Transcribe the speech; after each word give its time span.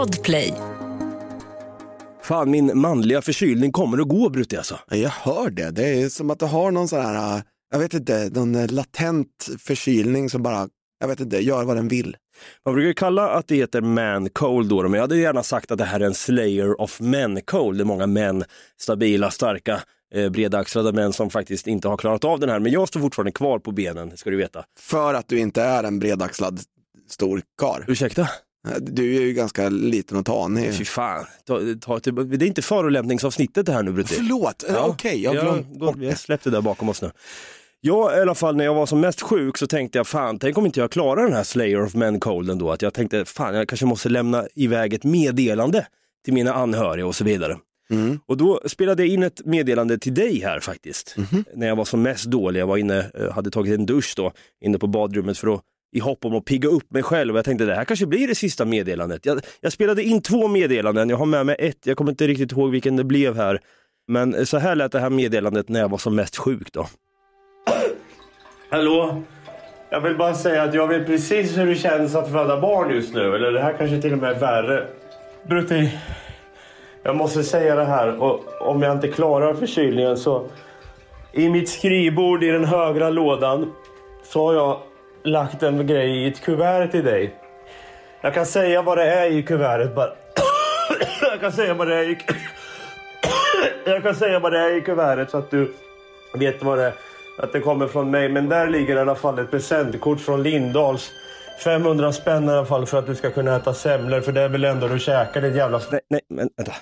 Podplay. 0.00 0.54
Fan, 2.22 2.50
min 2.50 2.78
manliga 2.78 3.22
förkylning 3.22 3.72
kommer 3.72 4.00
och 4.00 4.08
går 4.08 4.30
Brutti 4.30 4.56
alltså. 4.56 4.78
Jag 4.90 5.10
hör 5.10 5.50
det. 5.50 5.70
Det 5.70 6.02
är 6.02 6.08
som 6.08 6.30
att 6.30 6.38
du 6.38 6.46
har 6.46 6.70
någon 6.70 6.88
sån 6.88 7.00
här, 7.00 7.36
äh, 7.36 7.42
jag 7.70 7.78
vet 7.78 7.94
inte, 7.94 8.30
någon 8.32 8.54
äh, 8.54 8.70
latent 8.70 9.48
förkylning 9.58 10.30
som 10.30 10.42
bara, 10.42 10.68
jag 11.00 11.08
vet 11.08 11.20
inte, 11.20 11.36
gör 11.36 11.64
vad 11.64 11.76
den 11.76 11.88
vill. 11.88 12.16
Man 12.64 12.74
brukar 12.74 12.92
kalla 12.92 13.28
att 13.28 13.48
det 13.48 13.56
heter 13.56 13.80
man 13.80 14.28
cold 14.30 14.68
då, 14.68 14.82
men 14.82 14.92
jag 14.92 15.00
hade 15.00 15.16
gärna 15.16 15.42
sagt 15.42 15.70
att 15.70 15.78
det 15.78 15.84
här 15.84 16.00
är 16.00 16.06
en 16.06 16.14
slayer 16.14 16.80
of 16.80 17.00
men 17.00 17.40
cold. 17.40 17.78
Det 17.78 17.82
är 17.82 17.84
många 17.84 18.06
män, 18.06 18.44
stabila, 18.80 19.30
starka, 19.30 19.80
eh, 20.14 20.30
bredaxlade 20.30 20.92
män 20.92 21.12
som 21.12 21.30
faktiskt 21.30 21.66
inte 21.66 21.88
har 21.88 21.96
klarat 21.96 22.24
av 22.24 22.40
den 22.40 22.50
här. 22.50 22.58
Men 22.58 22.72
jag 22.72 22.88
står 22.88 23.00
fortfarande 23.00 23.32
kvar 23.32 23.58
på 23.58 23.72
benen, 23.72 24.16
ska 24.16 24.30
du 24.30 24.36
veta. 24.36 24.64
För 24.78 25.14
att 25.14 25.28
du 25.28 25.38
inte 25.38 25.62
är 25.62 25.84
en 25.84 25.98
bredaxlad 25.98 26.60
stor 27.08 27.42
kar. 27.60 27.84
Ursäkta? 27.88 28.28
Du 28.80 29.16
är 29.16 29.20
ju 29.20 29.32
ganska 29.32 29.68
liten 29.68 30.16
och 30.16 30.26
tanig. 30.26 30.74
Fy 30.74 30.84
fan, 30.84 31.26
ta, 31.46 31.60
ta, 31.80 32.00
ta, 32.00 32.10
det 32.10 32.44
är 32.44 32.48
inte 32.48 32.62
förolämpningsavsnittet 32.62 33.66
det 33.66 33.72
här 33.72 33.82
nu 33.82 33.92
Brutti. 33.92 34.14
Förlåt, 34.14 34.64
ja, 34.68 34.86
okej, 34.86 35.22
jag 35.22 35.34
har 35.34 35.42
glömt 35.42 35.78
bort 35.78 35.96
det. 36.00 36.18
Släpp 36.18 36.44
det 36.44 36.50
där 36.50 36.60
bakom 36.60 36.88
oss 36.88 37.02
nu. 37.02 37.10
Jag 37.80 38.18
i 38.18 38.20
alla 38.20 38.34
fall 38.34 38.56
när 38.56 38.64
jag 38.64 38.74
var 38.74 38.86
som 38.86 39.00
mest 39.00 39.20
sjuk 39.20 39.58
så 39.58 39.66
tänkte 39.66 39.98
jag 39.98 40.06
fan, 40.06 40.38
tänk 40.38 40.58
om 40.58 40.66
inte 40.66 40.80
jag 40.80 40.90
klarar 40.90 41.22
den 41.22 41.32
här 41.32 41.44
Slayer 41.44 41.82
of 41.82 41.94
Men 41.94 42.20
Cold 42.20 42.50
ändå. 42.50 42.70
Att 42.70 42.82
jag 42.82 42.94
tänkte 42.94 43.24
fan, 43.24 43.54
jag 43.54 43.68
kanske 43.68 43.86
måste 43.86 44.08
lämna 44.08 44.46
iväg 44.54 44.94
ett 44.94 45.04
meddelande 45.04 45.86
till 46.24 46.34
mina 46.34 46.54
anhöriga 46.54 47.06
och 47.06 47.16
så 47.16 47.24
vidare. 47.24 47.56
Mm. 47.90 48.18
Och 48.26 48.36
då 48.36 48.60
spelade 48.66 49.02
jag 49.02 49.12
in 49.12 49.22
ett 49.22 49.46
meddelande 49.46 49.98
till 49.98 50.14
dig 50.14 50.40
här 50.40 50.60
faktiskt. 50.60 51.14
Mhm. 51.16 51.44
När 51.54 51.66
jag 51.66 51.76
var 51.76 51.84
som 51.84 52.02
mest 52.02 52.24
dålig, 52.24 52.60
jag 52.60 52.66
var 52.66 52.76
inne, 52.76 53.10
eh, 53.14 53.32
hade 53.32 53.50
tagit 53.50 53.74
en 53.74 53.86
dusch 53.86 54.14
då, 54.16 54.32
inne 54.64 54.78
på 54.78 54.86
badrummet 54.86 55.38
för 55.38 55.54
att 55.54 55.60
i 55.92 56.00
hopp 56.00 56.24
om 56.24 56.34
att 56.34 56.44
pigga 56.44 56.68
upp 56.68 56.90
mig 56.92 57.02
själv. 57.02 57.36
Jag 57.36 57.44
tänkte 57.44 57.64
det 57.64 57.74
här 57.74 57.84
kanske 57.84 58.06
blir 58.06 58.28
det 58.28 58.34
sista 58.34 58.64
meddelandet. 58.64 59.26
Jag, 59.26 59.40
jag 59.60 59.72
spelade 59.72 60.02
in 60.02 60.22
två 60.22 60.48
meddelanden, 60.48 61.10
jag 61.10 61.16
har 61.16 61.26
med 61.26 61.46
mig 61.46 61.56
ett, 61.58 61.86
jag 61.86 61.96
kommer 61.96 62.10
inte 62.10 62.26
riktigt 62.26 62.52
ihåg 62.52 62.70
vilken 62.70 62.96
det 62.96 63.04
blev 63.04 63.36
här. 63.36 63.60
Men 64.08 64.46
så 64.46 64.58
här 64.58 64.74
lät 64.74 64.92
det 64.92 65.00
här 65.00 65.10
meddelandet 65.10 65.68
när 65.68 65.80
jag 65.80 65.88
var 65.88 65.98
som 65.98 66.16
mest 66.16 66.36
sjuk 66.36 66.72
då. 66.72 66.86
Hallå? 68.70 69.22
Jag 69.90 70.00
vill 70.00 70.16
bara 70.16 70.34
säga 70.34 70.62
att 70.62 70.74
jag 70.74 70.88
vet 70.88 71.06
precis 71.06 71.58
hur 71.58 71.66
det 71.66 71.74
känns 71.74 72.14
att 72.14 72.32
föda 72.32 72.60
barn 72.60 72.90
just 72.90 73.14
nu. 73.14 73.34
Eller 73.34 73.52
det 73.52 73.60
här 73.60 73.74
kanske 73.78 74.00
till 74.00 74.12
och 74.12 74.18
med 74.18 74.30
är 74.30 74.40
värre. 74.40 74.86
Brutti, 75.48 75.98
jag 77.02 77.16
måste 77.16 77.42
säga 77.42 77.74
det 77.74 77.84
här. 77.84 78.22
Och 78.22 78.44
om 78.60 78.82
jag 78.82 78.96
inte 78.96 79.08
klarar 79.08 79.54
förkylningen 79.54 80.16
så... 80.16 80.46
I 81.32 81.48
mitt 81.48 81.68
skrivbord 81.68 82.44
i 82.44 82.46
den 82.46 82.64
högra 82.64 83.10
lådan 83.10 83.72
så 84.24 84.46
har 84.46 84.54
jag 84.54 84.80
lagt 85.24 85.62
en 85.62 85.86
grej 85.86 86.24
i 86.24 86.28
ett 86.28 86.40
kuvert 86.40 86.88
till 86.88 87.04
dig. 87.04 87.34
Jag 88.20 88.34
kan 88.34 88.46
säga 88.46 88.82
vad 88.82 88.98
det 88.98 89.04
är 89.04 89.30
i 89.30 89.42
kuvertet 89.42 89.94
bara. 89.94 90.10
jag 91.20 91.40
kan 91.40 91.52
säga 91.52 91.74
vad 91.74 91.88
det 91.88 91.94
är 91.94 92.10
i... 92.10 92.18
jag 93.84 94.02
kan 94.02 94.14
säga 94.14 94.38
vad 94.38 94.52
det 94.52 94.58
är 94.58 94.76
i 94.76 94.80
kuvertet 94.80 95.30
så 95.30 95.38
att 95.38 95.50
du 95.50 95.72
vet 96.34 96.62
vad 96.62 96.78
det 96.78 96.84
är. 96.84 96.92
Att 97.38 97.52
det 97.52 97.60
kommer 97.60 97.86
från 97.86 98.10
mig. 98.10 98.28
Men 98.28 98.48
där 98.48 98.68
ligger 98.68 98.96
i 98.96 98.98
alla 98.98 99.14
fall 99.14 99.38
ett 99.38 99.50
presentkort 99.50 100.20
från 100.20 100.42
Lindahls. 100.42 101.10
500 101.64 102.12
spänn 102.12 102.48
i 102.48 102.50
alla 102.52 102.66
fall 102.66 102.86
för 102.86 102.98
att 102.98 103.06
du 103.06 103.14
ska 103.14 103.30
kunna 103.30 103.56
äta 103.56 103.74
semlor. 103.74 104.20
För 104.20 104.32
det 104.32 104.40
är 104.40 104.48
väl 104.48 104.64
ändå 104.64 104.88
du 104.88 104.98
käkar 104.98 105.40
ditt 105.40 105.56
jävla... 105.56 105.80
Nej, 105.90 106.00
nej, 106.10 106.20
men 106.28 106.48
vänta. 106.56 106.72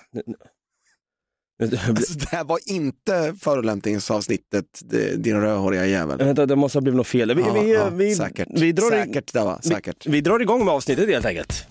Alltså, 1.63 2.19
det 2.19 2.29
här 2.29 2.45
var 2.45 2.59
inte 2.67 3.35
förolämpningsavsnittet, 3.41 4.65
din 5.17 5.41
rödhåriga 5.41 5.87
jävel. 5.87 6.19
Vänta, 6.19 6.47
det 6.47 6.57
måste 6.57 6.79
ha 6.79 6.81
blivit 6.81 6.97
något 6.97 7.07
fel. 7.07 7.35
Vi, 7.35 7.43
Ja, 7.43 7.53
vi, 7.63 7.73
ja, 7.75 7.89
vi, 7.91 8.15
säkert. 8.15 8.49
vi, 8.51 8.73
drar 8.73 8.87
i- 8.87 8.91
Säkert, 8.91 9.33
det 9.33 9.41
var, 9.41 9.59
säkert. 9.63 10.07
Vi, 10.07 10.11
vi 10.11 10.21
drar 10.21 10.41
igång 10.41 10.65
med 10.65 10.75
avsnittet 10.75 11.09
helt 11.09 11.27
enkelt. 11.27 11.67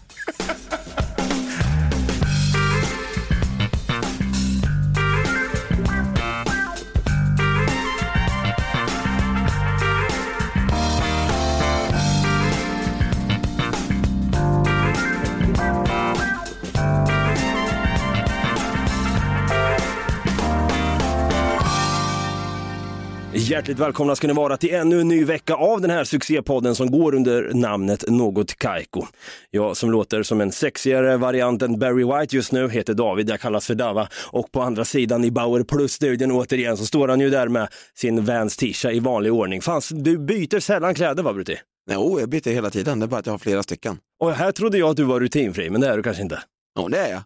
Hjärtligt 23.57 23.79
välkomna 23.79 24.15
ska 24.15 24.27
ni 24.27 24.33
vara 24.33 24.57
till 24.57 24.73
ännu 24.73 25.01
en 25.01 25.07
ny 25.07 25.23
vecka 25.23 25.55
av 25.55 25.81
den 25.81 25.89
här 25.89 26.03
succépodden 26.03 26.75
som 26.75 26.91
går 26.91 27.15
under 27.15 27.53
namnet 27.53 28.03
Något 28.07 28.55
Kaiko. 28.55 29.05
Jag 29.51 29.77
som 29.77 29.91
låter 29.91 30.23
som 30.23 30.41
en 30.41 30.51
sexigare 30.51 31.17
variant 31.17 31.61
än 31.61 31.79
Barry 31.79 32.03
White 32.03 32.35
just 32.35 32.51
nu 32.51 32.69
heter 32.69 32.93
David, 32.93 33.29
jag 33.29 33.39
kallas 33.39 33.67
för 33.67 33.75
Dava 33.75 34.09
och 34.31 34.51
på 34.51 34.61
andra 34.61 34.85
sidan 34.85 35.23
i 35.23 35.31
Bauer 35.31 35.63
Plus-studion 35.63 36.31
återigen 36.31 36.77
så 36.77 36.85
står 36.85 37.07
han 37.07 37.19
ju 37.19 37.29
där 37.29 37.47
med 37.47 37.67
sin 37.95 38.25
Vans 38.25 38.57
tisha 38.57 38.91
i 38.91 38.99
vanlig 38.99 39.33
ordning. 39.33 39.61
Fan, 39.61 39.81
du 39.91 40.17
byter 40.17 40.59
sällan 40.59 40.95
kläder 40.95 41.23
va 41.23 41.33
Brutti? 41.33 41.59
Jo, 41.91 42.19
jag 42.19 42.29
byter 42.29 42.49
hela 42.49 42.69
tiden, 42.69 42.99
det 42.99 43.05
är 43.05 43.07
bara 43.07 43.19
att 43.19 43.25
jag 43.25 43.33
har 43.33 43.39
flera 43.39 43.63
stycken. 43.63 43.97
Och 44.19 44.33
här 44.33 44.51
trodde 44.51 44.77
jag 44.77 44.89
att 44.89 44.97
du 44.97 45.03
var 45.03 45.19
rutinfri, 45.19 45.69
men 45.69 45.81
det 45.81 45.87
är 45.87 45.97
du 45.97 46.03
kanske 46.03 46.23
inte. 46.23 46.43
Jo, 46.79 46.87
det 46.87 46.97
är 46.97 47.11
jag. 47.11 47.21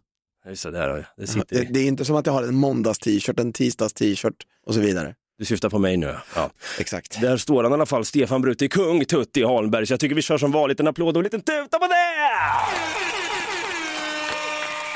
Just 0.49 0.63
det, 0.63 0.71
där 0.71 1.07
det 1.17 1.27
sitter 1.27 1.55
Det, 1.55 1.73
det 1.73 1.79
är 1.79 1.87
inte 1.87 2.05
som 2.05 2.15
att 2.15 2.25
jag 2.25 2.33
har 2.33 2.43
en 2.43 2.55
måndags-t-shirt, 2.55 3.39
en 3.39 3.53
tisdags-t-shirt 3.53 4.35
och 4.65 4.73
så 4.73 4.79
vidare. 4.79 5.15
Du 5.41 5.45
syftar 5.45 5.69
på 5.69 5.79
mig 5.79 5.97
nu. 5.97 6.15
Ja. 6.35 6.49
Exakt. 6.79 7.21
Där 7.21 7.37
står 7.37 7.63
han 7.63 7.71
i 7.71 7.75
alla 7.75 7.85
fall, 7.85 8.05
Stefan 8.05 8.41
Brutti, 8.41 8.69
kung 8.69 9.05
Tutti 9.05 9.43
Holmberg. 9.43 9.85
Så 9.87 9.93
jag 9.93 9.99
tycker 9.99 10.15
vi 10.15 10.21
kör 10.21 10.37
som 10.37 10.51
vanligt 10.51 10.79
en 10.79 10.87
applåd 10.87 11.17
och 11.17 11.19
en 11.19 11.23
liten 11.23 11.41
tuta 11.41 11.79
på 11.79 11.87
det! 11.87 11.93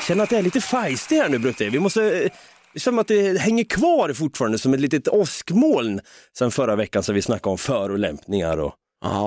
Känner 0.08 0.24
att 0.24 0.30
det 0.30 0.36
är 0.38 0.42
lite 0.42 0.60
feisty 0.60 1.16
här 1.16 1.28
nu 1.28 1.38
Brutti. 1.38 1.68
Vi 1.68 1.78
måste... 1.78 2.02
eh, 2.02 2.30
Det 2.72 2.80
känns 2.80 2.82
som 2.84 2.98
att 2.98 3.08
det 3.08 3.40
hänger 3.40 3.64
kvar 3.64 4.12
fortfarande 4.12 4.58
som 4.58 4.74
ett 4.74 4.80
litet 4.80 5.08
åskmoln 5.08 6.00
sen 6.38 6.50
förra 6.50 6.76
veckan 6.76 7.02
så 7.02 7.12
vi 7.12 7.22
snackade 7.22 7.50
om 7.50 7.58
förolämpningar 7.58 8.58
och, 8.58 8.74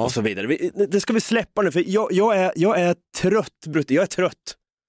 och 0.04 0.12
så 0.12 0.22
vidare. 0.22 0.48
Vi, 0.48 0.72
det 0.90 1.02
ska 1.02 1.14
vi 1.14 1.22
släppa 1.22 1.62
nu 1.62 1.72
för 1.72 1.84
jag, 1.88 2.12
jag, 2.12 2.38
är, 2.38 2.52
jag 2.56 2.80
är 2.82 2.96
trött 3.18 3.66
Brutti, 3.68 3.96
jag 3.96 4.02
är 4.04 4.08
trött. 4.08 4.34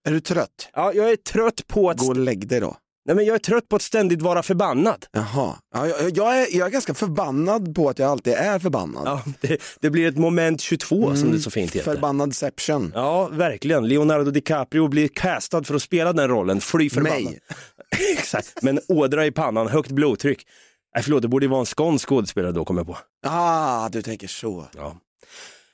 Är 0.09 0.13
du 0.13 0.21
trött? 0.21 0.69
Ja, 0.75 0.93
jag 0.95 1.11
är 1.11 1.17
trött 1.17 1.67
på 1.67 1.91
att... 1.91 1.97
Gå 1.99 2.07
och 2.09 2.17
lägg 2.17 2.49
dig 2.49 2.61
då. 2.61 2.77
Nej, 3.11 3.17
men 3.17 3.25
jag 3.25 3.35
är 3.35 3.39
trött 3.39 3.69
på 3.69 3.77
att 3.77 3.83
ständigt 3.83 4.23
vara 4.23 4.43
förbannad. 4.43 5.07
Jaha. 5.13 5.57
Ja, 5.75 5.87
jag, 5.87 6.17
jag, 6.17 6.39
är, 6.39 6.57
jag 6.57 6.67
är 6.67 6.71
ganska 6.71 6.95
förbannad 6.95 7.75
på 7.75 7.89
att 7.89 7.99
jag 7.99 8.11
alltid 8.11 8.33
är 8.33 8.59
förbannad. 8.59 9.03
Ja, 9.07 9.23
det, 9.41 9.63
det 9.81 9.91
blir 9.91 10.09
ett 10.09 10.17
moment 10.17 10.61
22 10.61 11.17
som 11.17 11.33
det 11.33 11.39
så 11.39 11.51
fint 11.51 11.77
heter. 11.77 11.93
Förbannadception. 11.95 12.93
Ja, 12.95 13.29
verkligen. 13.29 13.89
Leonardo 13.89 14.31
DiCaprio 14.31 14.89
blir 14.89 15.09
castad 15.09 15.65
för 15.65 15.75
att 15.75 15.83
spela 15.83 16.13
den 16.13 16.29
rollen. 16.29 16.61
Fly 16.61 16.91
förbannad. 16.91 17.23
Mig. 17.25 17.41
Exakt, 18.19 18.63
men 18.63 18.81
ådra 18.89 19.27
i 19.27 19.31
pannan, 19.31 19.69
högt 19.69 19.91
blodtryck. 19.91 20.47
Nej, 20.95 21.03
förlåt, 21.03 21.23
det 21.23 21.29
borde 21.29 21.45
ju 21.47 21.51
vara 21.51 21.61
en 21.61 21.67
skånsk 21.67 22.09
skådespelare 22.09 22.53
då, 22.53 22.65
kom 22.65 22.77
jag 22.79 22.87
på. 22.87 22.99
Ah, 23.27 23.89
du 23.89 24.03
tänker 24.03 24.29
så. 24.29 24.67
Ja. 24.77 24.97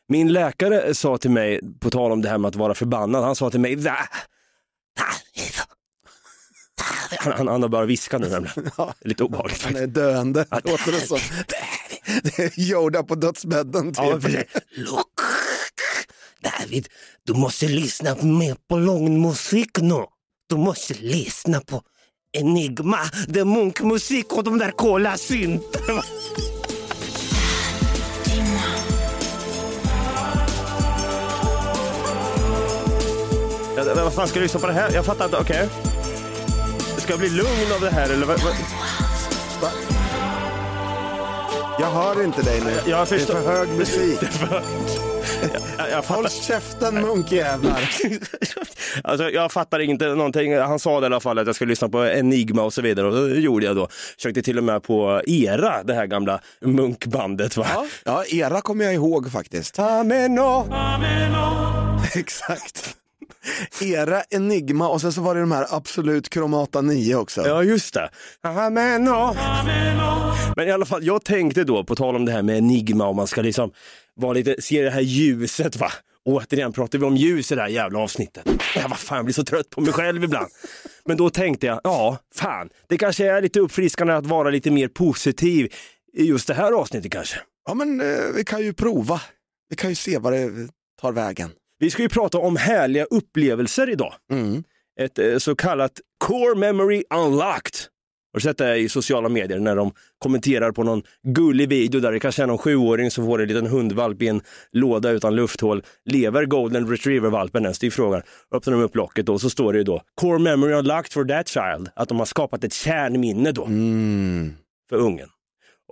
Min 0.09 0.33
läkare 0.33 0.95
sa 0.95 1.19
till 1.19 1.31
mig, 1.31 1.61
på 1.81 1.91
tal 1.91 2.13
om 2.13 2.23
det 2.23 2.29
här 2.29 2.39
med 2.39 2.49
att 2.49 2.57
vara 2.57 2.75
förbannad, 2.75 3.25
han 3.25 3.37
sa 3.37 3.51
till 3.51 3.61
mig 3.61 3.77
"Va? 3.77 3.97
Han, 7.19 7.33
han, 7.33 7.49
han 7.49 7.63
har 7.63 7.69
bara 7.69 7.85
viskat 7.87 8.21
nu 8.21 8.29
nämligen. 8.29 8.71
Ja. 8.77 8.95
Lite 9.01 9.25
obehagligt 9.25 9.63
Han 9.63 9.73
faktiskt. 9.73 9.97
är 9.97 10.03
döende, 10.03 10.47
låter 10.65 10.93
det 10.93 11.01
som. 11.07 11.19
Det 12.23 12.39
är 12.39 12.61
Yoda 12.61 13.03
på 13.03 13.15
dödsbädden 13.15 13.87
typ. 13.95 13.97
Ja. 14.05 14.19
Look, 14.77 15.07
David, 16.43 16.89
du 17.27 17.33
måste 17.35 17.67
lyssna 17.69 18.15
mer 18.23 18.57
på 18.69 18.77
lugn 18.79 19.21
musik 19.23 19.71
nu. 19.81 20.05
Du 20.49 20.57
måste 20.57 20.95
lyssna 20.95 21.61
på 21.61 21.83
Enigma, 22.33 22.99
det 23.29 23.41
är 23.41 23.45
munkmusik 23.45 24.33
och 24.33 24.45
de 24.45 24.59
där 24.59 24.71
coola 24.71 25.17
syntarna. 25.17 26.03
Ja, 33.77 33.95
vad 34.05 34.13
fan 34.15 34.29
ska 34.29 34.39
jag 34.39 34.43
lyssna 34.43 34.61
på 34.61 34.67
det 34.67 34.73
här? 34.73 34.91
Jag 34.95 35.05
fattar 35.05 35.25
inte, 35.25 35.37
okej. 35.37 35.69
Ska 37.07 37.13
jag 37.13 37.21
bli 37.21 37.31
lugn 37.31 37.73
av 37.75 37.81
det 37.81 37.91
här 37.91 38.11
eller 38.11 38.27
vad? 38.27 38.41
vad? 38.41 39.73
Jag 41.81 41.91
hör 41.91 42.25
inte 42.25 42.43
dig 42.43 42.61
nu. 42.61 42.91
Jag 42.91 43.09
det 43.09 43.15
är 43.15 43.19
för 43.19 43.47
hög 43.47 43.69
musik. 43.69 44.19
Jag, 45.79 45.91
jag 45.91 46.05
fattar. 46.05 46.15
Håll 46.15 46.31
käften 46.31 46.95
munkjävlar. 46.95 47.91
Alltså, 49.05 49.31
jag 49.31 49.53
fattar 49.53 49.79
inte 49.79 50.09
någonting. 50.09 50.57
Han 50.59 50.79
sa 50.79 51.01
det 51.01 51.05
i 51.05 51.07
alla 51.07 51.21
fall 51.21 51.39
att 51.39 51.47
jag 51.47 51.55
skulle 51.55 51.69
lyssna 51.69 51.89
på 51.89 52.07
Enigma 52.07 52.63
och 52.63 52.73
så 52.73 52.83
vidare 52.83 53.07
och 53.07 53.29
det 53.29 53.41
gjorde 53.41 53.67
jag 53.67 53.77
då. 53.77 53.89
Försökte 54.17 54.43
till 54.43 54.59
och 54.59 54.65
med 54.65 54.83
på 54.83 55.23
Era, 55.27 55.83
det 55.83 55.95
här 55.95 56.07
gamla 56.07 56.41
munkbandet. 56.61 57.57
Va? 57.57 57.67
Ja, 57.75 57.87
ja, 58.05 58.25
era 58.25 58.61
kommer 58.61 58.85
jag 58.85 58.95
ihåg 58.95 59.33
faktiskt. 59.33 59.79
Ameno. 59.79 60.67
Exakt. 62.15 62.97
Era 63.81 64.23
Enigma 64.31 64.89
och 64.89 65.01
sen 65.01 65.13
så 65.13 65.21
var 65.21 65.35
det 65.35 65.41
de 65.41 65.53
här 65.53 65.67
Absolut 65.71 66.33
Chromata 66.35 66.81
9 66.81 67.15
också. 67.15 67.47
Ja, 67.47 67.63
just 67.63 67.95
det. 67.95 68.11
Ameno. 68.43 69.37
Men 70.57 70.69
i 70.69 70.71
alla 70.71 70.87
fall, 70.87 71.05
jag 71.05 71.25
tänkte 71.25 71.65
då, 71.65 71.85
på 71.85 71.95
tal 71.95 72.17
om 72.17 72.25
det 72.25 72.33
här 72.33 72.43
med 72.43 72.59
Enigma, 72.59 73.07
om 73.07 73.17
man 73.17 73.27
ska 73.27 73.43
liksom 73.43 73.71
vara 74.15 74.33
lite, 74.33 74.63
se 74.63 74.83
det 74.83 74.91
här 74.91 75.01
ljuset 75.01 75.77
va? 75.77 75.93
Återigen 76.25 76.73
pratar 76.73 76.99
vi 76.99 77.05
om 77.05 77.17
ljus 77.17 77.53
i 77.53 77.55
det 77.55 77.61
här 77.61 77.69
jävla 77.69 77.99
avsnittet. 77.99 78.45
Ja, 78.75 78.87
vad 78.89 78.99
fan, 78.99 79.17
jag 79.17 79.25
blir 79.25 79.35
så 79.35 79.45
trött 79.45 79.71
på 79.71 79.81
mig 79.81 79.93
själv 79.93 80.25
ibland. 80.25 80.47
Men 81.05 81.17
då 81.17 81.31
tänkte 81.31 81.67
jag, 81.67 81.81
ja, 81.85 82.19
fan, 82.35 82.69
det 82.89 82.99
kanske 82.99 83.31
är 83.31 83.43
lite 83.43 83.61
uppfriskande 83.61 84.13
att 84.13 84.27
vara 84.27 84.51
lite 84.51 84.71
mer 84.71 84.89
positiv 84.89 85.73
i 86.13 86.25
just 86.25 86.47
det 86.49 86.55
här 86.55 86.73
avsnittet 86.73 87.13
kanske. 87.13 87.37
Ja, 87.69 87.75
men 87.75 88.01
eh, 88.01 88.17
vi 88.35 88.45
kan 88.45 88.63
ju 88.63 88.73
prova. 88.73 89.21
Vi 89.69 89.77
kan 89.77 89.91
ju 89.91 89.97
se 89.97 90.19
vad 90.19 90.33
det 90.33 90.51
tar 91.01 91.13
vägen. 91.13 91.51
Vi 91.79 91.91
ska 91.91 92.03
ju 92.03 92.09
prata 92.09 92.39
om 92.39 92.57
härliga 92.57 93.05
upplevelser 93.05 93.91
idag. 93.91 94.15
Mm. 94.33 94.65
Ett 95.01 95.19
eh, 95.19 95.39
så 95.39 95.57
kallat 95.57 96.01
Core 96.25 96.55
Memory 96.59 97.03
Unlocked. 97.15 97.75
Har 98.33 98.39
du 98.39 98.41
sett 98.41 98.59
det 98.59 98.77
i 98.77 98.89
sociala 98.89 99.29
medier 99.29 99.59
när 99.59 99.77
de 99.77 99.93
kommenterar 100.19 100.73
på 100.73 100.83
någon 100.83 101.03
gullig 101.23 101.69
video 101.69 102.01
där 102.01 102.13
det 102.13 102.21
kanske 102.21 102.43
är 102.43 102.47
någon 102.47 102.59
sjuåring 102.59 103.11
som 103.11 103.27
får 103.27 103.43
en 103.43 103.49
liten 103.49 103.67
hundvalp 103.67 104.23
i 104.23 104.29
en 104.29 104.41
låda 104.73 105.11
utan 105.11 105.35
lufthål. 105.37 105.83
Lever 106.05 106.45
golden 106.47 106.91
retriever-valpen 106.91 107.63
ens? 107.63 107.79
Det 107.79 107.87
är 107.87 107.91
frågan. 107.91 108.23
Öppnar 108.53 108.73
de 108.73 108.83
upp 108.83 108.97
locket 108.97 109.27
då 109.27 109.33
och 109.33 109.41
så 109.41 109.51
står 109.51 109.73
det 109.73 109.79
ju 109.79 109.85
då 109.85 110.03
Core 110.21 110.39
Memory 110.39 110.73
Unlocked 110.75 111.13
for 111.13 111.25
that 111.25 111.49
child. 111.49 111.89
Att 111.97 112.09
de 112.09 112.19
har 112.19 112.27
skapat 112.27 112.65
ett 112.65 112.73
kärnminne 112.73 113.53
då 113.53 113.65
Mm. 113.65 114.53
för 114.89 114.97
ungen. 114.97 115.29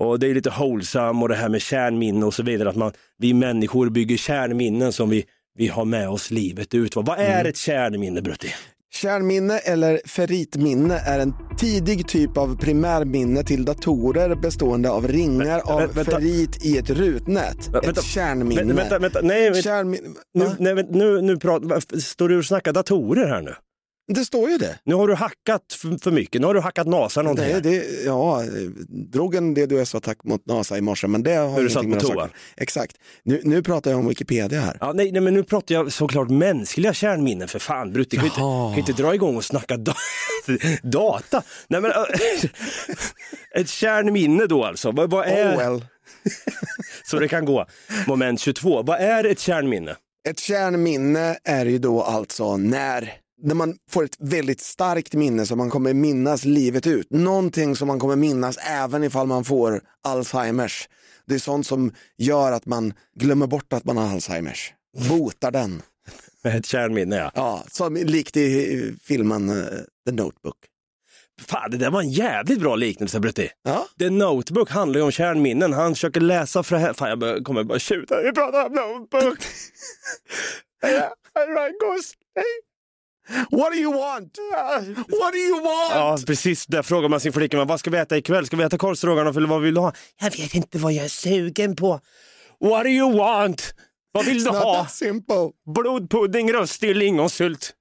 Och 0.00 0.18
det 0.18 0.26
är 0.26 0.34
lite 0.34 0.50
wholesome 0.58 1.22
och 1.22 1.28
det 1.28 1.34
här 1.34 1.48
med 1.48 1.62
kärnminne 1.62 2.26
och 2.26 2.34
så 2.34 2.42
vidare. 2.42 2.68
Att 2.68 2.76
man, 2.76 2.92
vi 3.18 3.34
människor 3.34 3.90
bygger 3.90 4.16
kärnminnen 4.16 4.92
som 4.92 5.10
vi, 5.10 5.24
vi 5.58 5.68
har 5.68 5.84
med 5.84 6.08
oss 6.08 6.30
livet 6.30 6.74
ut. 6.74 6.96
Vad 6.96 7.18
är 7.18 7.44
ett 7.44 7.56
kärnminne 7.56 8.22
Brutti? 8.22 8.48
Kärnminne 8.94 9.58
eller 9.58 10.00
ferritminne 10.06 10.98
är 10.98 11.18
en 11.18 11.34
tidig 11.58 12.08
typ 12.08 12.36
av 12.36 12.58
primärminne 12.58 13.44
till 13.44 13.64
datorer 13.64 14.34
bestående 14.34 14.90
av 14.90 15.08
ringar 15.08 15.60
av 15.64 15.80
vä- 15.82 16.04
ferrit 16.04 16.64
i 16.64 16.78
ett 16.78 16.90
rutnät. 16.90 17.68
vänta. 17.68 17.90
ett 17.90 18.04
kärnminne. 18.04 18.62
Vänta, 18.62 18.74
vänta, 18.74 18.98
vänta. 18.98 19.20
Nej, 19.22 19.44
vänta. 19.44 19.62
Kärnminne. 19.62 20.08
Nu, 20.34 20.50
nej, 20.58 20.86
nu, 20.90 21.20
nu 21.22 21.36
pratar, 21.36 21.98
står 22.00 22.28
du 22.28 22.38
och 22.38 22.44
snackar 22.44 22.72
datorer 22.72 23.26
här 23.26 23.42
nu? 23.42 23.54
Det 24.06 24.24
står 24.24 24.50
ju 24.50 24.58
det. 24.58 24.78
Nu 24.84 24.94
har 24.94 25.08
du 25.08 25.14
hackat 25.14 25.62
för, 26.02 26.10
mycket, 26.10 26.40
nu 26.40 26.46
har 26.46 26.54
du 26.54 26.60
hackat 26.60 26.86
NASA 26.86 27.22
någonting. 27.22 27.52
Nej, 27.52 27.60
det, 27.60 28.04
ja, 28.04 28.42
drog 28.88 29.34
en 29.34 29.54
DDoS-attack 29.56 30.16
mot 30.24 30.46
NASA 30.46 30.78
i 30.78 30.80
morse, 30.80 31.06
men 31.06 31.22
det 31.22 31.34
har 31.34 31.60
du 31.60 31.70
satt 31.70 31.90
på 31.90 32.00
toa? 32.00 32.28
Exakt. 32.56 32.96
Nu, 33.22 33.40
nu 33.44 33.62
pratar 33.62 33.90
jag 33.90 34.00
om 34.00 34.08
Wikipedia 34.08 34.60
här. 34.60 34.76
Ja, 34.80 34.92
nej, 34.92 35.12
nej, 35.12 35.20
men 35.20 35.34
nu 35.34 35.42
pratar 35.44 35.74
jag 35.74 35.92
såklart 35.92 36.30
mänskliga 36.30 36.94
kärnminnen 36.94 37.48
för 37.48 37.58
fan. 37.58 37.92
Brutti 37.92 38.16
kan 38.16 38.24
ju 38.24 38.28
inte, 38.28 38.40
kan 38.40 38.78
inte 38.78 39.02
dra 39.02 39.14
igång 39.14 39.36
och 39.36 39.44
snacka 39.44 39.76
da 39.76 39.94
data. 40.82 41.42
Nej, 41.68 41.80
men, 41.80 41.90
äh, 41.90 42.04
ett 43.60 43.68
kärnminne 43.68 44.46
då 44.46 44.64
alltså, 44.64 44.90
vad, 44.90 45.10
vad 45.10 45.26
är, 45.26 45.54
Oh 45.54 45.58
well. 45.58 45.84
så 47.10 47.18
det 47.18 47.28
kan 47.28 47.44
gå. 47.44 47.66
Moment 48.06 48.40
22, 48.40 48.82
vad 48.82 49.00
är 49.00 49.24
ett 49.24 49.40
kärnminne? 49.40 49.96
Ett 50.28 50.38
kärnminne 50.38 51.38
är 51.44 51.66
ju 51.66 51.78
då 51.78 52.02
alltså 52.02 52.56
när, 52.56 53.12
när 53.44 53.54
man 53.54 53.76
får 53.90 54.04
ett 54.04 54.16
väldigt 54.18 54.60
starkt 54.60 55.14
minne 55.14 55.46
som 55.46 55.58
man 55.58 55.70
kommer 55.70 55.94
minnas 55.94 56.44
livet 56.44 56.86
ut. 56.86 57.10
Någonting 57.10 57.76
som 57.76 57.88
man 57.88 57.98
kommer 57.98 58.16
minnas 58.16 58.56
även 58.56 59.04
ifall 59.04 59.26
man 59.26 59.44
får 59.44 59.80
Alzheimers. 60.02 60.88
Det 61.26 61.34
är 61.34 61.38
sånt 61.38 61.66
som 61.66 61.92
gör 62.18 62.52
att 62.52 62.66
man 62.66 62.94
glömmer 63.16 63.46
bort 63.46 63.72
att 63.72 63.84
man 63.84 63.96
har 63.96 64.08
Alzheimers. 64.08 64.72
Botar 65.08 65.50
den. 65.50 65.82
Ett 66.44 66.66
kärnminne 66.66 67.16
ja. 67.16 67.30
Ja, 67.34 67.64
som 67.70 67.94
likt 67.94 68.36
i 68.36 68.94
filmen 69.02 69.48
eh, 69.48 69.64
The 70.06 70.12
Notebook. 70.12 70.56
Fan, 71.40 71.70
det 71.70 71.76
där 71.76 71.90
var 71.90 72.00
en 72.00 72.10
jävligt 72.10 72.60
bra 72.60 72.76
liknelse 72.76 73.20
Brutti. 73.20 73.50
Ja, 73.62 73.86
The 73.98 74.10
Notebook 74.10 74.70
handlar 74.70 74.98
ju 74.98 75.04
om 75.04 75.10
kärnminnen. 75.10 75.72
Han 75.72 75.94
försöker 75.94 76.20
läsa 76.20 76.62
för 76.62 76.76
här. 76.76 76.92
Fan, 76.92 77.20
jag 77.20 77.44
kommer 77.44 77.64
bara 77.64 77.78
tjuta. 77.78 78.22
Vi 78.22 78.32
pratar 78.32 78.66
om 78.66 78.72
Notebook. 78.72 79.38
What 83.50 83.72
do 83.72 83.78
you 83.78 83.92
want? 83.92 84.38
What 85.08 85.32
do 85.32 85.38
you 85.38 85.60
want? 85.60 85.90
Ja, 85.94 86.18
precis. 86.26 86.66
Där 86.66 86.82
frågar 86.82 87.08
man 87.08 87.20
sin 87.20 87.32
flickvän, 87.32 87.66
vad 87.66 87.80
ska 87.80 87.90
vi 87.90 87.98
äta 87.98 88.16
ikväll? 88.16 88.46
Ska 88.46 88.56
vi 88.56 88.64
äta 88.64 88.78
korvstroganoff 88.78 89.36
eller 89.36 89.48
vad 89.48 89.62
vill 89.62 89.74
du 89.74 89.80
ha? 89.80 89.92
Jag 90.20 90.30
vet 90.30 90.54
inte 90.54 90.78
vad 90.78 90.92
jag 90.92 91.04
är 91.04 91.08
sugen 91.08 91.76
på. 91.76 92.00
What 92.60 92.82
do 92.84 92.88
you 92.90 93.16
want? 93.16 93.74
Vad 94.12 94.24
vill 94.24 94.44
du 94.44 94.50
It's 94.50 94.52
not 94.52 94.62
ha? 94.62 94.82
that 94.82 94.92
simple. 94.94 95.50
Blodpudding, 95.74 96.52
röstig 96.52 96.96
lingonsylt. 96.96 97.72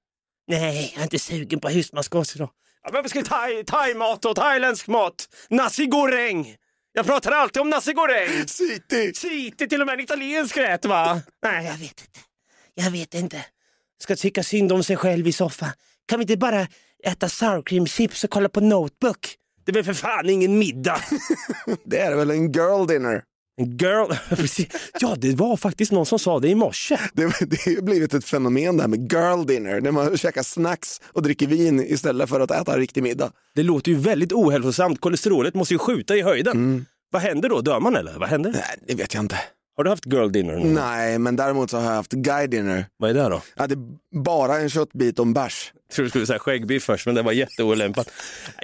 Nej, 0.48 0.90
jag 0.92 0.98
är 1.00 1.02
inte 1.02 1.18
sugen 1.18 1.60
på 1.60 1.68
husmanskost 1.68 2.36
idag. 2.36 2.50
Ja, 2.82 2.90
men 2.92 3.02
vi 3.02 3.08
ska 3.08 3.22
thai, 3.22 3.64
thai-mat 3.64 4.24
och 4.24 4.36
thailändsk 4.36 4.86
mat. 4.86 5.28
Nasi 5.50 5.86
goreng. 5.86 6.56
Jag 6.92 7.06
pratar 7.06 7.32
alltid 7.32 7.62
om 7.62 7.70
nasi 7.70 7.92
goreng. 7.92 8.46
City. 8.48 9.12
Siti, 9.14 9.68
till 9.68 9.80
och 9.80 9.86
med 9.86 9.92
en 9.94 10.00
italiensk 10.00 10.56
rätt 10.56 10.84
va? 10.84 11.20
Nej, 11.42 11.64
jag 11.66 11.72
vet 11.72 11.82
inte. 11.82 12.20
Jag 12.74 12.90
vet 12.90 13.14
inte. 13.14 13.44
Ska 14.04 14.16
tycka 14.16 14.42
synd 14.42 14.72
om 14.72 14.84
sig 14.84 14.96
själv 14.96 15.28
i 15.28 15.32
soffan. 15.32 15.68
Kan 16.08 16.18
vi 16.18 16.22
inte 16.22 16.36
bara 16.36 16.66
äta 17.04 17.28
sour 17.28 17.62
cream 17.62 17.86
chips 17.86 18.24
och 18.24 18.30
kolla 18.30 18.48
på 18.48 18.60
Notebook? 18.60 19.34
Det 19.64 19.72
är 19.72 19.74
väl 19.74 19.84
för 19.84 19.94
fan 19.94 20.30
ingen 20.30 20.58
middag. 20.58 21.00
Det 21.84 21.98
är 21.98 22.16
väl 22.16 22.30
en 22.30 22.52
girl 22.52 22.86
dinner. 22.86 23.22
En 23.60 23.76
girl... 23.76 24.12
Ja, 25.00 25.14
det 25.18 25.34
var 25.34 25.56
faktiskt 25.56 25.92
någon 25.92 26.06
som 26.06 26.18
sa 26.18 26.40
det 26.40 26.48
i 26.48 26.54
morse. 26.54 26.98
Det, 27.12 27.22
det 27.40 27.64
har 27.64 27.72
ju 27.72 27.82
blivit 27.82 28.14
ett 28.14 28.24
fenomen 28.24 28.76
det 28.76 28.82
här 28.82 28.88
med 28.88 29.12
girl 29.12 29.46
dinner, 29.46 29.80
när 29.80 29.90
man 29.90 30.16
käkar 30.16 30.42
snacks 30.42 31.00
och 31.12 31.22
dricker 31.22 31.46
vin 31.46 31.80
istället 31.80 32.28
för 32.28 32.40
att 32.40 32.50
äta 32.50 32.72
en 32.72 32.78
riktig 32.78 33.02
middag. 33.02 33.32
Det 33.54 33.62
låter 33.62 33.90
ju 33.90 33.98
väldigt 33.98 34.32
ohälsosamt. 34.32 35.00
Kolesterolet 35.00 35.54
måste 35.54 35.74
ju 35.74 35.78
skjuta 35.78 36.16
i 36.16 36.22
höjden. 36.22 36.86
Vad 37.10 37.22
händer 37.22 37.48
då? 37.48 37.60
Dör 37.60 37.80
man 37.80 37.96
eller? 37.96 38.18
Vad 38.18 38.28
händer? 38.28 38.52
Nej, 38.52 38.78
det 38.86 38.94
vet 38.94 39.14
jag 39.14 39.22
inte. 39.22 39.40
Har 39.76 39.84
du 39.84 39.90
haft 39.90 40.06
girl 40.06 40.30
dinner? 40.32 40.54
någon? 40.56 40.74
Nej, 40.74 41.18
men 41.18 41.36
däremot 41.36 41.70
så 41.70 41.76
har 41.76 41.84
jag 41.84 41.90
haft 41.90 42.12
guy 42.12 42.46
dinner. 42.46 42.86
Vad 42.96 43.10
är 43.10 43.14
det 43.14 43.28
då? 43.28 43.42
Jag 43.54 43.62
hade 43.62 43.76
bara 44.24 44.56
en 44.56 44.70
köttbit 44.70 45.18
och 45.18 45.26
en 45.26 45.32
bärs. 45.32 45.72
Jag 45.88 45.94
tror 45.94 46.04
du 46.04 46.10
skulle 46.10 46.26
säga 46.26 46.38
skäggbiff 46.38 46.84
först, 46.84 47.06
men 47.06 47.14
det 47.14 47.22
var 47.22 47.32
jätteolämpat. 47.32 48.10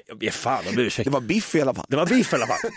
Jag 0.07 0.19
ber 0.19 0.31
fan 0.31 0.65
om 0.69 0.79
ursäkt. 0.79 1.05
Det 1.05 1.11
var 1.11 1.21
biff 1.21 1.55
i 1.55 1.61
alla 1.61 1.75
fall. 1.75 1.85
Det 1.89 1.97
var 1.97 2.07
biff 2.07 2.33
i 2.33 2.37
alla 2.37 2.47
fall. 2.47 2.71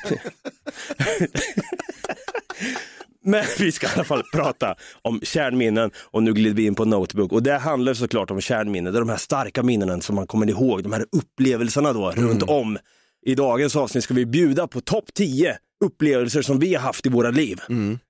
Men 3.25 3.43
vi 3.59 3.71
ska 3.71 3.87
i 3.87 3.89
alla 3.93 4.03
fall 4.03 4.23
prata 4.33 4.75
om 5.01 5.19
kärnminnen 5.23 5.91
och 5.97 6.23
nu 6.23 6.33
glider 6.33 6.55
vi 6.55 6.65
in 6.65 6.75
på 6.75 6.85
Notebook 6.85 7.31
och 7.31 7.43
det 7.43 7.57
handlar 7.57 7.93
såklart 7.93 8.31
om 8.31 8.41
kärnminnen, 8.41 8.93
det 8.93 8.99
är 8.99 9.01
de 9.01 9.09
här 9.09 9.17
starka 9.17 9.63
minnena 9.63 10.01
som 10.01 10.15
man 10.15 10.27
kommer 10.27 10.49
ihåg, 10.49 10.83
de 10.83 10.93
här 10.93 11.05
upplevelserna 11.11 11.93
då 11.93 12.11
runt 12.11 12.43
om. 12.43 12.77
I 13.25 13.35
dagens 13.35 13.75
avsnitt 13.75 14.03
ska 14.03 14.13
vi 14.13 14.25
bjuda 14.25 14.67
på 14.67 14.81
topp 14.81 15.05
10 15.13 15.57
upplevelser 15.83 16.41
som 16.41 16.59
vi 16.59 16.73
har 16.75 16.81
haft 16.81 17.05
i 17.05 17.09
våra 17.09 17.29
liv. 17.29 17.61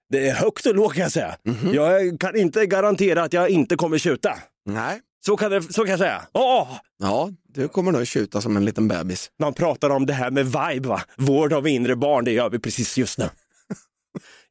Det 0.10 0.30
är 0.30 0.34
högt 0.34 0.66
och 0.66 0.76
lågt 0.76 0.94
kan 0.94 1.04
jag 1.04 1.12
säga. 1.12 1.36
Jag 1.74 2.20
kan 2.20 2.36
inte 2.36 2.66
garantera 2.66 3.24
att 3.24 3.34
jag 3.34 3.50
inte 3.50 3.76
kommer 3.76 3.98
tjuta. 3.98 4.38
Nej. 4.70 5.00
Så 5.26 5.38
kan, 5.38 5.52
det, 5.52 5.62
så 5.62 5.82
kan 5.82 5.90
jag 5.90 6.00
säga. 6.00 6.22
Åh! 6.34 6.68
Ja, 7.00 7.30
du 7.54 7.68
kommer 7.68 7.92
nog 7.92 8.08
tjuta 8.08 8.42
som 8.42 8.58
en 8.58 8.66
liten 8.66 8.88
bebis. 8.88 9.30
Man 9.40 9.54
pratar 9.54 9.90
om 9.90 10.06
det 10.06 10.14
här 10.14 10.32
med 10.32 10.46
vibe, 10.46 10.90
va? 10.90 11.02
vård 11.18 11.54
av 11.54 11.68
inre 11.68 11.96
barn, 11.96 12.26
det 12.26 12.32
gör 12.32 12.50
vi 12.50 12.60
precis 12.60 12.98
just 12.98 13.18
nu. 13.18 13.30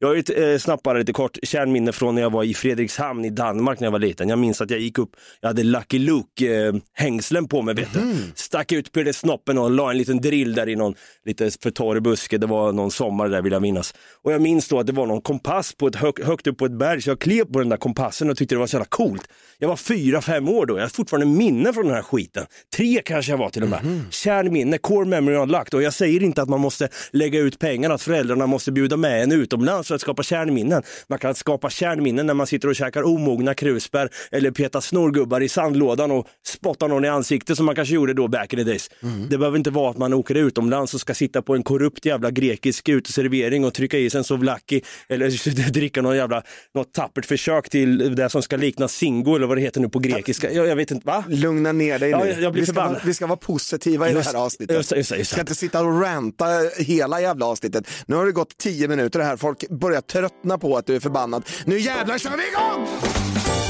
Jag 0.02 0.08
har 0.08 0.14
ju 0.14 0.20
ett 0.20 0.38
eh, 0.38 0.58
snappare 0.58 0.98
lite 0.98 1.12
kort 1.12 1.38
kärnminne 1.42 1.92
från 1.92 2.14
när 2.14 2.22
jag 2.22 2.32
var 2.32 2.44
i 2.44 2.54
Fredrikshamn 2.54 3.24
i 3.24 3.30
Danmark 3.30 3.80
när 3.80 3.86
jag 3.86 3.92
var 3.92 3.98
liten. 3.98 4.28
Jag 4.28 4.38
minns 4.38 4.60
att 4.60 4.70
jag 4.70 4.80
gick 4.80 4.98
upp, 4.98 5.10
jag 5.40 5.48
hade 5.48 5.62
Lucky 5.62 5.98
Luke-hängslen 5.98 7.48
på 7.48 7.62
mig, 7.62 7.74
vet 7.74 7.92
du. 7.92 8.00
Stack 8.34 8.72
ut 8.72 8.92
på 8.92 9.12
snoppen 9.12 9.58
och 9.58 9.70
la 9.70 9.90
en 9.90 9.98
liten 9.98 10.20
drill 10.20 10.54
där 10.54 10.68
i 10.68 10.76
någon 10.76 10.94
lite 11.24 11.50
för 11.62 11.70
torr 11.70 12.00
buske. 12.00 12.38
Det 12.38 12.46
var 12.46 12.72
någon 12.72 12.90
sommar 12.90 13.28
där 13.28 13.42
vill 13.42 13.52
jag 13.52 13.62
minnas. 13.62 13.94
Och 14.22 14.32
jag 14.32 14.40
minns 14.40 14.68
då 14.68 14.80
att 14.80 14.86
det 14.86 14.92
var 14.92 15.06
någon 15.06 15.20
kompass 15.20 15.74
på 15.74 15.86
ett 15.86 15.96
hög, 15.96 16.24
högt 16.24 16.46
upp 16.46 16.58
på 16.58 16.66
ett 16.66 16.78
berg, 16.78 17.02
så 17.02 17.10
jag 17.10 17.18
klev 17.18 17.44
på 17.44 17.58
den 17.58 17.68
där 17.68 17.76
kompassen 17.76 18.30
och 18.30 18.36
tyckte 18.36 18.54
det 18.54 18.58
var 18.58 18.66
så 18.66 18.76
jävla 18.76 18.88
coolt. 18.88 19.28
Jag 19.58 19.68
var 19.68 19.76
fyra, 19.76 20.22
fem 20.22 20.48
år 20.48 20.66
då, 20.66 20.76
jag 20.76 20.82
har 20.82 20.88
fortfarande 20.88 21.26
minne 21.26 21.72
från 21.72 21.84
den 21.84 21.94
här 21.94 22.02
skiten. 22.02 22.46
Tre 22.76 23.02
kanske 23.04 23.32
jag 23.32 23.38
var 23.38 23.50
till 23.50 23.62
och 23.62 23.68
med. 23.68 23.80
Kärnminne, 24.10 24.78
core 24.78 25.06
memory 25.06 25.36
unlocked. 25.36 25.74
Och 25.74 25.82
jag 25.82 25.94
säger 25.94 26.22
inte 26.22 26.42
att 26.42 26.48
man 26.48 26.60
måste 26.60 26.88
lägga 27.10 27.40
ut 27.40 27.58
pengar, 27.58 27.90
att 27.90 28.02
föräldrarna 28.02 28.46
måste 28.46 28.72
bjuda 28.72 28.96
med 28.96 29.22
en 29.22 29.32
utomlands 29.32 29.91
att 29.94 30.00
skapa 30.00 30.22
kärnminnen. 30.22 30.82
Man 31.08 31.18
kan 31.18 31.34
skapa 31.34 31.70
kärnminnen 31.70 32.26
när 32.26 32.34
man 32.34 32.46
sitter 32.46 32.68
och 32.68 32.76
käkar 32.76 33.02
omogna 33.02 33.54
krusbär 33.54 34.08
eller 34.30 34.50
petar 34.50 34.80
snorgubbar 34.80 35.40
i 35.40 35.48
sandlådan 35.48 36.10
och 36.10 36.26
spottar 36.46 36.88
någon 36.88 37.04
i 37.04 37.08
ansiktet 37.08 37.56
som 37.56 37.66
man 37.66 37.74
kanske 37.74 37.94
gjorde 37.94 38.14
då 38.14 38.28
back 38.28 38.52
in 38.52 38.58
the 38.58 38.64
days. 38.64 38.90
Det 39.30 39.38
behöver 39.38 39.58
inte 39.58 39.70
vara 39.70 39.90
att 39.90 39.98
man 39.98 40.12
åker 40.14 40.34
utomlands 40.34 40.94
och 40.94 41.00
ska 41.00 41.14
sitta 41.14 41.42
på 41.42 41.54
en 41.54 41.62
korrupt 41.62 42.06
jävla 42.06 42.30
grekisk 42.30 42.88
uteservering 42.88 43.64
och 43.64 43.74
trycka 43.74 43.98
i 43.98 44.10
sig 44.10 44.18
en 44.18 44.24
souvlaki 44.24 44.82
eller 45.08 45.70
dricka 45.72 46.02
någon 46.02 46.16
jävla, 46.16 46.42
något 46.74 46.92
tappert 46.92 47.26
försök 47.26 47.70
till 47.70 48.14
det 48.16 48.28
som 48.30 48.42
ska 48.42 48.56
likna 48.56 48.88
singo 48.88 49.36
eller 49.36 49.46
vad 49.46 49.56
det 49.56 49.60
heter 49.60 49.80
nu 49.80 49.88
på 49.88 49.98
grekiska. 49.98 50.52
Jag, 50.52 50.66
jag 50.66 50.76
vet 50.76 50.90
inte, 50.90 51.06
va? 51.06 51.24
Lugna 51.28 51.72
ner 51.72 51.98
dig 51.98 52.10
Ja, 52.10 52.18
nu. 52.24 52.30
jag- 52.30 52.42
jag 52.42 52.52
blir 52.52 52.62
vi, 52.62 52.66
ska 52.66 52.74
vara, 52.80 53.00
vi 53.04 53.14
ska 53.14 53.26
vara 53.26 53.36
positiva 53.36 54.08
i 54.08 54.12
Just- 54.12 54.30
det 54.32 54.38
här 54.38 54.44
avsnittet. 54.44 54.76
just 54.76 54.92
just 54.92 55.10
just 55.10 55.18
det. 55.20 55.24
ska 55.24 55.40
inte 55.40 55.54
sitta 55.54 55.80
och 55.84 56.00
ranta 56.02 56.44
hela 56.78 57.20
jävla 57.20 57.46
avsnittet. 57.46 57.88
Nu 58.06 58.16
har 58.16 58.26
det 58.26 58.32
gått 58.32 58.56
tio 58.56 58.88
minuter 58.88 59.20
här, 59.20 59.36
folk 59.36 59.64
börjar 59.82 60.00
tröttna 60.00 60.58
på 60.58 60.76
att 60.76 60.86
du 60.86 60.96
är 60.96 61.00
förbannad. 61.00 61.44
Nu 61.64 61.78
jävlar 61.78 62.18
kör 62.18 62.30
vi 62.30 62.48
igång! 62.48 62.88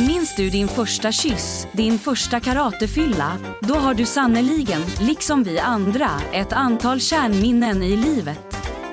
Minns 0.09 0.37
du 0.37 0.51
din 0.51 0.69
första 0.69 1.13
kyss, 1.13 1.67
din 1.73 1.99
första 1.99 2.41
karatefylla? 2.41 3.39
Då 3.61 3.75
har 3.75 3.95
du 3.95 4.05
sannoliken, 4.05 4.83
liksom 5.01 5.43
vi 5.43 5.59
andra, 5.59 6.11
ett 6.33 6.53
antal 6.53 7.01
kärnminnen 7.01 7.83
i 7.83 7.97
livet. 7.97 8.39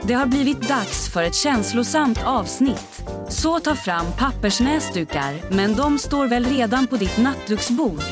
Det 0.04 0.14
har 0.14 0.26
blivit 0.26 0.68
dags 0.68 1.14
för 1.14 1.24
ett 1.24 1.36
känslosamt 1.36 2.24
avsnitt. 2.26 3.04
Så 3.30 3.60
ta 3.60 3.76
fram 3.76 4.06
pappersnäsdukar, 4.18 5.56
men 5.56 5.76
de 5.76 6.00
står 6.00 6.28
väl 6.28 6.46
redan 6.46 6.88
på 6.88 6.96
ditt 6.96 7.18
nattduksbord. 7.18 8.04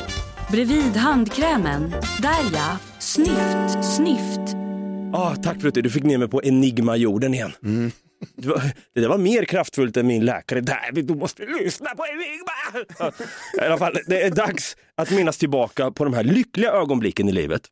Bredvid 0.50 0.96
handkrämen. 0.96 1.90
Där 2.22 2.54
ja. 2.54 2.78
Snyft, 2.98 3.94
snyft. 3.96 4.56
Ah, 5.12 5.34
tack 5.36 5.56
Brutti, 5.56 5.82
du 5.82 5.90
fick 5.90 6.04
ner 6.04 6.18
mig 6.18 6.28
på 6.28 6.42
Enigma-jorden 6.42 7.34
igen. 7.34 7.52
Var, 7.60 8.07
det 8.94 9.00
där 9.00 9.08
var 9.08 9.18
mer 9.18 9.44
kraftfullt 9.44 9.96
än 9.96 10.06
min 10.06 10.24
läkare. 10.24 10.60
Där, 10.60 10.92
du 10.92 11.14
måste 11.14 11.42
lyssna 11.46 11.90
på 11.94 12.04
Enigma! 12.06 12.86
Ja, 12.98 13.12
I 13.62 13.66
alla 13.66 13.78
fall, 13.78 13.98
det 14.06 14.22
är 14.22 14.30
dags 14.30 14.76
att 14.94 15.10
minnas 15.10 15.38
tillbaka 15.38 15.90
på 15.90 16.04
de 16.04 16.14
här 16.14 16.24
lyckliga 16.24 16.70
ögonblicken 16.72 17.28
i 17.28 17.32
livet. 17.32 17.62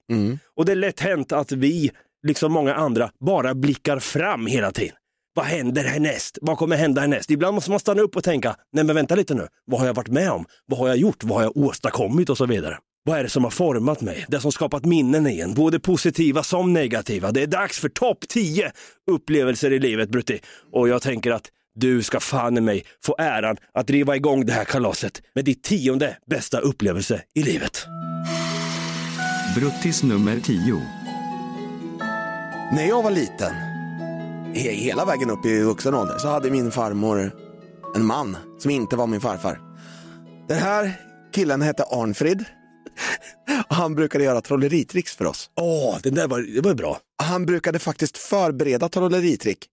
Och 0.57 0.65
det 0.65 0.73
är 0.73 0.76
lätt 0.76 1.00
hänt 1.00 1.33
att 1.33 1.53
vi, 1.53 1.91
liksom 2.26 2.53
många 2.53 2.75
andra, 2.75 3.11
bara 3.21 3.55
blickar 3.55 3.99
fram 3.99 4.47
hela 4.47 4.73
tiden. 4.73 4.97
Vad 5.35 5.45
händer 5.47 5.85
härnäst? 5.85 6.38
Vad 6.43 6.59
kommer 6.59 6.76
hända 6.76 7.00
härnäst? 7.00 7.31
Ibland 7.31 7.55
måste 7.55 7.71
man 7.71 7.81
stanna 7.81 8.03
upp 8.03 8.17
och 8.17 8.25
tänka, 8.25 8.57
nej 8.73 8.85
men 8.85 8.97
vänta 8.97 9.15
lite 9.15 9.35
nu, 9.35 9.47
vad 9.67 9.81
har 9.81 9.87
jag 9.87 9.95
varit 9.95 10.09
med 10.09 10.31
om? 10.31 10.45
Vad 10.67 10.79
har 10.79 10.88
jag 10.88 10.97
gjort? 10.97 11.25
Vad 11.25 11.37
har 11.38 11.43
jag 11.43 11.57
åstadkommit? 11.57 12.31
Och 12.31 12.37
så 12.37 12.47
vidare. 12.47 12.79
Vad 13.06 13.18
är 13.18 13.22
det 13.22 13.28
som 13.28 13.44
har 13.44 13.50
format 13.50 14.00
mig? 14.00 14.25
Det 14.28 14.40
som 14.40 14.52
skapat 14.52 14.84
minnen 14.84 15.26
i 15.26 15.40
en, 15.40 15.54
både 15.54 15.80
positiva 15.80 16.42
som 16.42 16.72
negativa. 16.72 17.32
Det 17.32 17.42
är 17.42 17.46
dags 17.46 17.78
för 17.80 17.88
topp 17.88 18.18
10 18.28 18.72
upplevelser 19.10 19.72
i 19.72 19.78
livet 19.78 20.10
Brutti. 20.10 20.40
Och 20.72 20.88
jag 20.88 21.02
tänker 21.02 21.30
att 21.30 21.44
du 21.75 22.02
ska 22.02 22.20
fan 22.20 22.58
i 22.58 22.60
mig 22.60 22.84
få 23.04 23.16
äran 23.18 23.56
att 23.75 23.86
driva 23.86 24.16
igång 24.16 24.46
det 24.46 24.52
här 24.52 24.64
kalaset 24.64 25.22
med 25.34 25.44
ditt 25.44 25.62
tionde 25.62 26.16
bästa 26.30 26.58
upplevelse 26.58 27.22
i 27.34 27.42
livet. 27.42 27.86
Bruttis 29.56 30.02
nummer 30.02 30.40
10. 30.40 30.82
När 32.72 32.88
jag 32.88 33.02
var 33.02 33.10
liten, 33.10 33.52
he- 34.54 34.70
hela 34.75 35.04
vägen 35.04 35.30
upp 35.30 35.46
i 35.46 35.62
vuxen 35.62 35.94
ålder, 35.94 36.18
så 36.18 36.28
hade 36.28 36.50
min 36.50 36.70
farmor 36.70 37.32
en 37.96 38.04
man 38.04 38.36
som 38.58 38.70
inte 38.70 38.96
var 38.96 39.06
min 39.06 39.20
farfar. 39.20 39.58
Den 40.48 40.58
här 40.58 40.92
killen 41.34 41.62
hette 41.62 41.82
Arnfrid 41.82 42.44
och 43.69 43.76
han 43.76 43.95
brukade 43.95 44.25
göra 44.25 44.41
trolleritricks 44.41 45.17
för 45.17 45.25
oss. 45.25 45.50
Åh, 45.55 45.99
den 46.03 46.15
där 46.15 46.29
var, 46.29 46.41
det 46.41 46.61
var 46.61 46.75
bra. 46.75 47.00
Han 47.23 47.47
brukade 47.47 47.79
faktiskt 47.79 48.19
förbereda 48.19 48.88
trolleritrick 48.88 49.67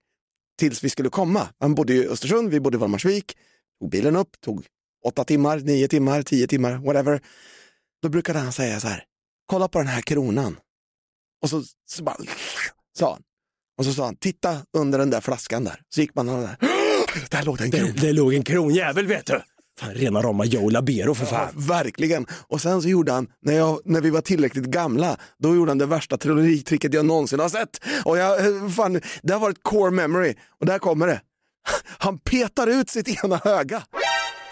tills 0.60 0.84
vi 0.84 0.89
skulle 0.89 1.10
komma. 1.10 1.48
Han 1.60 1.75
bodde 1.75 1.94
i 1.94 2.08
Östersund, 2.08 2.50
vi 2.50 2.60
bodde 2.60 2.75
i 2.75 2.80
Valdemarsvik. 2.80 3.38
Tog 3.80 3.89
bilen 3.89 4.15
upp, 4.15 4.42
tog 4.42 4.65
åtta 5.06 5.24
timmar, 5.24 5.60
nio 5.60 5.88
timmar, 5.88 6.22
tio 6.22 6.48
timmar, 6.48 6.77
whatever. 6.77 7.22
Då 8.01 8.10
brukade 8.10 8.39
han 8.39 8.53
säga 8.53 8.80
så 8.80 8.88
här, 8.88 9.03
kolla 9.46 9.68
på 9.68 9.80
den 9.80 9.88
här 9.88 10.01
kronan. 10.01 10.58
Och 11.42 11.50
så, 11.50 11.63
så 11.86 12.03
bara, 12.03 12.18
sa 12.98 13.12
han. 13.12 13.22
Och 13.77 13.86
så 13.86 13.94
sa 13.94 14.06
han, 14.06 14.15
titta 14.15 14.65
under 14.77 15.00
den 15.00 15.10
där 15.10 15.22
flaskan 15.22 15.63
där. 15.63 15.82
Så 15.89 16.01
gick 16.01 16.15
man 16.15 16.30
och 16.30 16.42
där, 16.42 16.58
där 17.30 17.44
låg 17.44 17.62
en 17.62 17.72
krona. 17.72 17.94
Det, 17.94 18.01
det 18.01 18.13
låg 18.13 18.34
en 18.34 18.44
kronjävel 18.44 19.08
vet 19.08 19.25
du. 19.25 19.42
Fan, 19.80 19.94
rena 19.94 20.22
rama 20.22 20.46
Joe 20.46 20.70
Labero 20.70 21.13
för 21.15 21.24
Ja, 21.25 21.30
fan. 21.30 21.50
verkligen. 21.56 22.25
Och 22.48 22.62
sen 22.62 22.82
så 22.82 22.88
gjorde 22.89 23.12
han, 23.12 23.27
när, 23.42 23.53
jag, 23.53 23.80
när 23.86 24.01
vi 24.01 24.10
var 24.10 24.22
tillräckligt 24.22 24.65
gamla, 24.65 25.18
då 25.39 25.56
gjorde 25.56 25.72
han 25.72 25.77
det 25.77 25.86
värsta 25.86 26.18
trolleritricket 26.18 26.94
jag 26.94 27.06
någonsin 27.06 27.39
har 27.39 27.50
sett. 27.50 27.80
Och 28.06 28.18
jag, 28.18 28.46
eh, 28.46 28.70
fan, 28.70 29.01
det 29.24 29.34
har 29.34 29.39
varit 29.39 29.63
core 29.63 29.92
memory. 29.92 30.36
Och 30.60 30.65
där 30.65 30.80
kommer 30.80 31.08
det. 31.08 31.22
Han 31.98 32.18
petar 32.20 32.68
ut 32.68 32.89
sitt 32.89 33.24
ena 33.24 33.42
öga. 33.46 33.84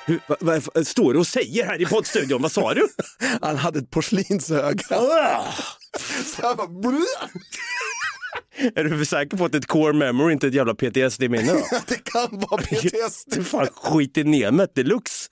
Hur, 0.05 0.19
vad, 0.39 0.63
vad 0.75 0.87
står 0.87 1.13
du 1.13 1.19
och 1.19 1.27
säger 1.27 1.65
här 1.65 1.81
i 1.81 1.85
poddstudion? 1.85 2.41
Vad 2.41 2.51
sa 2.51 2.73
du? 2.73 2.87
Han 3.41 3.57
hade 3.57 3.79
ett 3.79 3.89
porslinsöga. 3.91 4.83
Så 6.35 6.41
jag 6.41 6.57
bara. 6.57 6.67
Är 8.75 8.83
du 8.83 8.97
för 8.97 9.05
säker 9.05 9.37
på 9.37 9.45
att 9.45 9.51
det 9.51 9.55
är 9.55 9.59
ett 9.59 9.67
core 9.67 9.93
memory, 9.93 10.33
inte 10.33 10.47
ett 10.47 10.53
jävla 10.53 10.73
PTSD-minne? 10.73 11.53
det 11.87 12.03
kan 12.03 12.39
vara 12.39 12.61
PTSD. 12.61 13.45
Fan 13.45 13.67
skit 13.75 14.17
i 14.17 14.23
nemet 14.23 14.75
deluxe. 14.75 15.29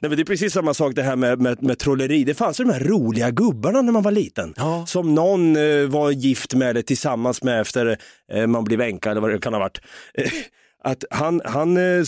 Nej, 0.00 0.08
men 0.08 0.16
det 0.16 0.22
är 0.22 0.24
precis 0.24 0.52
samma 0.52 0.74
sak 0.74 0.94
det 0.94 1.02
här 1.02 1.16
med, 1.16 1.40
med, 1.40 1.62
med 1.62 1.78
trolleri. 1.78 2.24
Det 2.24 2.34
fanns 2.34 2.60
ju 2.60 2.64
de 2.64 2.72
här 2.72 2.80
roliga 2.80 3.30
gubbarna 3.30 3.82
när 3.82 3.92
man 3.92 4.02
var 4.02 4.10
liten. 4.10 4.54
Ja. 4.56 4.86
Som 4.86 5.14
någon 5.14 5.56
eh, 5.56 5.86
var 5.86 6.10
gift 6.10 6.54
med 6.54 6.70
eller 6.70 6.82
tillsammans 6.82 7.42
med 7.42 7.60
efter 7.60 7.98
eh, 8.32 8.46
man 8.46 8.64
blev 8.64 8.80
änka 8.80 9.10
eller 9.10 9.20
vad 9.20 9.30
det 9.30 9.38
kan 9.38 9.52
ha 9.52 9.60
varit. 9.60 9.80
Eh, 10.14 10.30
att 10.84 11.04
han, 11.10 11.40
han 11.44 11.76
eh, 11.76 12.04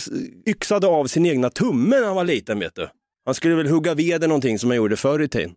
yxade 0.47 0.87
av 0.87 1.05
sin 1.05 1.25
egna 1.25 1.49
tumme 1.49 1.99
när 1.99 2.05
han 2.05 2.15
var 2.15 2.23
liten 2.23 2.59
vet 2.59 2.75
du. 2.75 2.87
Han 3.25 3.35
skulle 3.35 3.55
väl 3.55 3.67
hugga 3.67 3.93
ved 3.93 4.15
eller 4.15 4.27
någonting 4.27 4.59
som 4.59 4.67
man 4.67 4.77
gjorde 4.77 4.97
förr 4.97 5.21
i 5.21 5.27
tiden. 5.27 5.51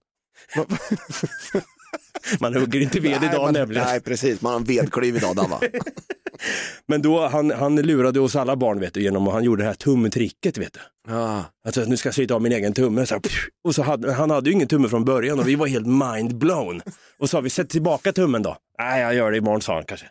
man 2.41 2.55
hugger 2.55 2.81
inte 2.81 3.01
ved 3.01 3.21
Nej, 3.21 3.31
idag 3.31 3.43
man, 3.43 3.55
nämligen. 3.55 3.85
Nej, 3.85 4.01
precis. 4.01 4.41
Man 4.41 4.53
har 4.53 4.61
en 4.61 4.65
vedklyv 4.65 5.17
idag, 5.17 5.37
Dava. 5.37 5.61
Men 6.89 7.03
då, 7.03 7.27
han, 7.29 7.51
han 7.51 7.77
lurade 7.77 8.21
oss 8.21 8.37
alla 8.37 8.57
barn 8.57 8.81
vet 8.81 8.95
du, 8.95 9.03
genom 9.03 9.29
att 9.29 9.35
han 9.35 9.45
gjorde 9.45 9.63
det 9.63 9.67
här 9.67 9.75
tumtricket 9.75 10.59
vet 10.59 10.73
du. 10.73 10.81
Ja. 11.09 11.45
Alltså, 11.67 11.81
nu 11.81 11.97
ska 11.97 12.07
jag 12.07 12.15
slita 12.15 12.35
av 12.35 12.43
min 12.43 12.53
egen 12.53 12.73
tumme. 12.73 13.07
Så 13.07 13.15
här, 13.15 13.23
och 13.65 13.75
så 13.75 13.83
hade, 13.83 14.13
han 14.13 14.31
hade 14.31 14.51
ju 14.51 14.55
ingen 14.55 14.69
tumme 14.69 14.89
från 14.89 15.05
början 15.05 15.39
och 15.41 15.49
vi 15.49 15.55
var 15.55 15.67
helt 15.67 15.87
mind 15.87 16.39
blown. 16.39 16.83
Och 17.19 17.29
så 17.31 17.37
sa 17.37 17.41
vi, 17.41 17.51
sätt 17.51 17.71
tillbaka 17.71 18.13
tummen 18.13 18.43
då. 18.43 18.57
Nej, 18.79 19.03
jag 19.03 19.15
gör 19.15 19.31
det 19.31 19.37
imorgon 19.37 19.63
sa 19.63 19.75
han 19.75 19.85
kanske. 19.85 20.07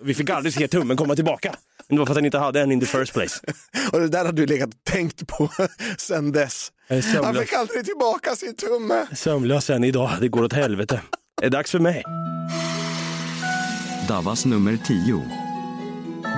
Vi 0.00 0.14
fick 0.14 0.30
aldrig 0.30 0.54
se 0.54 0.68
tummen 0.68 0.96
komma 0.96 1.14
tillbaka. 1.14 1.54
Men 1.88 1.96
det 1.96 1.98
var 1.98 2.06
för 2.06 2.12
att 2.12 2.16
han 2.16 2.24
inte 2.24 2.38
hade 2.38 2.60
en 2.60 2.72
in 2.72 2.80
the 2.80 2.86
first 2.86 3.12
place. 3.12 3.40
Och 3.92 4.00
det 4.00 4.08
där 4.08 4.24
har 4.24 4.32
du 4.32 4.46
legat 4.46 4.68
och 4.68 4.84
tänkt 4.84 5.26
på 5.26 5.50
sen 5.98 6.32
dess. 6.32 6.72
Han 7.22 7.34
fick 7.34 7.52
aldrig 7.52 7.84
tillbaka 7.84 8.36
sin 8.36 8.56
tumme. 8.56 9.06
Sömnlös 9.14 9.70
än 9.70 9.84
idag, 9.84 10.10
det 10.20 10.28
går 10.28 10.44
åt 10.44 10.52
helvete. 10.52 11.00
Det 11.40 11.46
är 11.46 11.50
dags 11.50 11.70
för 11.70 11.78
mig. 11.78 12.02
Davas 14.08 14.44
nummer 14.46 14.76
10. 14.86 15.22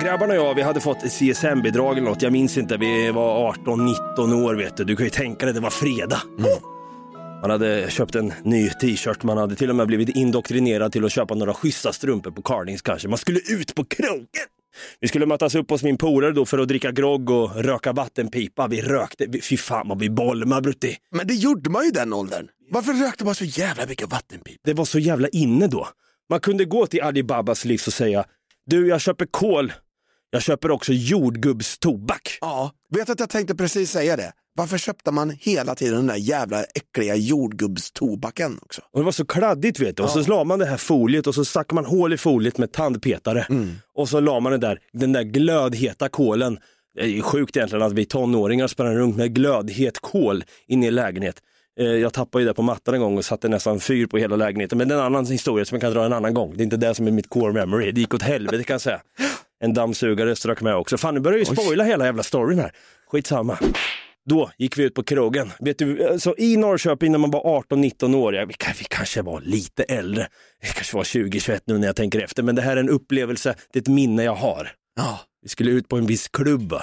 Grabbarna 0.01 0.33
och 0.33 0.39
jag, 0.39 0.55
vi 0.55 0.61
hade 0.61 0.79
fått 0.81 0.97
CSN-bidrag 1.03 1.97
eller 1.97 2.09
något. 2.09 2.21
Jag 2.21 2.33
minns 2.33 2.57
inte, 2.57 2.77
vi 2.77 3.11
var 3.11 3.53
18-19 3.53 4.43
år 4.45 4.55
vet 4.55 4.77
du. 4.77 4.83
Du 4.83 4.95
kan 4.95 5.05
ju 5.05 5.09
tänka 5.09 5.45
dig, 5.45 5.53
det 5.53 5.59
var 5.59 5.69
fredag. 5.69 6.21
Man 7.41 7.49
hade 7.49 7.89
köpt 7.91 8.15
en 8.15 8.33
ny 8.43 8.69
t-shirt, 8.69 9.23
man 9.23 9.37
hade 9.37 9.55
till 9.55 9.69
och 9.69 9.75
med 9.75 9.87
blivit 9.87 10.09
indoktrinerad 10.09 10.91
till 10.91 11.05
att 11.05 11.11
köpa 11.11 11.35
några 11.35 11.53
schyssta 11.53 11.93
strumpor 11.93 12.31
på 12.31 12.41
Carlings 12.41 12.81
kanske. 12.81 13.07
Man 13.07 13.17
skulle 13.17 13.39
ut 13.39 13.75
på 13.75 13.83
krogen. 13.85 14.25
Vi 14.99 15.07
skulle 15.07 15.25
mötas 15.25 15.55
upp 15.55 15.69
hos 15.69 15.83
min 15.83 15.97
polare 15.97 16.31
då 16.31 16.45
för 16.45 16.57
att 16.57 16.67
dricka 16.67 16.91
grogg 16.91 17.29
och 17.29 17.55
röka 17.55 17.93
vattenpipa. 17.93 18.67
Vi 18.67 18.81
rökte, 18.81 19.25
vi- 19.29 19.41
fy 19.41 19.57
fan 19.57 19.87
vad 19.89 19.99
vi 19.99 20.09
bolmade 20.09 20.61
Brutti. 20.61 20.95
Men 21.11 21.27
det 21.27 21.33
gjorde 21.33 21.69
man 21.69 21.85
ju 21.85 21.91
den 21.91 22.13
åldern. 22.13 22.47
Varför 22.69 22.93
rökte 22.93 23.25
man 23.25 23.35
så 23.35 23.45
jävla 23.45 23.85
mycket 23.85 24.11
vattenpip? 24.11 24.61
Det 24.63 24.73
var 24.73 24.85
så 24.85 24.99
jävla 24.99 25.27
inne 25.27 25.67
då. 25.67 25.87
Man 26.29 26.39
kunde 26.39 26.65
gå 26.65 26.87
till 26.87 27.01
Alibabas 27.01 27.65
livs 27.65 27.87
och 27.87 27.93
säga, 27.93 28.25
du 28.65 28.87
jag 28.87 29.01
köper 29.01 29.25
kol, 29.25 29.73
jag 30.29 30.41
köper 30.41 30.71
också 30.71 30.93
jordgubbstobak. 30.93 32.37
Ja, 32.41 32.71
vet 32.89 33.09
att 33.09 33.19
jag 33.19 33.29
tänkte 33.29 33.55
precis 33.55 33.91
säga 33.91 34.15
det. 34.15 34.31
Varför 34.55 34.77
köpte 34.77 35.11
man 35.11 35.29
hela 35.29 35.75
tiden 35.75 35.95
den 35.95 36.07
där 36.07 36.15
jävla 36.15 36.63
äckliga 36.63 37.15
jordgubbstobaken 37.15 38.59
också? 38.61 38.81
Och 38.91 38.99
det 38.99 39.05
var 39.05 39.11
så 39.11 39.25
kladdigt 39.25 39.79
vet 39.79 39.97
du. 39.97 40.03
Och 40.03 40.09
så 40.09 40.21
la 40.21 40.43
man 40.43 40.59
det 40.59 40.65
här 40.65 40.77
foliet 40.77 41.27
och 41.27 41.35
så 41.35 41.45
stack 41.45 41.71
man 41.71 41.85
hål 41.85 42.13
i 42.13 42.17
foliet 42.17 42.57
med 42.57 42.71
tandpetare. 42.71 43.47
Och 43.93 44.09
så 44.09 44.19
la 44.19 44.39
man 44.39 44.51
den 44.51 44.61
där, 44.61 44.79
den 44.93 45.13
där 45.13 45.23
glödheta 45.23 46.09
kolen. 46.09 46.59
Det 46.95 47.01
är 47.01 47.07
ju 47.07 47.21
sjukt 47.21 47.57
egentligen 47.57 47.85
att 47.85 47.93
vi 47.93 48.05
tonåringar 48.05 48.67
sprang 48.67 48.95
runt 48.95 49.17
med 49.17 49.35
glödhet 49.35 49.99
kol 49.99 50.43
inne 50.67 50.85
i 50.85 50.89
en 50.89 50.95
lägenhet. 50.95 51.41
Eh, 51.79 51.85
Jag 51.85 52.13
tappade 52.13 52.41
ju 52.43 52.47
det 52.47 52.53
på 52.53 52.61
mattan 52.61 52.93
en 52.95 53.01
gång 53.01 53.17
och 53.17 53.25
satte 53.25 53.49
nästan 53.49 53.79
fyr 53.79 54.05
på 54.07 54.17
hela 54.17 54.35
lägenheten. 54.35 54.77
Men 54.77 54.87
det 54.87 54.93
är 54.95 54.99
en 54.99 55.05
annan 55.05 55.25
historia 55.25 55.65
som 55.65 55.75
jag 55.75 55.81
kan 55.81 55.93
dra 55.93 56.05
en 56.05 56.13
annan 56.13 56.33
gång. 56.33 56.53
Det 56.57 56.61
är 56.61 56.63
inte 56.63 56.77
det 56.77 56.95
som 56.95 57.07
är 57.07 57.11
mitt 57.11 57.29
core 57.29 57.53
memory. 57.53 57.91
Det 57.91 58.01
gick 58.01 58.13
åt 58.13 58.21
helvete 58.21 58.63
kan 58.63 58.73
jag 58.73 58.81
säga. 58.81 59.01
En 59.63 59.73
dammsugare 59.73 60.35
strök 60.35 60.61
med 60.61 60.75
också. 60.75 60.97
Fan 60.97 61.13
nu 61.13 61.19
börjar 61.19 61.39
ju 61.39 61.45
spoila 61.45 61.83
hela 61.83 62.05
jävla 62.05 62.23
storyn 62.23 62.59
här. 62.59 62.71
Skitsamma. 63.11 63.59
Då 64.29 64.51
gick 64.57 64.77
vi 64.77 64.83
ut 64.83 64.93
på 64.93 65.03
krogen. 65.03 65.51
Vet 65.59 65.77
du, 65.77 66.07
alltså 66.07 66.35
i 66.37 66.57
Norrköping 66.57 67.11
när 67.11 67.19
man 67.19 67.31
var 67.31 67.63
18-19 67.69 68.15
år, 68.15 68.35
ja, 68.35 68.45
vi, 68.45 68.53
vi 68.79 68.85
kanske 68.89 69.21
var 69.21 69.41
lite 69.41 69.83
äldre, 69.83 70.27
det 70.61 70.67
kanske 70.73 70.95
var 70.97 71.03
20-21 71.03 71.59
nu 71.65 71.77
när 71.77 71.87
jag 71.87 71.95
tänker 71.95 72.19
efter, 72.19 72.43
men 72.43 72.55
det 72.55 72.61
här 72.61 72.71
är 72.77 72.79
en 72.79 72.89
upplevelse, 72.89 73.55
det 73.73 73.79
är 73.79 73.81
ett 73.81 73.87
minne 73.87 74.23
jag 74.23 74.35
har. 74.35 74.71
Ja, 74.95 75.19
Vi 75.41 75.49
skulle 75.49 75.71
ut 75.71 75.87
på 75.87 75.97
en 75.97 76.05
viss 76.05 76.27
klubb. 76.27 76.73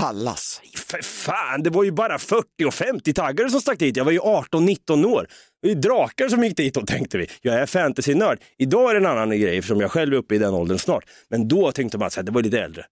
Pallas. 0.00 0.60
För 0.74 1.02
fan, 1.02 1.62
det 1.62 1.70
var 1.70 1.84
ju 1.84 1.92
bara 1.92 2.18
40 2.18 2.44
och 2.66 2.72
50-taggare 2.72 3.50
som 3.50 3.60
stack 3.60 3.78
dit. 3.78 3.96
Jag 3.96 4.04
var 4.04 4.12
ju 4.12 4.18
18-19 4.18 5.04
år. 5.04 5.26
Det 5.62 5.68
var 5.68 5.74
ju 5.74 5.80
drakar 5.80 6.28
som 6.28 6.44
gick 6.44 6.56
dit 6.56 6.76
och 6.76 6.86
tänkte 6.86 7.18
vi. 7.18 7.26
Jag 7.40 7.54
är 7.54 7.66
fantasynörd. 7.66 8.38
Idag 8.58 8.90
är 8.90 8.94
det 8.94 9.00
en 9.00 9.06
annan 9.06 9.40
grej 9.40 9.58
eftersom 9.58 9.80
jag 9.80 9.90
själv 9.90 10.14
är 10.14 10.18
uppe 10.18 10.34
i 10.34 10.38
den 10.38 10.54
åldern 10.54 10.78
snart. 10.78 11.04
Men 11.30 11.48
då 11.48 11.72
tänkte 11.72 11.98
man 11.98 12.06
att 12.06 12.26
det 12.26 12.32
var 12.32 12.42
lite 12.42 12.60
äldre. 12.60 12.84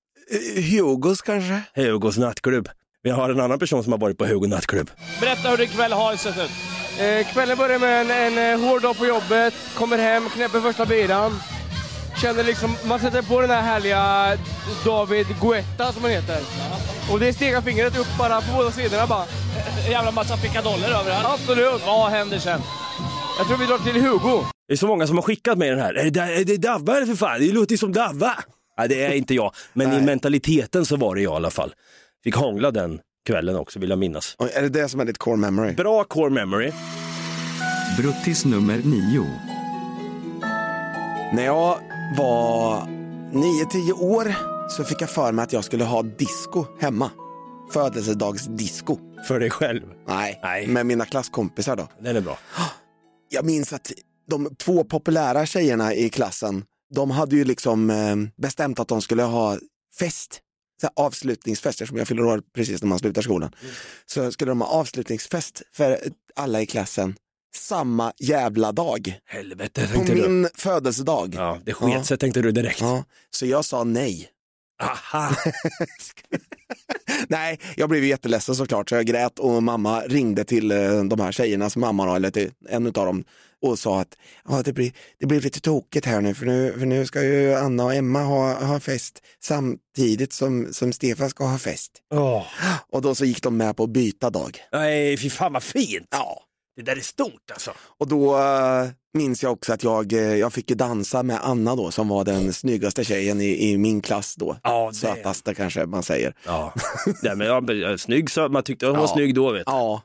Eh, 0.56 0.64
Hugos 0.64 1.22
kanske? 1.22 1.62
Hugos 1.74 2.18
nattklubb. 2.18 2.68
Vi 3.02 3.10
har 3.10 3.30
en 3.30 3.40
annan 3.40 3.58
person 3.58 3.82
som 3.82 3.92
har 3.92 3.98
varit 3.98 4.18
på 4.18 4.26
Hugo 4.26 4.46
nattklubb. 4.46 4.90
Berätta 5.20 5.48
hur 5.50 5.56
din 5.56 5.68
kväll 5.68 5.92
har 5.92 6.16
sett 6.16 6.38
ut. 6.38 6.50
Eh, 7.00 7.32
kvällen 7.32 7.58
börjar 7.58 7.78
med 7.78 8.00
en, 8.00 8.10
en 8.38 8.52
eh, 8.62 8.68
hård 8.68 8.82
dag 8.82 8.98
på 8.98 9.06
jobbet, 9.06 9.54
kommer 9.74 9.98
hem, 9.98 10.28
knäpper 10.28 10.60
första 10.60 10.86
biran. 10.86 11.32
Känner 12.22 12.44
liksom, 12.44 12.76
man 12.84 13.00
sätter 13.00 13.22
på 13.22 13.40
den 13.40 13.50
här 13.50 13.62
härliga 13.62 14.36
David 14.84 15.26
Guetta 15.40 15.92
som 15.92 16.02
han 16.02 16.10
heter. 16.12 16.38
Och 17.12 17.20
det 17.20 17.32
stegar 17.32 17.60
fingret 17.60 17.98
upp 17.98 18.06
bara 18.18 18.40
på 18.40 18.52
båda 18.56 18.70
sidorna 18.70 19.06
bara. 19.06 19.24
En 19.86 19.90
jävla 19.90 20.10
massa 20.10 20.36
pickadoller 20.36 20.88
överallt. 20.88 21.26
Absolut. 21.26 21.82
Vad 21.86 22.10
händer 22.10 22.38
sen? 22.38 22.60
Jag 23.38 23.46
tror 23.46 23.58
vi 23.58 23.66
drar 23.66 23.78
till 23.78 24.02
Hugo. 24.02 24.44
Det 24.68 24.72
är 24.74 24.76
så 24.76 24.86
många 24.86 25.06
som 25.06 25.16
har 25.16 25.22
skickat 25.22 25.58
mig 25.58 25.70
den 25.70 25.78
här. 25.78 25.94
Är 25.94 26.10
det, 26.10 26.20
är 26.20 26.44
det 26.44 26.56
Davva 26.56 26.96
eller 26.96 27.06
för 27.06 27.14
fan? 27.14 27.40
Det 27.40 27.52
låter 27.52 27.72
ju 27.72 27.78
som 27.78 27.92
Davva. 27.92 28.34
Nej, 28.78 28.88
det 28.88 29.04
är 29.04 29.12
inte 29.12 29.34
jag. 29.34 29.54
Men 29.72 29.92
i 29.92 30.00
mentaliteten 30.00 30.86
så 30.86 30.96
var 30.96 31.14
det 31.14 31.20
jag 31.20 31.32
i 31.32 31.36
alla 31.36 31.50
fall. 31.50 31.74
Fick 32.24 32.34
hångla 32.34 32.70
den 32.70 33.00
kvällen 33.26 33.56
också, 33.56 33.78
vill 33.78 33.90
jag 33.90 33.98
minnas. 33.98 34.34
Och 34.38 34.56
Är 34.56 34.62
det 34.62 34.68
det 34.68 34.88
som 34.88 35.00
är 35.00 35.04
ditt 35.04 35.18
core 35.18 35.36
memory? 35.36 35.72
Bra 35.72 36.04
core 36.04 36.30
memory. 36.30 36.72
Bruttis 37.98 38.44
nummer 38.44 38.80
9. 38.84 39.26
När 41.32 41.44
jag 41.44 41.78
var 42.16 42.80
9-10 43.32 43.92
år 44.02 44.34
så 44.68 44.84
fick 44.84 45.02
jag 45.02 45.10
för 45.10 45.32
mig 45.32 45.42
att 45.42 45.52
jag 45.52 45.64
skulle 45.64 45.84
ha 45.84 46.02
disco 46.02 46.66
hemma. 46.80 47.10
Födelsedagsdisco. 47.72 48.98
För 49.28 49.40
dig 49.40 49.50
själv. 49.50 49.82
Nej, 50.06 50.40
Nej. 50.42 50.66
med 50.66 50.87
mina 50.87 51.04
klasskompisar 51.04 51.76
då. 51.76 51.88
Den 52.00 52.16
är 52.16 52.20
bra. 52.20 52.38
Jag 53.28 53.44
minns 53.44 53.72
att 53.72 53.92
de 54.30 54.54
två 54.54 54.84
populära 54.84 55.46
tjejerna 55.46 55.94
i 55.94 56.08
klassen, 56.08 56.64
de 56.94 57.10
hade 57.10 57.37
ju 57.37 57.44
liksom 57.44 57.90
eh, 57.90 58.16
bestämt 58.42 58.80
att 58.80 58.88
de 58.88 59.02
skulle 59.02 59.22
ha 59.22 59.58
fest. 59.98 60.40
Så 60.80 60.88
avslutningsfest, 60.96 61.80
eftersom 61.80 61.98
jag 61.98 62.08
fyller 62.08 62.25
år 62.25 62.42
precis 62.54 62.82
när 62.82 62.88
man 62.88 62.98
slutar 62.98 63.22
skolan. 63.22 63.50
Så 64.06 64.32
skulle 64.32 64.50
de 64.50 64.60
ha 64.60 64.68
avslutningsfest 64.68 65.62
för 65.72 65.98
alla 66.37 66.60
i 66.62 66.66
klassen 66.66 67.14
samma 67.56 68.12
jävla 68.18 68.72
dag. 68.72 69.18
Helvete 69.26 69.87
På 69.87 69.92
tänkte 69.92 70.14
du. 70.14 70.28
min 70.28 70.48
födelsedag. 70.54 71.34
Ja, 71.34 71.58
det 71.64 71.72
sket 71.75 72.06
sig 72.06 72.18
tänkte 72.18 72.42
du 72.42 72.52
direkt. 72.52 72.80
Ja, 72.80 73.04
så 73.30 73.46
jag 73.46 73.64
sa 73.64 73.84
nej. 73.84 74.28
Aha. 74.82 75.37
Nej, 77.28 77.61
jag 77.76 77.88
blev 77.88 78.04
jätteledsen 78.04 78.54
såklart 78.54 78.88
så 78.88 78.94
jag 78.94 79.06
grät 79.06 79.38
och 79.38 79.62
mamma 79.62 80.00
ringde 80.00 80.44
till 80.44 80.70
eh, 80.70 81.04
de 81.04 81.20
här 81.20 81.32
tjejernas 81.32 81.76
mamma, 81.76 82.06
då, 82.06 82.14
eller 82.14 82.30
till 82.30 82.50
en 82.68 82.87
av 82.87 82.92
dem 82.92 83.25
och 83.62 83.78
sa 83.78 84.00
att 84.00 84.16
ja, 84.49 84.62
det, 84.64 84.73
blir, 84.73 84.92
det 85.18 85.26
blir 85.26 85.40
lite 85.40 85.61
tokigt 85.61 86.06
här 86.06 86.20
nu 86.20 86.35
för, 86.35 86.47
nu 86.47 86.73
för 86.78 86.87
nu 86.87 87.06
ska 87.06 87.23
ju 87.23 87.54
Anna 87.54 87.85
och 87.85 87.94
Emma 87.94 88.23
ha, 88.23 88.64
ha 88.64 88.80
fest 88.80 89.23
samtidigt 89.40 90.32
som, 90.32 90.73
som 90.73 90.92
Stefan 90.92 91.30
ska 91.30 91.44
ha 91.44 91.58
fest. 91.58 91.92
Åh. 92.14 92.47
Och 92.92 93.02
då 93.02 93.14
så 93.14 93.25
gick 93.25 93.42
de 93.42 93.56
med 93.56 93.76
på 93.76 93.82
att 93.82 93.90
byta 93.90 94.30
dag. 94.30 94.58
Nej, 94.73 95.16
fy 95.16 95.30
fan 95.30 95.52
vad 95.52 95.62
fint. 95.62 96.06
Ja. 96.11 96.47
Det 96.78 96.85
där 96.85 96.97
är 96.97 97.00
stort 97.00 97.50
alltså. 97.52 97.70
Och 97.99 98.08
då 98.08 98.37
eh, 98.38 98.87
minns 99.14 99.42
jag 99.42 99.52
också 99.52 99.73
att 99.73 99.82
jag, 99.85 100.12
eh, 100.12 100.18
jag 100.37 100.52
fick 100.52 100.70
ju 100.70 100.76
dansa 100.76 101.23
med 101.23 101.38
Anna 101.42 101.76
då 101.76 101.90
som 101.90 102.08
var 102.08 102.25
den 102.25 102.52
snyggaste 102.52 103.04
tjejen 103.04 103.40
i, 103.40 103.70
i 103.70 103.78
min 103.78 104.00
klass 104.00 104.35
då. 104.37 104.56
Ja, 104.62 104.88
det- 104.92 104.97
Sötaste 104.97 105.54
kanske 105.54 105.87
man 105.87 106.02
säger. 106.02 106.35
Ja. 106.47 106.75
Nej, 107.23 107.37
men, 107.37 107.47
ja, 107.47 107.61
men, 107.61 107.99
snygg 107.99 108.30
så 108.30 108.49
man 108.49 108.62
tyckte 108.62 108.87
hon 108.87 108.97
var 108.97 109.02
Ja. 109.04 109.08
snygg 109.14 109.35
då 109.35 109.50
vet 109.52 109.66
du. 109.66 109.73
Ja, 109.73 110.02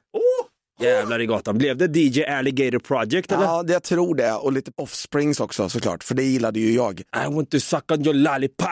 Jävlar 0.81 1.21
i 1.21 1.25
gatan. 1.25 1.57
Blev 1.57 1.77
det 1.77 1.97
DJ 1.99 2.23
Alligator 2.25 2.79
Project 2.79 3.31
eller? 3.31 3.43
ja 3.43 3.63
det, 3.63 3.73
jag 3.73 3.83
tror 3.83 4.15
det. 4.15 4.33
Och 4.33 4.51
lite 4.53 4.71
Offsprings 4.77 5.39
också 5.39 5.69
såklart, 5.69 6.03
för 6.03 6.15
det 6.15 6.23
gillade 6.23 6.59
ju 6.59 6.73
jag. 6.73 6.99
I 6.99 7.33
want 7.33 7.51
to 7.51 7.59
suck 7.59 7.91
on 7.91 8.01
your 8.05 8.13
lollipop. 8.13 8.69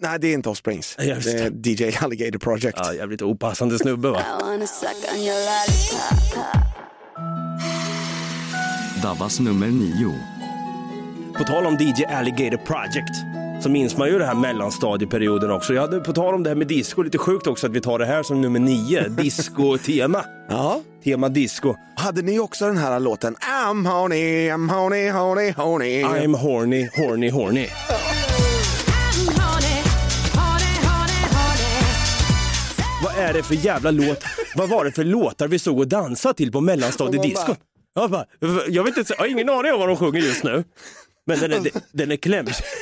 Nej, 0.00 0.18
det 0.20 0.28
är 0.28 0.34
inte 0.34 0.48
Offsprings. 0.48 0.96
Ja, 0.98 1.14
det 1.24 1.30
är 1.32 1.68
DJ 1.90 1.96
Alligator 2.00 2.38
Project. 2.38 2.78
Ja, 2.80 2.94
jävligt 2.94 3.22
opassande 3.22 3.78
snubbe 3.78 4.10
va? 4.10 4.20
I 4.40 4.44
wanna 4.44 4.66
suck 4.66 5.12
on 5.14 5.18
your 5.20 5.34
lollipop. 5.34 6.91
Davvas 9.02 9.40
nummer 9.40 9.66
9. 9.66 10.14
På 11.38 11.44
tal 11.44 11.66
om 11.66 11.74
DJ 11.74 12.04
Alligator 12.04 12.56
Project 12.56 13.14
så 13.62 13.68
minns 13.68 13.96
man 13.96 14.08
ju 14.08 14.18
det 14.18 14.26
här 14.26 14.34
mellanstadieperioden 14.34 15.50
också. 15.50 15.74
Jag 15.74 15.80
hade 15.82 16.00
på 16.00 16.12
tal 16.12 16.34
om 16.34 16.42
det 16.42 16.50
här 16.50 16.54
med 16.54 16.66
disco, 16.66 17.02
lite 17.02 17.18
sjukt 17.18 17.46
också 17.46 17.66
att 17.66 17.72
vi 17.72 17.80
tar 17.80 17.98
det 17.98 18.06
här 18.06 18.22
som 18.22 18.40
nummer 18.40 18.60
nio, 18.60 19.08
disco-tema. 19.08 20.24
Ja. 20.48 20.80
Tema 21.04 21.28
disco. 21.28 21.74
Hade 21.96 22.22
ni 22.22 22.38
också 22.38 22.66
den 22.66 22.76
här 22.76 23.00
låten 23.00 23.36
I'm 23.36 23.88
horny, 23.88 24.50
I'm 24.50 24.70
horny, 24.70 25.10
horny, 25.10 25.50
horny. 25.50 26.02
I'm 26.02 26.36
horny, 26.36 26.88
horny, 26.96 27.30
horny. 27.30 27.68
Vad 33.04 33.16
är 33.16 33.32
det 33.32 33.42
för 33.42 33.54
jävla 33.54 33.90
låt? 33.90 34.24
Vad 34.54 34.68
var 34.68 34.84
det 34.84 34.92
för 34.92 35.04
låtar 35.04 35.48
vi 35.48 35.58
stod 35.58 35.78
och 35.78 35.88
dansade 35.88 36.34
till 36.34 36.52
på 36.52 36.60
mellanstadiedisco? 36.60 37.54
Jag, 37.94 38.10
bara, 38.10 38.26
jag 38.68 38.84
vet 38.84 38.96
inte, 38.96 39.12
jag 39.12 39.22
har 39.22 39.26
ingen 39.26 39.48
aning 39.48 39.72
om 39.72 39.78
vad 39.78 39.88
de 39.88 39.96
sjunger 39.96 40.20
just 40.20 40.44
nu. 40.44 40.64
Men 41.26 41.38
den 41.38 41.52
är, 41.52 41.70
den 41.92 42.12
är 42.12 42.16
klämsig. 42.16 42.64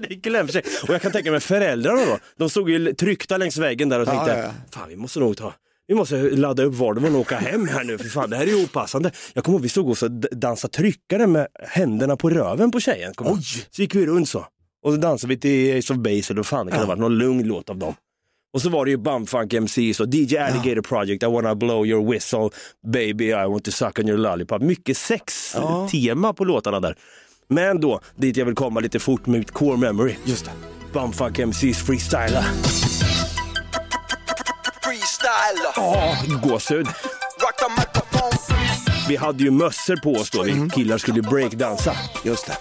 Den 0.00 0.36
är. 0.36 0.62
Och 0.82 0.94
jag 0.94 1.02
kan 1.02 1.12
tänka 1.12 1.30
mig 1.30 1.40
föräldrarna 1.40 2.04
då. 2.04 2.18
De 2.36 2.50
stod 2.50 2.70
ju 2.70 2.92
tryckta 2.94 3.36
längs 3.36 3.56
väggen 3.56 3.88
där 3.88 4.00
och 4.00 4.06
tänkte, 4.06 4.30
ja, 4.30 4.38
ja. 4.38 4.52
fan 4.70 4.88
vi 4.88 4.96
måste 4.96 5.20
nog 5.20 5.36
ta 5.36 5.54
vi 5.90 5.94
måste 5.94 6.16
ladda 6.16 6.62
upp 6.62 6.74
Volvon 6.74 7.14
och 7.14 7.20
åka 7.20 7.36
hem 7.36 7.68
här 7.68 7.84
nu, 7.84 7.98
för 7.98 8.08
fan 8.08 8.30
det 8.30 8.36
här 8.36 8.42
är 8.42 8.48
ju 8.48 8.64
opassande. 8.64 9.10
Jag 9.32 9.44
kommer 9.44 9.58
ihåg 9.58 9.62
vi 9.62 9.68
stod 9.68 9.88
och 9.88 10.10
dansade 10.30 10.72
tryckare 10.72 11.26
med 11.26 11.46
händerna 11.68 12.16
på 12.16 12.30
röven 12.30 12.70
på 12.70 12.80
tjejen. 12.80 13.12
Ihåg. 13.20 13.38
Så 13.70 13.82
gick 13.82 13.94
vi 13.94 14.06
runt 14.06 14.28
så. 14.28 14.46
Och 14.82 14.92
så 14.92 14.96
dansade 14.96 15.34
vi 15.34 15.40
till 15.40 15.78
Ace 15.78 15.92
of 15.92 15.98
Base 15.98 16.32
eller 16.32 16.34
vad 16.34 16.46
fan 16.46 16.66
det 16.66 16.72
kan 16.72 16.80
ha 16.80 16.86
varit, 16.86 17.00
någon 17.00 17.18
lugn 17.18 17.48
låt 17.48 17.70
av 17.70 17.78
dem. 17.78 17.94
Och 18.52 18.62
så 18.62 18.68
var 18.70 18.84
det 18.84 18.90
ju 18.90 18.96
Bumfunk 18.96 19.52
MCs 19.52 20.00
och 20.00 20.14
DJ 20.14 20.36
Alligator 20.38 20.82
Project, 20.82 21.22
I 21.22 21.26
wanna 21.26 21.54
blow 21.54 21.86
your 21.86 22.10
whistle, 22.12 22.50
baby 22.92 23.24
I 23.24 23.32
want 23.46 23.64
to 23.64 23.70
suck 23.70 23.98
on 23.98 24.08
your 24.08 24.18
lollipop. 24.18 24.62
Mycket 24.62 24.96
sex-tema 24.96 26.32
på 26.32 26.44
låtarna 26.44 26.80
där. 26.80 26.96
Men 27.48 27.80
då, 27.80 28.00
dit 28.16 28.36
jag 28.36 28.46
vill 28.46 28.54
komma 28.54 28.80
lite 28.80 28.98
fort 28.98 29.26
med 29.26 29.38
mitt 29.38 29.50
core 29.50 29.76
memory. 29.76 30.14
Just 30.24 30.44
det. 30.44 30.50
Bumfunk 30.92 31.38
MCs 31.38 31.82
freestyla. 31.86 32.44
Freestyler, 34.82 35.72
Ja, 35.76 36.16
gåshud. 36.42 36.86
rock 36.86 37.56
the 37.58 37.70
microphone. 37.80 38.36
Vi 39.08 39.16
hade 39.16 39.44
ju 39.44 39.50
mössor 39.50 39.96
på 39.96 40.12
oss 40.12 40.30
då, 40.30 40.42
vi 40.42 40.70
killar 40.74 40.98
skulle 40.98 41.22
breakdansa. 41.22 41.96
Just 42.24 42.46
det. 42.46 42.56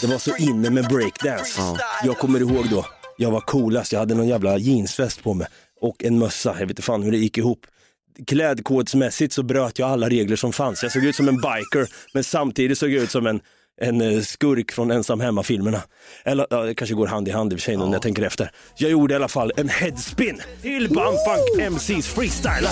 Det 0.00 0.06
var 0.06 0.18
så 0.18 0.36
inne 0.36 0.70
med 0.70 0.88
breakdance. 0.88 1.62
Jag 2.04 2.18
kommer 2.18 2.40
ihåg 2.40 2.66
då, 2.70 2.86
jag 3.16 3.30
var 3.30 3.40
coolast, 3.40 3.92
jag 3.92 4.00
hade 4.00 4.14
någon 4.14 4.28
jävla 4.28 4.58
jeansväst 4.58 5.22
på 5.22 5.34
mig 5.34 5.46
och 5.80 6.04
en 6.04 6.18
mössa, 6.18 6.50
jag 6.50 6.60
vet 6.60 6.70
inte 6.70 6.82
fan 6.82 7.02
hur 7.02 7.12
det 7.12 7.18
gick 7.18 7.38
ihop. 7.38 7.66
Klädkodsmässigt 8.26 9.32
så 9.32 9.42
bröt 9.42 9.78
jag 9.78 9.90
alla 9.90 10.08
regler 10.08 10.36
som 10.36 10.52
fanns. 10.52 10.82
Jag 10.82 10.92
såg 10.92 11.04
ut 11.04 11.16
som 11.16 11.28
en 11.28 11.36
biker, 11.36 11.88
men 12.14 12.24
samtidigt 12.24 12.78
såg 12.78 12.90
jag 12.90 13.02
ut 13.02 13.10
som 13.10 13.26
en, 13.26 13.40
en 13.80 14.00
eh, 14.00 14.20
skurk 14.20 14.72
från 14.72 14.90
ensam 14.90 15.20
hemma-filmerna. 15.20 15.82
Eller 16.24 16.46
ja, 16.50 16.62
det 16.62 16.74
kanske 16.74 16.94
går 16.94 17.06
hand 17.06 17.28
i 17.28 17.30
hand 17.30 17.52
i 17.52 17.56
och 17.56 17.60
för 17.60 17.64
sig 17.64 17.76
nu 17.76 17.84
när 17.84 17.92
jag 17.92 18.02
tänker 18.02 18.22
efter. 18.22 18.50
Jag 18.76 18.90
gjorde 18.90 19.14
i 19.14 19.16
alla 19.16 19.28
fall 19.28 19.52
en 19.56 19.68
headspin 19.68 20.42
till 20.62 20.88
Bumfunk 20.88 21.72
MCs 21.72 22.08
freestyler. 22.08 22.70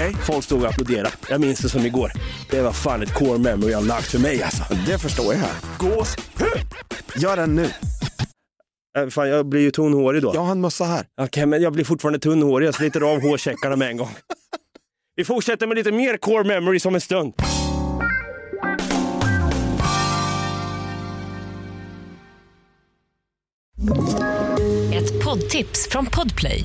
Okej, 0.00 0.14
folk 0.26 0.44
stod 0.44 0.62
och 0.62 0.68
applåderade. 0.68 1.10
Jag 1.28 1.40
minns 1.40 1.60
det 1.60 1.68
som 1.68 1.86
igår. 1.86 2.12
Det 2.50 2.62
var 2.62 2.72
fan 2.72 3.02
ett 3.02 3.14
core 3.14 3.38
memory 3.38 3.74
unlocked 3.74 4.04
för 4.04 4.18
mig 4.18 4.42
alltså. 4.42 4.62
Det 4.86 4.98
förstår 4.98 5.34
jag. 5.34 5.48
Gåshud! 5.78 6.66
Gör 7.16 7.36
den 7.36 7.54
nu. 7.54 7.70
Äh, 8.98 9.08
fan, 9.08 9.28
jag 9.28 9.46
blir 9.46 9.60
ju 9.60 9.70
tunnhårig 9.70 10.22
då. 10.22 10.34
Jag 10.34 10.40
har 10.40 10.52
en 10.52 10.60
mössa 10.60 10.84
här. 10.84 11.06
Okej, 11.20 11.46
men 11.46 11.62
jag 11.62 11.72
blir 11.72 11.84
fortfarande 11.84 12.18
tunnhårig. 12.18 12.66
Jag 12.66 12.74
sliter 12.74 13.00
av 13.00 13.22
hårsäckarna 13.22 13.76
med 13.76 13.88
en 13.88 13.96
gång. 13.96 14.10
Vi 15.16 15.24
fortsätter 15.24 15.66
med 15.66 15.76
lite 15.76 15.92
mer 15.92 16.16
core 16.16 16.44
memory 16.44 16.80
som 16.80 16.94
en 16.94 17.00
stund. 17.00 17.34
Ett 24.94 25.24
poddtips 25.24 25.88
från 25.90 26.06
Podplay. 26.06 26.64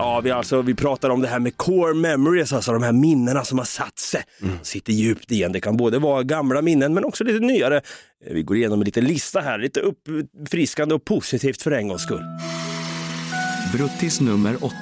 Ja, 0.00 0.20
vi, 0.24 0.30
alltså, 0.30 0.62
vi 0.62 0.74
pratar 0.74 1.10
om 1.10 1.20
det 1.20 1.28
här 1.28 1.38
med 1.38 1.56
core 1.56 1.94
memories, 1.94 2.52
alltså 2.52 2.72
de 2.72 2.82
här 2.82 2.92
minnena 2.92 3.44
som 3.44 3.58
har 3.58 3.64
satt 3.64 3.98
sig. 3.98 4.22
Sitter 4.62 4.92
djupt 4.92 5.30
igen. 5.30 5.52
Det 5.52 5.60
kan 5.60 5.76
både 5.76 5.98
vara 5.98 6.22
gamla 6.22 6.62
minnen 6.62 6.94
men 6.94 7.04
också 7.04 7.24
lite 7.24 7.38
nyare. 7.44 7.76
Eh, 8.26 8.32
Vi 8.32 8.42
går 8.42 8.56
igenom 8.56 8.78
en 8.80 8.84
liten 8.84 9.04
lista 9.04 9.40
här, 9.40 9.58
lite 9.58 9.80
uppfriskande 9.80 10.94
och 10.94 11.04
positivt 11.04 11.62
för 11.62 11.70
en 11.70 11.88
gångs 11.88 12.02
skull. 12.02 12.22
Bruttis 13.72 14.20
nummer 14.20 14.56
8. 14.64 14.74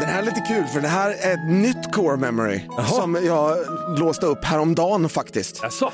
Den 0.00 0.08
här 0.08 0.18
är 0.22 0.24
lite 0.24 0.40
kul 0.48 0.64
för 0.64 0.80
det 0.80 0.88
här 0.88 1.10
är 1.20 1.32
ett 1.34 1.50
nytt 1.50 1.92
core 1.92 2.16
memory 2.16 2.60
som 2.88 3.18
jag 3.26 3.56
låste 3.98 4.26
upp 4.26 4.44
häromdagen 4.44 5.08
faktiskt. 5.08 5.60
Jaså? 5.62 5.92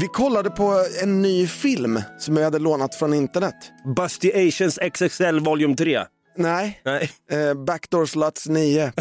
Vi 0.00 0.06
kollade 0.06 0.50
på 0.50 0.84
en 1.02 1.22
ny 1.22 1.46
film 1.46 2.00
som 2.18 2.36
jag 2.36 2.44
hade 2.44 2.58
lånat 2.58 2.94
från 2.94 3.14
internet. 3.14 3.54
Busty 3.96 4.48
Asians 4.48 4.78
XXL 4.94 5.38
Volume 5.40 5.76
3. 5.76 6.00
Nej, 6.34 6.80
Nej. 6.84 7.10
eh, 7.30 7.54
Backdoor 7.54 8.06
Sluts 8.06 8.48
9. 8.48 8.92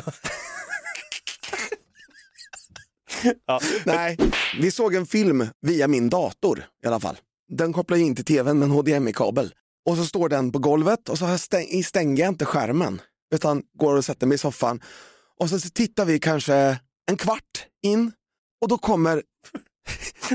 Nej, 3.85 4.17
vi 4.59 4.71
såg 4.71 4.95
en 4.95 5.05
film 5.05 5.47
via 5.61 5.87
min 5.87 6.09
dator 6.09 6.65
i 6.83 6.87
alla 6.87 6.99
fall. 6.99 7.17
Den 7.49 7.73
kopplar 7.73 7.97
in 7.97 8.15
till 8.15 8.25
tvn 8.25 8.59
med 8.59 8.65
en 8.65 8.71
HDMI-kabel. 8.71 9.53
Och 9.89 9.97
så 9.97 10.05
står 10.05 10.29
den 10.29 10.51
på 10.51 10.59
golvet 10.59 11.09
och 11.09 11.17
så 11.17 11.37
stäng, 11.37 11.83
stänger 11.83 12.23
jag 12.23 12.31
inte 12.31 12.45
skärmen. 12.45 13.01
Utan 13.33 13.63
går 13.79 13.95
och 13.95 14.05
sätter 14.05 14.27
mig 14.27 14.35
i 14.35 14.37
soffan. 14.37 14.81
Och 15.39 15.49
så 15.49 15.59
tittar 15.59 16.05
vi 16.05 16.19
kanske 16.19 16.79
en 17.11 17.17
kvart 17.17 17.65
in 17.83 18.11
och 18.61 18.67
då 18.67 18.77
kommer, 18.77 19.23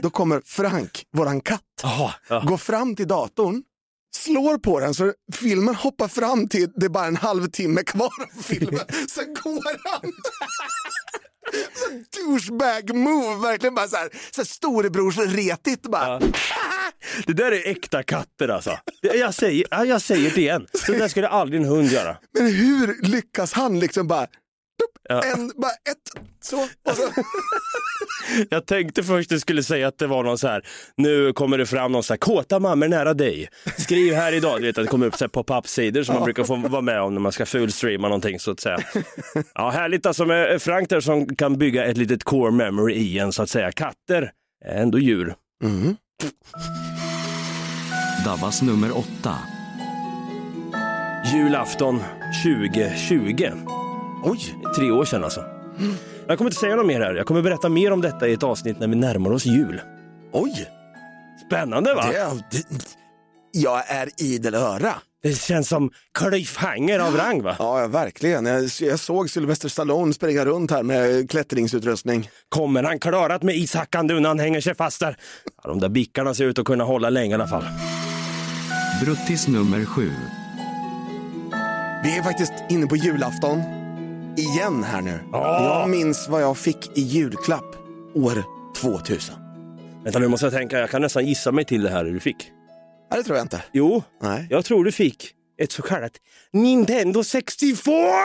då 0.03 0.11
kommer 0.11 0.43
Frank, 0.45 1.05
våran 1.17 1.41
katt, 1.41 1.63
Jaha, 1.83 2.15
ja. 2.29 2.41
går 2.41 2.57
fram 2.57 2.97
till 2.97 3.09
datorn, 3.09 3.63
slår 4.17 4.59
på 4.59 4.81
den 4.81 4.95
så 4.95 5.13
filmen 5.35 5.75
hoppar 5.75 6.09
fram 6.09 6.49
till 6.49 6.69
det 6.75 6.87
är 6.87 6.91
bara 6.91 7.07
en 7.07 7.17
halvtimme 7.17 7.83
kvar 7.83 8.11
av 8.37 8.43
filmen. 8.43 8.81
Sen 9.09 9.35
går 9.43 9.91
han. 9.91 10.13
Så 11.75 12.21
douchebag 12.21 12.95
move, 12.97 13.49
verkligen 13.49 13.75
bara 13.75 13.89
så 13.89 13.97
här, 13.97 14.09
så 14.31 14.41
här 14.41 14.47
storebrorsretigt 14.47 15.83
bara. 15.83 16.21
Det 17.27 17.33
där 17.33 17.53
är 17.53 17.71
äkta 17.71 18.03
katter 18.03 18.49
alltså. 18.49 18.79
Jag 19.03 19.35
säger, 19.35 19.67
ja, 19.71 19.85
jag 19.85 20.03
säger 20.03 20.31
det 20.31 20.41
igen. 20.41 20.67
Så 20.75 20.93
där 20.93 21.09
skulle 21.09 21.29
aldrig 21.29 21.61
en 21.63 21.69
hund 21.69 21.89
göra. 21.93 22.17
Men 22.39 22.47
hur 22.47 23.09
lyckas 23.09 23.53
han 23.53 23.81
liksom 23.81 24.07
bara, 24.07 24.27
Ja. 25.09 25.23
en, 25.23 25.53
bara 25.57 25.71
ett, 25.71 26.25
så, 26.45 26.63
och 26.63 26.97
så. 26.97 27.03
Jag 28.51 28.67
tänkte 28.67 29.03
först 29.03 29.31
du 29.31 29.41
skulle 29.41 29.63
säga 29.63 29.89
att 29.89 29.99
det 29.99 30.07
var 30.07 30.23
någon 30.23 30.39
så 30.39 30.49
här, 30.49 30.67
nu 30.97 31.33
kommer 31.33 31.59
det 31.59 31.67
fram 31.67 31.93
någon 31.93 32.03
så 32.03 32.13
här, 32.13 32.19
kåta 32.19 32.59
mammor 32.61 32.89
nära 32.89 33.15
dig. 33.15 33.49
Skriv 33.79 34.15
här 34.15 34.33
idag, 34.33 34.61
du 34.61 34.67
vet 34.67 34.79
att 34.79 34.85
det 34.85 34.91
kommer 34.91 35.07
upp 35.07 35.15
så 35.17 35.25
här 35.25 35.29
pop-up-sidor 35.29 36.03
som 36.03 36.15
man 36.15 36.25
brukar 36.25 36.45
få 36.45 36.57
vara 36.57 36.83
med 36.83 37.01
om 37.01 37.15
när 37.15 37.21
man 37.21 37.33
ska 37.33 37.47
fulstreama 37.47 38.09
någonting 38.09 38.41
så 38.41 38.51
att 38.51 38.61
säga. 38.61 38.79
Ja, 39.55 39.71
härligt 39.71 40.07
alltså 40.07 40.25
med 40.25 40.63
Frank 40.63 40.89
där 40.89 41.01
som 41.01 41.37
kan 41.37 41.59
bygga 41.59 41.85
ett 41.85 41.97
litet 41.97 42.25
core 42.25 42.51
memory 42.51 42.95
i 42.95 43.19
en 43.19 43.33
så 43.33 43.43
att 43.43 43.51
säga. 43.51 43.73
Katter 43.73 44.31
är 44.65 44.83
ändå 44.83 44.99
djur. 44.99 45.35
Davas 48.25 48.63
nummer 48.63 48.97
8. 48.97 49.39
Julafton 51.33 52.03
2020. 52.45 53.86
Oj, 54.29 54.55
Tre 54.77 54.91
år 54.91 55.05
sedan 55.05 55.25
alltså. 55.25 55.45
Jag 56.29 56.39
kommer 56.39 56.51
inte 56.51 56.61
säga 56.61 56.77
något 56.77 56.87
mer 56.87 57.01
här. 57.01 57.15
Jag 57.15 57.27
kommer 57.27 57.43
berätta 57.43 57.69
mer 57.69 57.93
om 57.93 58.01
detta 58.01 58.29
i 58.29 58.33
ett 58.33 58.43
avsnitt 58.43 58.81
när 58.81 58.89
vi 58.89 58.97
närmar 58.97 59.33
oss 59.33 59.47
jul. 59.47 59.81
oj. 60.33 60.69
Spännande 61.47 61.95
va? 61.95 62.07
Det, 62.13 62.37
det, 62.51 62.65
jag 63.53 63.91
är 63.91 64.09
idel 64.19 64.55
öra. 64.55 64.95
Det 65.23 65.35
känns 65.41 65.69
som 65.69 65.91
cliffhanger 66.19 66.99
av 66.99 67.17
rang 67.17 67.43
va? 67.43 67.57
Ja, 67.59 67.87
verkligen. 67.87 68.47
Jag, 68.47 68.65
jag 68.81 68.99
såg 69.01 69.31
Sylvester 69.31 69.69
Stallone 69.69 70.15
springa 70.15 70.45
runt 70.45 70.71
här 70.71 70.83
med 70.83 71.31
klättringsutrustning. 71.31 72.31
Kommer 72.49 72.83
han 72.83 72.99
klarat 72.99 73.43
med 73.43 73.57
ishackan 73.57 74.07
nu 74.07 74.21
när 74.21 74.29
han 74.29 74.39
hänger 74.39 74.61
sig 74.61 74.75
fast 74.75 75.01
där? 75.01 75.17
Ja, 75.63 75.69
de 75.69 75.81
där 75.81 75.89
bickarna 75.89 76.35
ser 76.35 76.45
ut 76.45 76.59
att 76.59 76.65
kunna 76.65 76.85
hålla 76.85 77.11
länge 77.11 77.31
i 77.31 77.35
alla 77.35 77.49
fall. 77.49 77.65
Bruttis 79.05 79.49
nummer 79.49 79.85
7. 79.85 80.11
Vi 82.05 82.19
är 82.19 82.23
faktiskt 82.23 82.53
inne 82.71 82.87
på 82.87 82.97
julafton 82.97 83.63
igen 84.37 84.85
här 84.85 85.01
nu. 85.03 85.19
Jag 85.33 85.91
minns 85.91 86.29
vad 86.29 86.43
jag 86.43 86.59
fick 86.59 86.99
i 86.99 87.01
julklapp 87.01 87.77
år 88.15 88.45
2000. 88.77 89.35
Vänta 90.05 90.19
nu 90.19 90.29
måste 90.29 90.47
jag 90.47 90.53
tänka, 90.53 90.79
jag 90.79 90.91
kan 90.91 91.03
nästan 91.03 91.27
gissa 91.27 91.53
mig 91.53 91.65
till 91.65 91.83
det 91.83 91.91
här 91.91 92.05
du 92.05 92.21
fick. 92.21 92.51
Nej, 93.11 93.19
det 93.21 93.25
tror 93.25 93.37
jag 93.37 93.45
inte. 93.45 93.63
Jo, 93.73 94.03
Nej. 94.23 94.47
jag 94.51 94.65
tror 94.65 94.85
du 94.85 94.93
fick 94.93 95.33
ett 95.63 95.73
så 95.73 95.83
kallat 95.83 96.13
Nintendo 96.53 97.25
64! 97.25 97.97
Ah! 98.09 98.23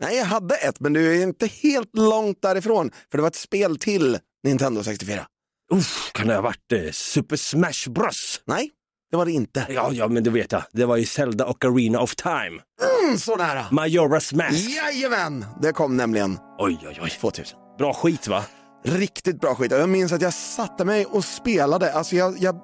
Nej, 0.00 0.16
jag 0.16 0.24
hade 0.24 0.54
ett, 0.54 0.80
men 0.80 0.92
du 0.92 1.18
är 1.18 1.22
inte 1.22 1.46
helt 1.46 1.96
långt 1.96 2.42
därifrån. 2.42 2.90
För 3.10 3.18
det 3.18 3.22
var 3.22 3.28
ett 3.28 3.34
spel 3.34 3.78
till 3.78 4.18
Nintendo 4.44 4.82
64. 4.82 5.26
Uff, 5.72 6.10
kan 6.14 6.26
det 6.26 6.34
ha 6.34 6.42
varit 6.42 6.72
eh, 6.72 6.90
Super 6.92 7.36
Smash 7.36 7.90
Bros? 7.90 8.40
Nej, 8.44 8.70
det 9.12 9.16
var 9.16 9.24
det 9.24 9.32
inte. 9.32 9.66
Ja, 9.68 9.90
ja, 9.92 10.08
men 10.08 10.24
det 10.24 10.30
vet 10.30 10.52
jag. 10.52 10.62
Det 10.72 10.84
var 10.84 10.96
ju 10.96 11.04
Zelda 11.04 11.46
och 11.46 11.64
Arena 11.64 12.00
of 12.00 12.14
Time. 12.16 12.60
Mm, 13.04 13.18
så 13.18 13.36
nära. 13.36 13.62
Majora's 13.70 14.36
Mask. 14.36 14.70
Jajamän! 14.70 15.44
Det 15.62 15.72
kom 15.72 15.96
nämligen 15.96 16.38
Oj, 16.58 16.78
oj, 16.88 16.98
oj. 17.02 17.10
2000. 17.10 17.58
Bra 17.78 17.94
skit 17.94 18.28
va? 18.28 18.44
Riktigt 18.84 19.40
bra 19.40 19.54
skit. 19.54 19.72
Jag 19.72 19.88
minns 19.88 20.12
att 20.12 20.22
jag 20.22 20.34
satte 20.34 20.84
mig 20.84 21.06
och 21.06 21.24
spelade. 21.24 21.92
Alltså 21.92 22.16
jag, 22.16 22.34
jag 22.38 22.56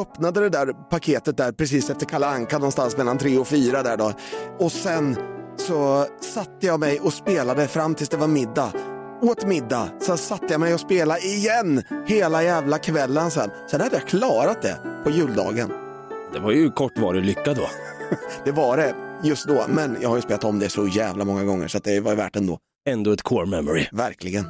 öppnade 0.00 0.40
det 0.40 0.48
där 0.48 0.88
paketet 0.90 1.36
där 1.36 1.52
precis 1.52 1.90
efter 1.90 2.06
Kalle 2.06 2.26
Anka 2.26 2.58
någonstans 2.58 2.96
mellan 2.96 3.18
tre 3.18 3.38
och 3.38 3.48
fyra 3.48 3.82
där 3.82 3.96
då. 3.96 4.12
Och 4.58 4.72
sen 4.72 5.16
så 5.56 6.06
satte 6.34 6.66
jag 6.66 6.80
mig 6.80 7.00
och 7.00 7.12
spelade 7.12 7.68
fram 7.68 7.94
tills 7.94 8.08
det 8.08 8.16
var 8.16 8.26
middag. 8.26 8.72
Åt 9.22 9.46
middag, 9.46 9.88
så 10.00 10.16
satte 10.16 10.46
jag 10.50 10.60
mig 10.60 10.74
och 10.74 10.80
spelade 10.80 11.20
igen 11.20 11.82
hela 12.06 12.42
jävla 12.42 12.78
kvällen 12.78 13.30
sen. 13.30 13.50
Sen 13.70 13.80
hade 13.80 13.96
jag 13.96 14.08
klarat 14.08 14.62
det 14.62 14.78
på 15.04 15.10
juldagen. 15.10 15.85
Det 16.36 16.40
var 16.42 16.52
ju 16.52 16.70
kortvarig 16.70 17.24
lycka 17.24 17.54
då. 17.54 17.68
Det 18.44 18.52
var 18.52 18.76
det 18.76 18.94
just 19.22 19.48
då, 19.48 19.64
men 19.68 19.96
jag 20.00 20.08
har 20.08 20.16
ju 20.16 20.22
spelat 20.22 20.44
om 20.44 20.58
det 20.58 20.68
så 20.68 20.86
jävla 20.88 21.24
många 21.24 21.44
gånger 21.44 21.68
så 21.68 21.78
att 21.78 21.84
det 21.84 22.00
var 22.00 22.10
ju 22.10 22.16
värt 22.16 22.36
ändå. 22.36 22.58
Ändå 22.88 23.12
ett 23.12 23.22
core 23.22 23.46
memory. 23.46 23.86
Verkligen. 23.92 24.44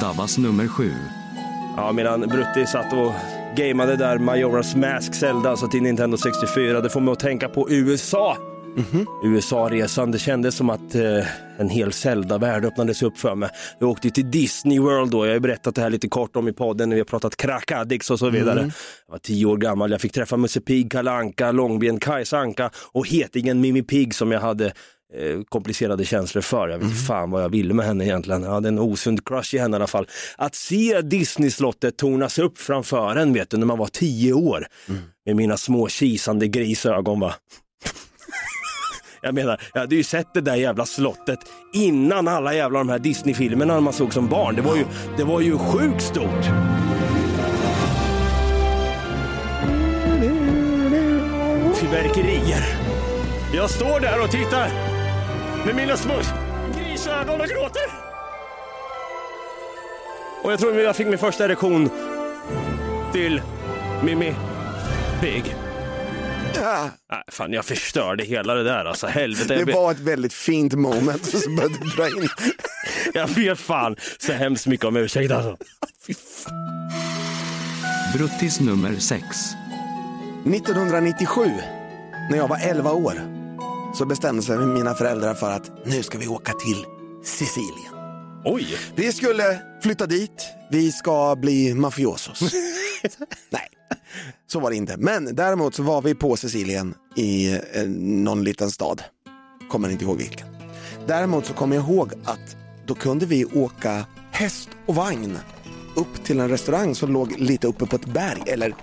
Davas 0.00 0.38
nummer 0.38 0.68
7. 0.68 0.92
Ja, 1.76 1.92
medan 1.92 2.20
Brutti 2.20 2.66
satt 2.66 2.92
och 2.92 3.12
gameade 3.56 3.96
där 3.96 4.18
Majora's 4.18 4.76
Mask 4.76 5.14
Zelda, 5.14 5.50
alltså 5.50 5.68
till 5.68 5.82
Nintendo 5.82 6.16
64, 6.16 6.80
det 6.80 6.90
får 6.90 7.00
mig 7.00 7.12
att 7.12 7.20
tänka 7.20 7.48
på 7.48 7.70
USA. 7.70 8.36
USA-resan, 9.24 10.10
det 10.10 10.18
kändes 10.18 10.56
som 10.56 10.70
att 10.70 10.94
eh, 10.94 11.26
en 11.58 11.68
hel 11.68 11.92
Zelda-värld 11.92 12.64
öppnades 12.64 13.02
upp 13.02 13.18
för 13.18 13.34
mig. 13.34 13.50
Jag 13.78 13.88
åkte 13.88 14.10
till 14.10 14.30
Disney 14.30 14.78
World 14.78 15.10
då, 15.10 15.26
jag 15.26 15.32
har 15.32 15.40
berättat 15.40 15.74
det 15.74 15.80
här 15.80 15.90
lite 15.90 16.08
kort 16.08 16.36
om 16.36 16.48
i 16.48 16.52
podden 16.52 16.88
när 16.88 16.96
vi 16.96 17.00
har 17.00 17.06
pratat 17.06 17.36
Krakadix 17.36 18.10
och 18.10 18.18
så 18.18 18.30
vidare. 18.30 18.60
Jag 18.60 19.12
var 19.12 19.18
tio 19.18 19.46
år 19.46 19.56
gammal, 19.56 19.90
jag 19.90 20.00
fick 20.00 20.12
träffa 20.12 20.36
Musse 20.36 20.60
Pigg, 20.60 20.92
Kalle 20.92 21.10
Anka, 21.10 21.52
Långben, 21.52 22.00
Kajsa 22.00 22.38
Anka 22.38 22.70
och 22.92 23.08
hetingen 23.08 23.60
Mimi 23.60 23.82
Pigg 23.82 24.14
som 24.14 24.32
jag 24.32 24.40
hade 24.40 24.66
eh, 24.66 25.40
komplicerade 25.48 26.04
känslor 26.04 26.42
för. 26.42 26.68
Jag 26.68 26.78
vet 26.78 26.88
inte 26.88 27.02
fan 27.02 27.30
vad 27.30 27.42
jag 27.42 27.48
ville 27.48 27.74
med 27.74 27.86
henne 27.86 28.04
egentligen. 28.04 28.42
Jag 28.42 28.50
hade 28.50 28.68
en 28.68 28.78
osund 28.78 29.24
crush 29.28 29.54
i 29.54 29.58
henne 29.58 29.76
i 29.76 29.78
alla 29.78 29.86
fall. 29.86 30.06
Att 30.38 30.54
se 30.54 31.00
Disney-slottet 31.00 31.96
tornas 31.96 32.38
upp 32.38 32.58
framför 32.58 33.16
en 33.16 33.32
vet 33.32 33.50
du, 33.50 33.56
när 33.56 33.66
man 33.66 33.78
var 33.78 33.86
tio 33.86 34.32
år. 34.32 34.66
Med 35.26 35.36
mina 35.36 35.56
små 35.56 35.88
kisande 35.88 36.48
grisögon 36.48 37.20
va. 37.20 37.34
Jag 39.24 39.34
menar, 39.34 39.60
jag 39.72 39.80
hade 39.80 39.94
ju 39.94 40.04
sett 40.04 40.34
det 40.34 40.40
där 40.40 40.54
jävla 40.54 40.86
slottet 40.86 41.38
innan 41.72 42.28
alla 42.28 42.54
jävla 42.54 42.78
de 42.78 42.88
här 42.88 42.98
Disney-filmerna 42.98 43.80
man 43.80 43.92
såg 43.92 44.12
som 44.12 44.28
barn. 44.28 44.56
Det 44.56 44.62
var 44.62 44.76
ju, 44.76 44.84
det 45.16 45.24
var 45.24 45.40
ju 45.40 45.58
sjukt 45.58 46.02
stort. 46.02 46.44
Fyrverkerier. 51.74 52.64
Jag 53.54 53.70
står 53.70 54.00
där 54.00 54.22
och 54.22 54.30
tittar 54.30 54.70
med 55.66 55.74
mina 55.74 55.96
små 55.96 56.14
grisögon 56.78 57.40
och 57.40 57.46
gråter. 57.46 57.82
Och 60.42 60.52
jag 60.52 60.58
tror 60.58 60.80
jag 60.80 60.96
fick 60.96 61.06
min 61.06 61.18
första 61.18 61.44
erektion 61.44 61.90
till 63.12 63.42
Mimmi 64.02 64.34
Big. 65.20 65.63
Ja, 66.54 66.90
Nej, 67.10 67.22
fan, 67.28 67.52
jag 67.52 67.64
förstörde 67.64 68.24
hela 68.24 68.54
det 68.54 68.64
där 68.64 68.84
alltså. 68.84 69.06
Helvete. 69.06 69.54
det 69.64 69.72
var 69.72 69.90
ett 69.90 70.00
väldigt 70.00 70.32
fint 70.32 70.72
moment 70.72 71.24
så 71.24 71.50
började 71.50 71.74
du 71.80 71.88
dra 71.90 72.08
in. 72.08 72.28
jag 73.14 73.28
ber 73.28 73.54
fan 73.54 73.96
så 74.18 74.32
hemskt 74.32 74.66
mycket 74.66 74.86
om 74.86 74.96
ursäkt 74.96 75.32
alltså. 75.32 75.56
Bruttis 78.16 78.60
nummer 78.60 78.96
6. 78.98 79.24
1997, 80.46 81.44
när 82.30 82.36
jag 82.36 82.48
var 82.48 82.58
11 82.58 82.92
år, 82.92 83.14
så 83.94 84.06
bestämde 84.06 84.42
sig 84.42 84.58
mina 84.58 84.94
föräldrar 84.94 85.34
för 85.34 85.50
att 85.50 85.86
nu 85.86 86.02
ska 86.02 86.18
vi 86.18 86.26
åka 86.26 86.52
till 86.52 86.84
Sicilien. 87.24 87.94
Oj! 88.44 88.78
Vi 88.94 89.12
skulle 89.12 89.58
flytta 89.82 90.06
dit, 90.06 90.46
vi 90.70 90.92
ska 90.92 91.36
bli 91.36 91.74
mafiosos. 91.74 92.40
Nej, 93.50 93.68
så 94.46 94.60
var 94.60 94.70
det 94.70 94.76
inte. 94.76 94.96
Men 94.96 95.34
däremot 95.36 95.74
så 95.74 95.82
var 95.82 96.02
vi 96.02 96.14
på 96.14 96.36
Sicilien 96.36 96.94
i 97.16 97.52
eh, 97.52 97.84
någon 97.98 98.44
liten 98.44 98.70
stad. 98.70 99.02
Kommer 99.68 99.88
inte 99.88 100.04
ihåg 100.04 100.16
vilken. 100.16 100.48
Däremot 101.06 101.46
så 101.46 101.54
kommer 101.54 101.76
jag 101.76 101.84
ihåg 101.84 102.12
att 102.24 102.56
då 102.86 102.94
kunde 102.94 103.26
vi 103.26 103.44
åka 103.44 104.06
häst 104.30 104.68
och 104.86 104.94
vagn 104.94 105.38
upp 105.96 106.24
till 106.24 106.40
en 106.40 106.48
restaurang 106.48 106.94
som 106.94 107.12
låg 107.12 107.38
lite 107.38 107.66
uppe 107.66 107.86
på 107.86 107.96
ett 107.96 108.06
berg, 108.06 108.42
eller 108.46 108.74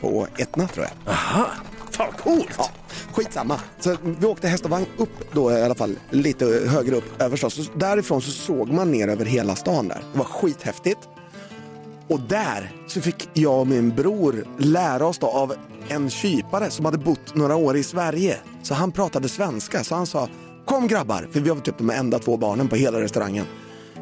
på 0.00 0.26
Etna 0.38 0.68
tror 0.68 0.86
jag. 0.86 1.14
Aha, 1.14 1.46
fan 1.90 2.12
coolt! 2.12 2.54
Ja, 2.58 2.70
skitsamma. 3.12 3.60
Så 3.80 3.96
vi 4.02 4.26
åkte 4.26 4.48
häst 4.48 4.64
och 4.64 4.70
vagn 4.70 4.86
upp 4.96 5.32
då 5.32 5.52
i 5.52 5.62
alla 5.62 5.74
fall, 5.74 5.98
lite 6.10 6.44
högre 6.44 6.96
upp 6.96 7.22
över 7.22 7.36
stan. 7.36 7.50
Så 7.50 7.62
därifrån 7.74 8.22
så 8.22 8.30
såg 8.30 8.72
man 8.72 8.90
ner 8.90 9.08
över 9.08 9.24
hela 9.24 9.56
stan 9.56 9.88
där. 9.88 10.02
Det 10.12 10.18
var 10.18 10.24
skithäftigt. 10.24 10.98
Och 12.08 12.20
där 12.20 12.72
så 12.86 13.00
fick 13.00 13.28
jag 13.34 13.60
och 13.60 13.66
min 13.66 13.94
bror 13.94 14.44
lära 14.58 15.06
oss 15.06 15.18
då 15.18 15.26
av 15.26 15.54
en 15.88 16.10
kypare 16.10 16.70
som 16.70 16.84
hade 16.84 16.98
bott 16.98 17.34
några 17.34 17.56
år 17.56 17.76
i 17.76 17.82
Sverige. 17.82 18.36
Så 18.62 18.74
han 18.74 18.92
pratade 18.92 19.28
svenska, 19.28 19.84
så 19.84 19.94
han 19.94 20.06
sa 20.06 20.28
Kom 20.68 20.88
grabbar, 20.88 21.28
för 21.30 21.40
vi 21.40 21.50
var 21.50 21.60
typ 21.60 21.78
de 21.78 21.90
enda 21.90 22.18
två 22.18 22.36
barnen 22.36 22.68
på 22.68 22.76
hela 22.76 23.00
restaurangen. 23.00 23.46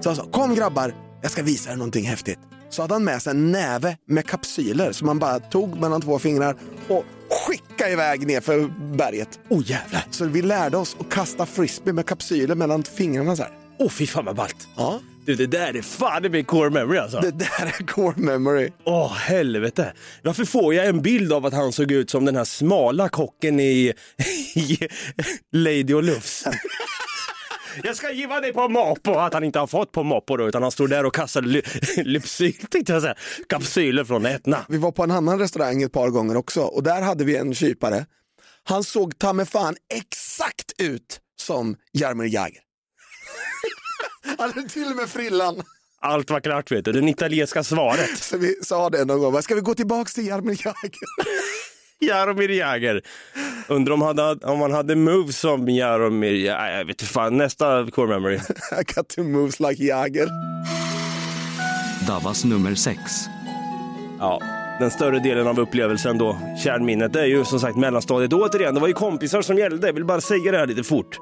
Så 0.00 0.08
han 0.08 0.16
sa, 0.16 0.24
kom 0.30 0.54
grabbar, 0.54 0.94
jag 1.22 1.30
ska 1.30 1.42
visa 1.42 1.72
er 1.72 1.76
någonting 1.76 2.04
häftigt. 2.04 2.38
Så 2.70 2.82
hade 2.82 2.94
han 2.94 3.04
med 3.04 3.22
sig 3.22 3.30
en 3.30 3.52
näve 3.52 3.96
med 4.08 4.26
kapsyler 4.26 4.92
som 4.92 5.06
man 5.06 5.18
bara 5.18 5.40
tog 5.40 5.80
mellan 5.80 6.00
två 6.00 6.18
fingrar 6.18 6.56
och 6.88 7.04
skickade 7.30 7.92
iväg 7.92 8.26
ner 8.26 8.40
för 8.40 8.70
berget. 8.96 9.38
Oh 9.48 9.70
jävlar. 9.70 10.04
Så 10.10 10.24
vi 10.24 10.42
lärde 10.42 10.76
oss 10.76 10.96
att 11.00 11.10
kasta 11.10 11.46
frisbee 11.46 11.92
med 11.92 12.06
kapsyler 12.06 12.54
mellan 12.54 12.82
fingrarna 12.82 13.36
så 13.36 13.42
här. 13.42 13.52
Åh 13.78 13.86
oh, 13.86 13.90
fy 13.90 14.06
fan 14.06 14.24
vad 14.24 14.36
ballt. 14.36 14.68
Ja. 14.76 15.00
Du 15.26 15.34
det 15.34 15.46
där 15.46 15.76
är 15.76 15.82
fan 15.82 16.22
det 16.22 16.30
blir 16.30 16.42
core 16.42 16.70
memory 16.70 16.98
alltså. 16.98 17.20
Det 17.20 17.30
där 17.30 17.66
är 17.78 17.86
core 17.86 18.14
memory. 18.16 18.70
Åh 18.84 19.12
helvete. 19.12 19.92
Varför 20.22 20.44
får 20.44 20.74
jag 20.74 20.86
en 20.86 21.02
bild 21.02 21.32
av 21.32 21.46
att 21.46 21.52
han 21.54 21.72
såg 21.72 21.92
ut 21.92 22.10
som 22.10 22.24
den 22.24 22.36
här 22.36 22.44
smala 22.44 23.08
kocken 23.08 23.60
i, 23.60 23.92
i 24.54 24.78
Lady 25.52 25.94
och 25.94 26.02
Lufs? 26.02 26.44
Jag 27.82 27.96
ska 27.96 28.12
giva 28.12 28.40
dig 28.40 28.52
på 28.52 28.68
Moppo, 28.68 29.14
att 29.14 29.34
han 29.34 29.44
inte 29.44 29.58
har 29.58 29.66
fått 29.66 29.92
på 29.92 30.02
Moppo 30.02 30.36
då, 30.36 30.48
utan 30.48 30.62
han 30.62 30.70
står 30.70 30.88
där 30.88 31.06
och 31.06 31.14
kastar 31.14 31.42
ly- 31.42 31.62
lypsyl, 32.04 32.52
tänkte 32.70 32.92
jag 32.92 33.02
säga, 33.02 33.14
kapsyler 33.48 34.04
från 34.04 34.26
Etna. 34.26 34.66
Vi 34.68 34.78
var 34.78 34.92
på 34.92 35.02
en 35.02 35.10
annan 35.10 35.38
restaurang 35.38 35.82
ett 35.82 35.92
par 35.92 36.08
gånger 36.10 36.36
också 36.36 36.60
och 36.60 36.82
där 36.82 37.02
hade 37.02 37.24
vi 37.24 37.36
en 37.36 37.54
kypare. 37.54 38.06
Han 38.64 38.84
såg 38.84 39.18
ta 39.18 39.44
fan 39.44 39.76
exakt 39.94 40.72
ut 40.78 41.20
som 41.40 41.76
Jaromir 41.92 42.34
Jagr. 42.34 42.66
Han 44.38 44.52
hade 44.52 44.68
till 44.68 44.94
med 44.94 45.08
frillan. 45.08 45.62
Allt 46.00 46.30
var 46.30 46.40
klart 46.40 46.72
vet 46.72 46.84
du, 46.84 46.92
det 46.92 47.10
italienska 47.10 47.64
svaret. 47.64 48.18
Så 48.18 48.38
vi 48.38 48.54
sa 48.62 48.90
det 48.90 49.04
någon 49.04 49.20
gång, 49.20 49.32
"Va, 49.32 49.42
ska 49.42 49.54
vi 49.54 49.60
gå 49.60 49.74
tillbaks 49.74 50.14
till 50.14 50.26
Jaromir 50.26 50.60
Jagr? 50.64 50.98
Jaromir 52.00 52.50
Jagr. 52.50 53.00
Undrar 53.68 53.94
om, 53.94 54.02
hade, 54.02 54.22
om 54.46 54.60
han 54.60 54.72
hade 54.72 54.96
moves 54.96 55.38
som 55.38 55.68
Jaromir 55.68 56.32
Jagr. 56.34 56.78
Jag 56.78 56.84
vet 56.84 57.02
fan, 57.02 57.36
nästa 57.36 57.90
core 57.90 58.08
memory. 58.08 58.34
I 58.80 58.94
got 58.94 59.08
to 59.08 59.22
moves 59.22 59.60
like 59.60 59.84
Jagr. 59.84 60.28
Davas 62.06 62.44
nummer 62.44 62.74
6. 62.74 63.00
Ja, 64.18 64.40
den 64.80 64.90
större 64.90 65.18
delen 65.18 65.46
av 65.46 65.60
upplevelsen 65.60 66.18
då, 66.18 66.38
kärnminnet, 66.64 67.12
det 67.12 67.20
är 67.20 67.26
ju 67.26 67.44
som 67.44 67.60
sagt 67.60 67.76
mellanstadiet. 67.76 68.32
Återigen, 68.32 68.74
det 68.74 68.80
var 68.80 68.88
ju 68.88 68.94
kompisar 68.94 69.42
som 69.42 69.58
gällde. 69.58 69.86
Jag 69.86 69.94
vill 69.94 70.04
bara 70.04 70.20
säga 70.20 70.52
det 70.52 70.58
här 70.58 70.66
lite 70.66 70.84
fort. 70.84 71.18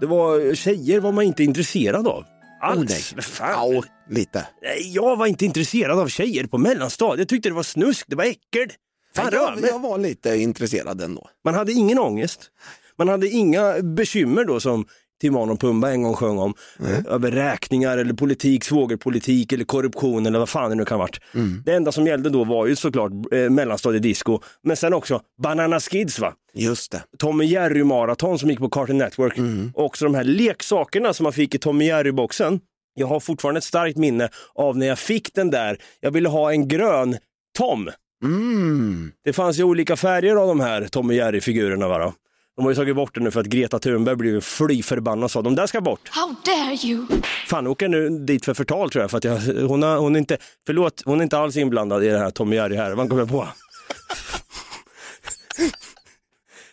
Det 0.00 0.06
var 0.06 0.54
tjejer 0.54 1.00
var 1.00 1.12
man 1.12 1.24
inte 1.24 1.44
intresserad 1.44 2.06
av. 2.08 2.24
Alls. 2.62 3.12
Oh, 3.16 3.20
Fan. 3.20 3.74
Ja, 3.74 3.82
lite. 4.10 4.46
Nej, 4.62 4.94
Jag 4.94 5.16
var 5.16 5.26
inte 5.26 5.44
intresserad 5.44 5.98
av 5.98 6.08
tjejer 6.08 6.46
på 6.46 6.58
mellanstadiet. 6.58 7.18
Jag 7.18 7.28
tyckte 7.28 7.48
det 7.48 7.54
var 7.54 7.62
snusk, 7.62 8.06
det 8.08 8.16
var 8.16 8.24
äckligt. 8.24 8.74
Fan, 9.16 9.28
Jag, 9.32 9.58
jag 9.62 9.78
var 9.78 9.98
lite 9.98 10.36
intresserad 10.36 11.00
ändå. 11.00 11.28
Man 11.44 11.54
hade 11.54 11.72
ingen 11.72 11.98
ångest. 11.98 12.50
Man 12.98 13.08
hade 13.08 13.28
inga 13.28 13.82
bekymmer 13.82 14.44
då 14.44 14.60
som 14.60 14.86
Timon 15.20 15.50
och 15.50 15.60
Pumba 15.60 15.90
en 15.90 16.02
gång 16.02 16.14
sjöng 16.14 16.38
om. 16.38 16.54
eh, 16.80 17.12
Över 17.14 17.30
räkningar 17.30 17.98
eller 17.98 18.12
politik, 18.14 18.64
svågerpolitik 18.64 19.52
eller 19.52 19.64
korruption 19.64 20.26
eller 20.26 20.38
vad 20.38 20.48
fan 20.48 20.70
det 20.70 20.76
nu 20.76 20.84
kan 20.84 20.98
ha 20.98 21.04
varit. 21.04 21.20
Det 21.64 21.74
enda 21.74 21.92
som 21.92 22.06
gällde 22.06 22.30
då 22.30 22.44
var 22.44 22.66
ju 22.66 22.76
såklart 22.76 23.12
eh, 23.32 23.50
mellanstadiedisco. 23.50 24.40
Men 24.62 24.76
sen 24.76 24.94
också 24.94 25.20
Banana 25.42 25.80
Skids 25.80 26.18
va. 26.18 26.32
Just 26.54 26.92
det. 26.92 27.02
Tommy 27.18 27.44
Jerry 27.44 27.84
maraton 27.84 28.38
som 28.38 28.50
gick 28.50 28.58
på 28.58 28.68
Cartoon 28.68 28.98
Network. 28.98 29.38
Och 29.74 29.84
också 29.84 30.04
de 30.04 30.14
här 30.14 30.24
leksakerna 30.24 31.12
som 31.12 31.24
man 31.24 31.32
fick 31.32 31.54
i 31.54 31.58
Tommy 31.58 31.84
Jerry-boxen. 31.86 32.60
Jag 32.94 33.06
har 33.06 33.20
fortfarande 33.20 33.58
ett 33.58 33.64
starkt 33.64 33.96
minne 33.98 34.28
av 34.54 34.76
när 34.78 34.86
jag 34.86 34.98
fick 34.98 35.34
den 35.34 35.50
där. 35.50 35.78
Jag 36.00 36.10
ville 36.10 36.28
ha 36.28 36.52
en 36.52 36.68
grön 36.68 37.16
Tom. 37.58 37.90
Mm. 38.24 39.12
Det 39.24 39.32
fanns 39.32 39.58
ju 39.58 39.64
olika 39.64 39.96
färger 39.96 40.36
av 40.36 40.48
de 40.48 40.60
här 40.60 40.84
Tom 40.88 41.06
och 41.08 41.14
Jerry-figurerna. 41.14 41.88
Va? 41.88 42.12
De 42.56 42.64
har 42.64 42.72
ju 42.72 42.76
tagit 42.76 42.96
bort 42.96 43.14
det 43.14 43.20
nu 43.20 43.30
för 43.30 43.40
att 43.40 43.46
Greta 43.46 43.78
Thunberg 43.78 44.16
blev 44.16 44.40
fly 44.40 44.82
förbannad 44.82 45.24
och 45.24 45.30
sa 45.30 45.42
de 45.42 45.54
där 45.54 45.66
ska 45.66 45.80
bort. 45.80 46.08
How 46.08 46.34
dare 46.44 46.76
you? 46.86 47.06
Fan, 47.46 47.66
åker 47.66 47.88
nu 47.88 48.08
dit 48.08 48.44
för 48.44 48.54
förtal 48.54 48.90
tror 48.90 49.02
jag. 49.02 49.10
För 49.10 49.18
att 49.18 49.24
jag 49.24 49.36
hon, 49.68 49.82
har, 49.82 49.96
hon, 49.96 50.14
är 50.14 50.18
inte, 50.18 50.38
förlåt, 50.66 51.02
hon 51.04 51.18
är 51.18 51.22
inte 51.22 51.38
alls 51.38 51.56
inblandad 51.56 52.04
i 52.04 52.08
det 52.08 52.18
här 52.18 52.30
Tom 52.30 52.48
och 52.48 52.54
Jerry-härvan 52.54 53.08
kommer 53.08 53.22
jag 53.22 53.30
på. 53.30 53.48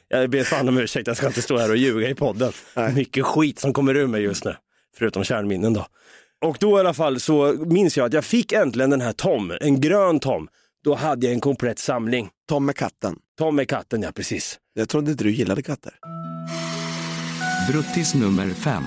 Jag 0.07 0.29
ber 0.29 0.43
fan 0.43 0.69
om 0.69 0.77
ursäkt, 0.77 1.07
jag 1.07 1.17
ska 1.17 1.27
inte 1.27 1.41
stå 1.41 1.57
här 1.57 1.69
och 1.69 1.77
ljuga 1.77 2.09
i 2.09 2.15
podden. 2.15 2.51
Mycket 2.95 3.25
skit 3.25 3.59
som 3.59 3.73
kommer 3.73 3.95
ur 3.95 4.07
mig 4.07 4.21
just 4.21 4.45
nu, 4.45 4.55
förutom 4.97 5.23
kärnminnen 5.23 5.73
då. 5.73 5.85
Och 6.41 6.57
då 6.59 6.77
i 6.77 6.79
alla 6.79 6.93
fall 6.93 7.19
så 7.19 7.55
minns 7.65 7.97
jag 7.97 8.05
att 8.05 8.13
jag 8.13 8.25
fick 8.25 8.51
äntligen 8.51 8.89
den 8.89 9.01
här 9.01 9.13
Tom, 9.13 9.53
en 9.61 9.81
grön 9.81 10.19
Tom. 10.19 10.47
Då 10.83 10.95
hade 10.95 11.25
jag 11.25 11.33
en 11.33 11.41
komplett 11.41 11.79
samling. 11.79 12.29
Tom 12.49 12.65
med 12.65 12.75
katten. 12.75 13.15
Tom 13.37 13.55
med 13.55 13.69
katten, 13.69 14.01
ja 14.01 14.11
precis. 14.11 14.59
Jag 14.73 14.89
trodde 14.89 15.11
inte 15.11 15.23
du 15.23 15.31
gillade 15.31 15.61
katter. 15.61 15.93
Bruttis 17.71 18.15
nummer 18.15 18.49
5. 18.49 18.83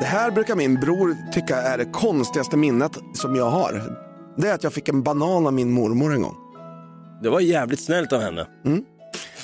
Det 0.00 0.06
här 0.06 0.30
brukar 0.30 0.56
min 0.56 0.74
bror 0.74 1.16
tycka 1.32 1.56
är 1.56 1.78
det 1.78 1.84
konstigaste 1.84 2.56
minnet 2.56 2.98
som 3.14 3.36
jag 3.36 3.50
har. 3.50 3.98
Det 4.36 4.48
är 4.48 4.54
att 4.54 4.64
jag 4.64 4.72
fick 4.72 4.88
en 4.88 5.02
banan 5.02 5.46
av 5.46 5.52
min 5.52 5.70
mormor 5.70 6.14
en 6.14 6.22
gång. 6.22 6.36
Det 7.22 7.28
var 7.28 7.40
jävligt 7.40 7.80
snällt 7.80 8.12
av 8.12 8.20
henne. 8.20 8.46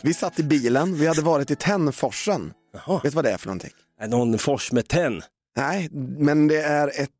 Vi 0.02 0.14
satt 0.14 0.38
i 0.38 0.42
bilen, 0.42 0.94
vi 0.94 1.06
hade 1.06 1.22
varit 1.22 1.50
i 1.50 1.56
Tännforsen. 1.56 2.52
Jaha. 2.72 3.00
Vet 3.02 3.12
du 3.12 3.16
vad 3.16 3.24
det 3.24 3.30
är 3.30 3.38
för 3.38 3.46
någonting? 3.46 3.70
Någon 4.06 4.38
fors 4.38 4.72
med 4.72 4.88
tenn? 4.88 5.22
Nej, 5.56 5.88
men 6.18 6.48
det 6.48 6.62
är 6.62 6.88
ett, 6.88 7.10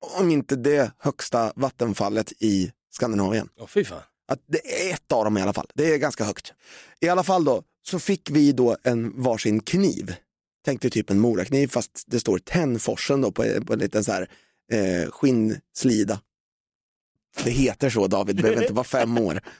om 0.00 0.30
inte 0.30 0.56
det 0.56 0.92
högsta 0.98 1.52
vattenfallet 1.56 2.32
i 2.38 2.72
Skandinavien. 2.90 3.48
Åh 3.60 3.66
fy 3.66 3.84
fan. 3.84 4.02
Att 4.28 4.44
det 4.46 4.88
är 4.88 4.94
ett 4.94 5.12
av 5.12 5.24
dem 5.24 5.38
i 5.38 5.42
alla 5.42 5.52
fall. 5.52 5.66
Det 5.74 5.94
är 5.94 5.98
ganska 5.98 6.24
högt. 6.24 6.52
I 7.00 7.08
alla 7.08 7.22
fall 7.22 7.44
då, 7.44 7.62
så 7.82 7.98
fick 7.98 8.30
vi 8.30 8.52
då 8.52 8.76
en 8.82 9.22
varsin 9.22 9.60
kniv. 9.60 10.14
Tänk 10.64 10.82
dig 10.82 10.90
typ 10.90 11.10
en 11.10 11.20
morakniv 11.20 11.68
fast 11.68 12.04
det 12.06 12.20
står 12.20 12.38
Tännforsen 12.38 13.20
då 13.20 13.32
på, 13.32 13.44
på 13.66 13.72
en 13.72 13.78
liten 13.78 14.04
så 14.04 14.12
här 14.12 14.30
eh, 14.72 15.10
skinnslida. 15.10 16.20
Det 17.44 17.50
heter 17.50 17.90
så 17.90 18.06
David, 18.06 18.36
det 18.36 18.42
behöver 18.42 18.62
inte 18.62 18.74
vara 18.74 18.84
fem 18.84 19.18
år. 19.18 19.40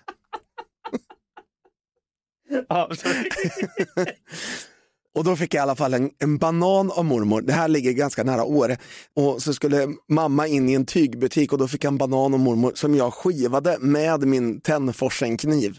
Och 5.18 5.25
då 5.25 5.37
fick 5.37 5.55
jag 5.55 5.61
i 5.61 5.62
alla 5.62 5.77
fall 5.77 5.94
en, 5.94 6.11
en 6.18 6.38
banan 6.38 6.90
av 6.90 7.05
mormor. 7.05 7.42
Det 7.42 7.53
här 7.53 7.68
ligger 7.68 7.92
ganska 7.92 8.23
nära 8.25 8.44
Åre. 8.44 8.77
Och 9.16 9.42
så 9.42 9.55
skulle 9.55 9.88
mamma 10.09 10.46
in 10.46 10.68
i 10.68 10.73
en 10.73 10.87
tygbutik 10.87 11.53
och 11.53 11.59
då 11.59 11.68
fick 11.68 11.85
jag 11.85 11.90
en 11.90 11.99
banan 11.99 12.35
av 12.35 12.40
mormor 12.40 12.73
som 12.75 12.94
jag 12.94 13.14
skivade 13.14 13.77
med 13.81 14.27
min 14.27 14.61
Tännforsen-kniv. 14.61 15.79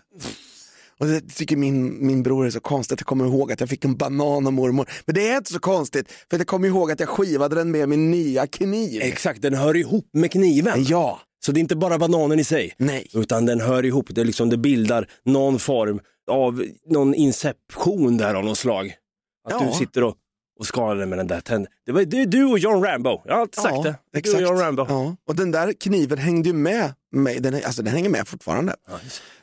Och 1.00 1.08
det 1.08 1.22
tycker 1.36 1.56
min, 1.56 2.08
min 2.08 2.24
bror 2.24 2.46
är 2.46 2.50
så 2.50 2.60
konstigt, 2.60 3.00
jag 3.00 3.08
kommer 3.08 3.26
ihåg 3.26 3.52
att 3.52 3.60
jag 3.60 3.70
fick 3.70 3.86
en 3.86 3.96
banan 3.96 4.48
av 4.48 4.54
mormor. 4.54 4.90
Men 5.06 5.16
det 5.16 5.30
är 5.30 5.38
inte 5.38 5.54
så 5.54 5.60
konstigt, 5.60 6.12
för 6.30 6.38
jag 6.38 6.48
kommer 6.48 6.68
ihåg 6.68 6.92
att 6.92 7.00
jag 7.00 7.10
skivade 7.10 7.56
den 7.56 7.72
med 7.72 7.90
min 7.90 8.12
nya 8.12 8.48
kniv. 8.48 9.02
Exakt, 9.02 9.42
den 9.42 9.54
hör 9.54 9.76
ihop 9.78 10.10
med 10.14 10.32
kniven. 10.32 10.84
Ja, 10.88 11.20
Så 11.46 11.52
det 11.52 11.60
är 11.60 11.62
inte 11.62 11.76
bara 11.76 11.98
bananen 11.98 12.40
i 12.40 12.44
sig. 12.44 12.74
nej. 12.78 13.08
Utan 13.14 13.46
den 13.46 13.62
hör 13.62 13.86
ihop, 13.86 14.06
det, 14.10 14.24
liksom, 14.24 14.50
det 14.50 14.58
bildar 14.58 15.08
någon 15.26 15.60
form 15.60 16.00
av 16.32 16.66
någon 16.90 17.14
inception 17.14 18.18
där 18.18 18.36
av 18.36 18.46
något 18.46 18.58
slag. 18.58 18.94
Att 19.44 19.52
Ja. 19.62 19.68
du 19.68 19.72
sitter 19.74 20.04
och, 20.04 20.16
och 20.60 20.66
skalar 20.66 21.06
med 21.06 21.18
den 21.20 21.28
där 21.28 21.42
tänden. 21.42 21.72
Det 21.86 21.92
var 21.92 22.04
det 22.04 22.22
är 22.22 22.26
du 22.26 22.46
och 22.46 22.60
John 22.60 22.84
Rambo, 22.84 23.22
jag 23.26 23.34
har 23.34 23.42
alltid 23.42 23.62
sagt 23.64 23.84
det. 23.84 23.96
Du 24.12 24.20
exakt. 24.20 24.36
och 24.36 24.42
John 24.42 24.58
Rambo. 24.58 24.86
Ja. 24.90 25.16
Och 25.28 25.36
den 25.36 25.52
där 25.52 25.74
kniven 25.74 26.18
hängde 26.18 26.50
ju 26.50 26.56
med 26.56 26.94
mig, 27.12 27.40
den, 27.40 27.54
alltså 27.56 27.82
den 27.82 27.94
hänger 27.94 28.10
med 28.10 28.28
fortfarande. 28.28 28.76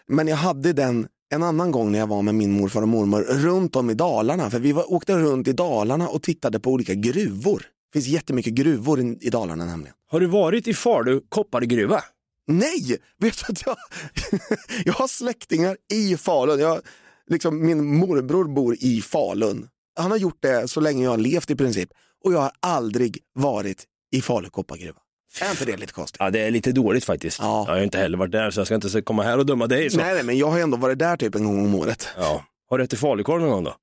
Men 0.09 0.29
jag 0.29 0.37
hade 0.37 0.73
den 0.73 1.09
en 1.31 1.43
annan 1.43 1.71
gång 1.71 1.93
när 1.93 1.99
jag 1.99 2.07
var 2.07 2.23
med 2.23 2.35
min 2.35 2.53
morfar 2.53 2.83
och 2.83 2.89
mormor 2.89 3.21
runt 3.23 3.77
om 3.77 3.91
i 3.91 3.95
Dalarna. 3.95 4.51
För 4.51 4.59
vi 4.59 4.73
var, 4.73 4.93
åkte 4.93 5.17
runt 5.17 5.49
i 5.49 5.53
Dalarna 5.53 6.09
och 6.09 6.23
tittade 6.23 6.61
på 6.61 6.71
olika 6.71 6.95
gruvor. 6.95 7.59
Det 7.93 7.99
finns 7.99 8.07
jättemycket 8.09 8.53
gruvor 8.53 9.01
i, 9.01 9.19
i 9.21 9.31
Dalarna 9.31 9.65
nämligen. 9.65 9.95
Har 10.11 10.21
du 10.21 10.27
varit 10.27 10.69
i 10.69 10.75
Falu 10.75 11.21
koppargruva? 11.29 12.03
Nej! 12.47 12.99
Vet 13.19 13.35
du 13.47 13.53
att 13.53 13.67
jag, 13.67 13.77
jag 14.85 14.93
har 14.93 15.09
släktingar 15.09 15.77
i 15.93 16.17
Falun. 16.17 16.61
Jag, 16.61 16.81
liksom, 17.27 17.67
min 17.67 17.97
morbror 17.99 18.45
bor 18.55 18.77
i 18.81 19.01
Falun. 19.01 19.69
Han 19.99 20.11
har 20.11 20.19
gjort 20.19 20.39
det 20.43 20.69
så 20.69 20.81
länge 20.81 21.05
jag 21.05 21.11
har 21.11 21.19
levt 21.19 21.51
i 21.51 21.57
princip. 21.57 21.91
Och 22.25 22.33
jag 22.33 22.39
har 22.39 22.51
aldrig 22.61 23.19
varit 23.35 23.85
i 24.13 24.21
Falu 24.23 24.51
koppargruva. 24.51 24.99
Är 25.43 25.51
inte 25.51 25.65
det 25.65 25.77
lite 25.77 25.93
konstigt? 25.93 26.17
Ja, 26.21 26.31
det 26.31 26.41
är 26.41 26.51
lite 26.51 26.73
dåligt 26.73 27.05
faktiskt. 27.05 27.39
Ja. 27.41 27.65
Jag 27.67 27.75
har 27.75 27.81
inte 27.81 27.99
heller 27.99 28.19
varit 28.19 28.33
där 28.33 28.51
så 28.51 28.61
jag 28.61 28.67
ska 28.67 28.75
inte 28.75 29.03
komma 29.03 29.23
här 29.23 29.39
och 29.39 29.47
döma 29.47 29.67
dig. 29.67 29.91
Så. 29.91 29.97
Nej, 29.97 30.15
nej, 30.15 30.23
men 30.23 30.39
jag 30.39 30.51
har 30.51 30.59
ändå 30.59 30.77
varit 30.77 30.99
där 30.99 31.17
typ 31.17 31.35
en 31.35 31.45
gång 31.45 31.65
om 31.65 31.75
året. 31.75 32.09
Ja. 32.17 32.45
Har 32.71 32.79
du 32.79 32.85
ätit 32.85 32.99
falukorv 32.99 33.41
någon 33.41 33.51
gång 33.51 33.65
då? 33.65 33.75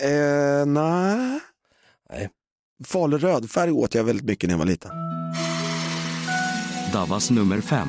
Eh, 0.00 0.66
nej. 0.66 1.40
Nej. 2.10 2.30
Falu 2.86 3.18
rödfärg 3.18 3.70
åt 3.70 3.94
jag 3.94 4.04
väldigt 4.04 4.26
mycket 4.26 4.48
när 4.48 4.54
jag 4.54 4.58
var 4.58 4.66
liten. 4.66 4.90
Davas 6.92 7.30
nummer 7.30 7.60
5. 7.60 7.88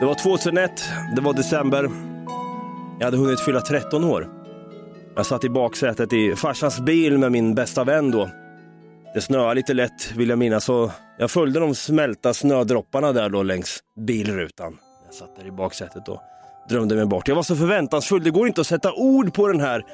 Det 0.00 0.06
var 0.06 0.14
2001, 0.14 0.70
det 1.16 1.22
var 1.22 1.32
december. 1.32 1.90
Jag 2.98 3.04
hade 3.04 3.16
hunnit 3.16 3.40
fylla 3.40 3.60
13 3.60 4.04
år. 4.04 4.35
Jag 5.16 5.26
satt 5.26 5.44
i 5.44 5.48
baksätet 5.48 6.12
i 6.12 6.36
farsans 6.36 6.80
bil 6.80 7.18
med 7.18 7.32
min 7.32 7.54
bästa 7.54 7.84
vän 7.84 8.10
då. 8.10 8.30
Det 9.14 9.20
snöade 9.20 9.54
lite 9.54 9.74
lätt 9.74 10.12
vill 10.16 10.28
jag 10.28 10.38
minnas 10.38 10.68
och 10.68 10.90
jag 11.18 11.30
följde 11.30 11.60
de 11.60 11.74
smälta 11.74 12.34
snödropparna 12.34 13.12
där 13.12 13.28
då 13.28 13.42
längs 13.42 13.78
bilrutan. 14.06 14.78
Jag 15.04 15.14
satt 15.14 15.36
där 15.36 15.46
i 15.46 15.50
baksätet 15.50 16.08
och 16.08 16.20
drömde 16.68 16.94
mig 16.94 17.06
bort. 17.06 17.28
Jag 17.28 17.34
var 17.34 17.42
så 17.42 17.56
förväntansfull, 17.56 18.24
det 18.24 18.30
går 18.30 18.46
inte 18.48 18.60
att 18.60 18.66
sätta 18.66 18.92
ord 18.92 19.34
på 19.34 19.48
den 19.48 19.60
här 19.60 19.84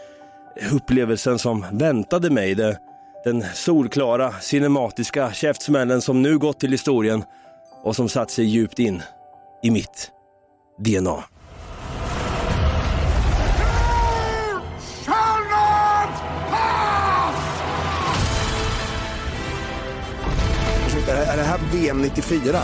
upplevelsen 0.73 1.39
som 1.39 1.67
väntade 1.73 2.31
mig. 2.31 2.55
Det, 2.55 2.79
den 3.25 3.45
solklara 3.55 4.33
cinematiska 4.33 5.33
käftsmällen 5.33 6.01
som 6.01 6.23
nu 6.23 6.39
gått 6.39 6.61
till 6.61 6.71
historien 6.71 7.25
och 7.83 7.97
som 7.97 8.09
satt 8.09 8.31
sig 8.31 8.45
djupt 8.45 8.79
in 8.79 9.03
i 9.63 9.71
mitt 9.71 10.11
DNA. 10.79 11.25
Defeat 22.11 22.47
it. 22.47 22.55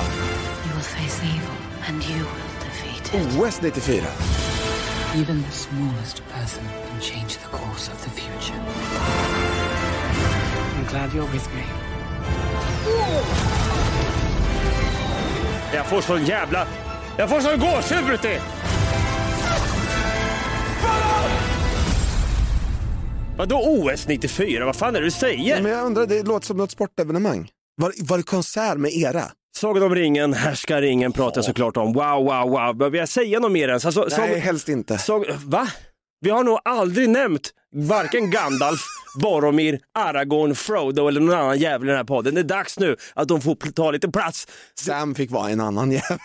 OS 3.39 3.63
94? 3.63 4.03
Even 5.17 5.43
the 5.43 5.51
smallest 5.51 6.23
person 6.29 6.65
can 6.87 7.01
change 7.01 7.39
the 7.39 7.49
course 7.49 7.89
of 7.89 8.03
the 8.05 8.11
future. 8.11 8.55
I'm 10.77 10.87
glad 10.87 11.13
you're 11.13 11.33
with 11.33 11.49
me. 11.55 11.65
Jag 15.75 15.87
får 15.87 16.01
sån 16.01 16.25
jävla... 16.25 16.67
Jag 17.17 17.31
får 17.31 17.41
sån 17.41 17.61
gåshud 17.61 18.05
Brutti! 18.07 18.39
Vadå 23.37 23.57
OS 23.57 24.09
94? 24.09 24.65
Vad 24.65 24.77
fan 24.77 24.97
är 24.97 25.01
det 25.01 25.07
du 25.07 25.11
säger? 25.11 25.63
Men 25.63 25.73
jag 25.73 25.87
undrar, 25.87 26.07
det 26.07 26.23
låter 26.23 26.47
som 26.47 26.57
något 26.57 26.71
sportevenemang. 26.71 27.49
Var, 27.79 27.93
var 28.09 28.17
det 28.17 28.23
konsert 28.23 28.79
med 28.79 28.93
era? 28.93 29.25
Sagan 29.57 29.83
om 29.83 29.95
ringen, 29.95 30.35
härskar 30.35 30.81
ringen 30.83 31.13
pratar 31.13 31.39
jag 31.39 31.45
såklart 31.45 31.77
om. 31.77 31.93
Wow, 31.93 32.25
wow, 32.25 32.51
wow. 32.51 32.75
Behöver 32.77 32.99
jag 32.99 33.09
säga 33.09 33.39
något 33.41 33.53
mer 33.53 33.69
ens? 33.69 33.85
Alltså, 33.85 34.01
Nej, 34.01 34.11
Sagan- 34.11 34.41
helst 34.41 34.69
inte. 34.69 34.99
Sag- 34.99 35.25
Va? 35.45 35.69
Vi 36.21 36.31
har 36.31 36.45
nog 36.45 36.59
aldrig 36.65 37.09
nämnt 37.11 37.51
varken 37.75 38.31
Gandalf, 38.31 38.81
Boromir, 39.23 39.81
Aragorn, 39.99 40.55
Frodo 40.55 41.09
eller 41.09 41.21
någon 41.21 41.35
annan 41.39 41.59
jävel 41.59 41.89
i 41.89 41.91
den 41.91 41.97
här 41.97 42.05
podden. 42.05 42.35
Det 42.35 42.41
är 42.41 42.45
dags 42.45 42.79
nu 42.79 42.97
att 43.15 43.29
de 43.29 43.41
får 43.41 43.55
ta 43.73 43.91
lite 43.91 44.09
plats. 44.09 44.47
Sam 44.81 45.15
fick 45.15 45.31
vara 45.31 45.51
en 45.51 45.61
annan 45.61 45.93
jävel. 45.93 46.19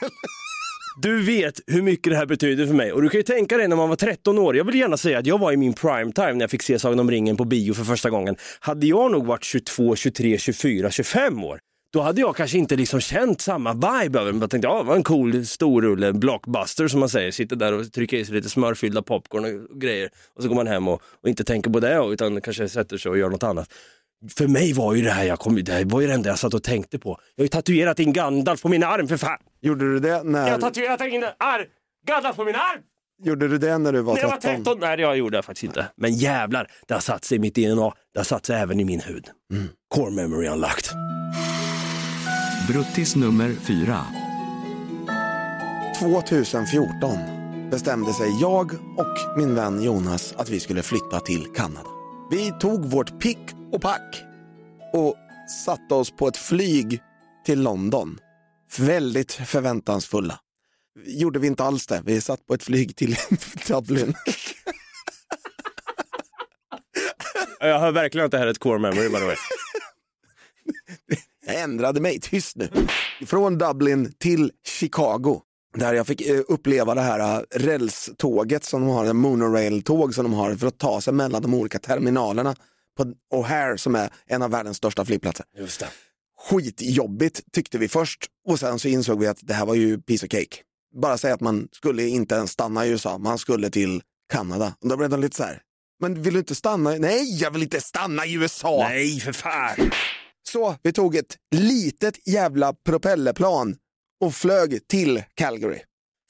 Du 1.02 1.24
vet 1.24 1.60
hur 1.68 1.82
mycket 1.82 2.12
det 2.12 2.18
här 2.18 2.26
betyder 2.26 2.68
för 2.68 2.74
mig 2.74 2.94
och 2.94 3.02
du 3.02 3.10
kan 3.10 3.20
ju 3.20 3.24
tänka 3.24 3.58
dig 3.58 3.68
när 3.68 3.76
man 3.76 3.90
var 3.90 3.96
13 3.96 4.38
år. 4.38 4.58
Jag 4.58 4.66
vill 4.66 4.76
gärna 4.76 4.98
säga 4.98 5.20
att 5.20 5.26
jag 5.26 5.40
var 5.40 5.52
i 5.52 5.58
min 5.58 5.74
prime 5.74 6.12
time 6.12 6.34
när 6.34 6.42
jag 6.42 6.52
fick 6.52 6.62
se 6.62 6.80
Sagan 6.80 7.00
om 7.00 7.12
ringen 7.12 7.38
på 7.38 7.46
bio 7.46 7.74
för 7.74 7.84
första 7.84 8.10
gången. 8.10 8.36
Hade 8.60 8.88
jag 8.88 9.12
nog 9.12 9.26
varit 9.26 9.44
22, 9.44 9.96
23, 9.96 10.38
24, 10.38 10.92
25 10.92 11.44
år 11.44 11.60
då 11.94 12.02
hade 12.02 12.22
jag 12.22 12.36
kanske 12.36 12.58
inte 12.58 12.76
liksom 12.76 13.02
känt 13.02 13.42
samma 13.42 13.74
vibe 13.74 14.20
över 14.20 14.32
den. 14.32 14.42
Jag 14.42 14.50
tänkte, 14.50 14.68
ja, 14.68 14.78
det 14.78 14.84
var 14.84 14.96
en 14.96 15.04
cool 15.04 15.46
storrulle, 15.46 16.14
blockbuster 16.14 16.88
som 16.88 17.00
man 17.00 17.10
säger. 17.10 17.32
Sitter 17.32 17.56
där 17.56 17.74
och 17.74 17.92
trycker 17.92 18.18
i 18.18 18.26
sig 18.26 18.36
lite 18.36 18.50
smörfyllda 18.50 19.02
popcorn 19.02 19.46
och 19.46 19.82
grejer. 19.82 20.10
Och 20.36 20.44
så 20.44 20.50
går 20.50 20.56
man 20.56 20.68
hem 20.68 20.88
och, 20.88 21.02
och 21.24 21.30
inte 21.30 21.44
tänker 21.44 21.70
på 21.72 21.80
det 21.80 22.06
utan 22.12 22.42
kanske 22.42 22.70
sätter 22.70 22.98
sig 22.98 23.10
och 23.10 23.18
gör 23.18 23.30
något 23.30 23.44
annat. 23.44 23.70
För 24.38 24.48
mig 24.48 24.74
var 24.74 24.94
ju 24.94 25.02
det 25.02 25.10
här, 25.10 25.26
jag 25.26 25.40
kom, 25.40 25.64
det 25.64 25.72
här 25.72 25.86
var 25.86 26.02
ju 26.02 26.08
det 26.08 26.14
enda 26.14 26.30
jag 26.30 26.40
satt 26.40 26.54
och 26.54 26.64
tänkte 26.64 27.00
på. 27.00 27.10
Jag 27.36 27.42
har 27.42 27.46
ju 27.46 27.50
tatuerat 27.50 28.00
in 28.00 28.14
Gandalf 28.14 28.62
på 28.62 28.70
min 28.70 28.84
arm 28.84 29.08
för 29.08 29.18
fan. 29.18 29.40
Gjorde 29.64 29.94
du 29.94 30.00
det 30.00 30.08
Jag 30.08 30.26
när, 30.26 30.58
tatuerat 30.60 31.02
in 31.02 31.24
arm, 31.24 31.66
Gandalf 32.08 32.36
på 32.36 32.44
min 32.44 32.56
arm! 32.56 32.82
gjorde 33.24 33.48
du 33.48 33.58
det 33.58 33.78
när 33.78 33.94
du 33.94 34.02
var 34.02 34.14
När 34.14 34.22
jag 34.22 34.30
var 34.30 34.38
13? 34.38 34.64
13? 34.64 34.80
Nej, 34.80 34.98
det 34.98 35.16
gjorde 35.16 35.38
jag 35.38 35.46
faktiskt 35.46 35.64
inte. 35.64 35.88
Men 35.96 36.14
jävlar, 36.14 36.72
det 36.88 36.94
har 36.94 37.02
satt 37.02 37.26
sig 37.26 37.36
i 37.36 37.40
mitt 37.40 37.56
DNA. 37.56 37.94
Det 38.14 38.20
har 38.20 38.24
satt 38.24 38.46
sig 38.46 38.56
även 38.56 38.80
i 38.80 38.86
min 38.86 39.00
hud. 39.00 39.28
Core 39.96 40.12
memory 40.12 40.48
unlocked. 40.48 40.86
Bruttis 42.68 43.16
nummer 43.16 43.54
4. 43.54 44.06
2014 46.00 47.18
bestämde 47.72 48.14
sig 48.14 48.42
jag 48.42 48.74
och 48.74 49.38
min 49.38 49.56
vän 49.56 49.84
Jonas 49.84 50.34
att 50.38 50.50
vi 50.50 50.60
skulle 50.60 50.84
flytta 50.84 51.20
till 51.20 51.46
Kanada. 51.56 51.90
Vi 52.32 52.54
tog 52.60 52.86
vårt 52.86 53.20
pick 53.20 53.40
och 53.72 53.82
pack 53.82 54.24
och 54.94 55.16
satte 55.66 55.94
oss 55.94 56.12
på 56.12 56.28
ett 56.28 56.38
flyg 56.38 57.02
till 57.46 57.62
London. 57.62 58.20
Väldigt 58.80 59.32
förväntansfulla. 59.32 60.40
Gjorde 61.06 61.40
vi 61.40 61.48
inte 61.48 61.64
alls 61.64 61.88
det. 61.88 62.02
Vi 62.06 62.22
satt 62.22 62.48
på 62.48 62.54
ett 62.54 62.64
flyg 62.64 62.96
till 62.96 63.16
Dublin. 63.68 64.14
Jag 67.60 67.80
hör 67.80 67.92
verkligen 67.92 68.26
att 68.26 68.32
det 68.32 68.38
här 68.38 68.48
är 68.48 68.52
ett 68.52 68.60
core 68.60 68.80
memory 68.80 69.10
by 69.10 69.16
the 69.16 69.26
way. 69.26 69.36
Jag 71.46 71.60
ändrade 71.62 72.02
mig, 72.02 72.20
tyst 72.20 72.56
nu. 72.56 72.70
Från 73.26 73.58
Dublin 73.58 74.14
till 74.20 74.52
Chicago. 74.68 75.42
Där 75.78 75.94
jag 75.94 76.08
fick 76.08 76.22
eh, 76.22 76.42
uppleva 76.48 76.96
det 76.96 77.02
här 77.02 77.20
eh, 77.20 77.42
rälståget 77.52 78.64
som 78.64 78.82
de 78.82 78.90
har, 78.90 79.14
monorail-tåg 79.14 80.16
som 80.16 80.24
de 80.24 80.34
har 80.34 80.56
för 80.56 80.68
att 80.68 80.78
ta 80.78 81.02
sig 81.02 81.14
mellan 81.14 81.42
de 81.42 81.54
olika 81.54 81.80
terminalerna 81.80 82.56
på 82.98 83.04
O'Hare 83.34 83.78
som 83.78 83.96
är 83.96 84.10
en 84.26 84.42
av 84.42 84.52
världens 84.52 84.78
största 84.78 85.06
flygplatser. 85.06 85.46
Just 85.58 85.80
det. 85.80 85.88
Skitjobbigt 86.50 87.42
tyckte 87.54 87.78
vi 87.78 87.88
först 87.88 88.26
och 88.48 88.60
sen 88.60 88.80
så 88.80 88.88
insåg 88.88 89.20
vi 89.20 89.28
att 89.28 89.38
det 89.42 89.54
här 89.54 89.66
var 89.66 89.76
ju 89.76 90.02
piece 90.02 90.26
of 90.26 90.32
cake. 90.32 90.58
Bara 91.02 91.18
säga 91.18 91.34
att 91.34 91.42
man 91.42 91.68
skulle 91.72 92.04
inte 92.08 92.36
ens 92.36 92.52
stanna 92.52 92.86
i 92.86 92.90
USA, 92.90 93.18
man 93.18 93.38
skulle 93.38 93.70
till 93.70 94.02
Kanada. 94.34 94.76
Och 94.82 94.90
då 94.90 94.98
blev 94.98 95.10
de 95.10 95.22
lite 95.22 95.36
så 95.38 95.44
här, 95.44 95.62
men 96.02 96.22
vill 96.22 96.34
du 96.34 96.40
inte 96.40 96.56
stanna? 96.56 96.90
Nej, 96.92 97.38
jag 97.42 97.52
vill 97.52 97.64
inte 97.64 97.82
stanna 97.82 98.26
i 98.26 98.34
USA! 98.34 98.78
Nej, 98.90 99.20
för 99.20 99.32
fan! 99.34 99.92
Så 100.50 100.76
vi 100.84 100.94
tog 100.94 101.16
ett 101.16 101.38
litet 101.56 102.28
jävla 102.28 102.74
propellerplan 102.74 103.76
och 104.24 104.36
flög 104.36 104.88
till 104.88 105.24
Calgary. 105.34 105.80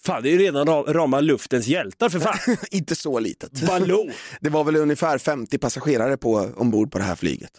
Fan, 0.06 0.24
det 0.24 0.30
är 0.30 0.32
ju 0.32 0.38
redan 0.38 0.68
ra- 0.68 0.94
rama 0.94 1.20
luftens 1.22 1.68
hjältar 1.68 2.10
för 2.10 2.20
fan. 2.20 2.58
Inte 2.72 2.96
så 2.96 3.20
litet. 3.20 3.62
Baloo! 3.68 4.10
Det 4.42 4.50
var 4.50 4.64
väl 4.64 4.76
ungefär 4.76 5.18
50 5.18 5.58
passagerare 5.58 6.18
på, 6.18 6.36
ombord 6.56 6.92
på 6.92 6.98
det 6.98 7.04
här 7.04 7.16
flyget. 7.16 7.58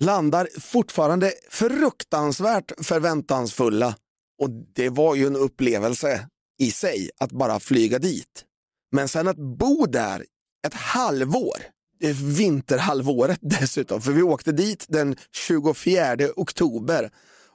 Landar 0.00 0.48
fortfarande 0.60 1.32
fruktansvärt 1.50 2.72
förväntansfulla 2.86 3.96
och 4.42 4.50
det 4.50 4.88
var 4.88 5.14
ju 5.14 5.26
en 5.26 5.36
upplevelse 5.36 6.28
i 6.58 6.70
sig 6.70 7.10
att 7.20 7.32
bara 7.32 7.60
flyga 7.60 7.98
dit. 7.98 8.44
Men 8.92 9.08
sen 9.08 9.28
att 9.28 9.36
bo 9.36 9.86
där 9.86 10.24
ett 10.66 10.74
halvår, 10.74 11.56
det 12.00 12.08
är 12.08 12.36
vinterhalvåret 12.36 13.38
dessutom, 13.42 14.00
för 14.00 14.12
vi 14.12 14.22
åkte 14.22 14.52
dit 14.52 14.86
den 14.88 15.16
24 15.48 16.16
oktober 16.36 17.10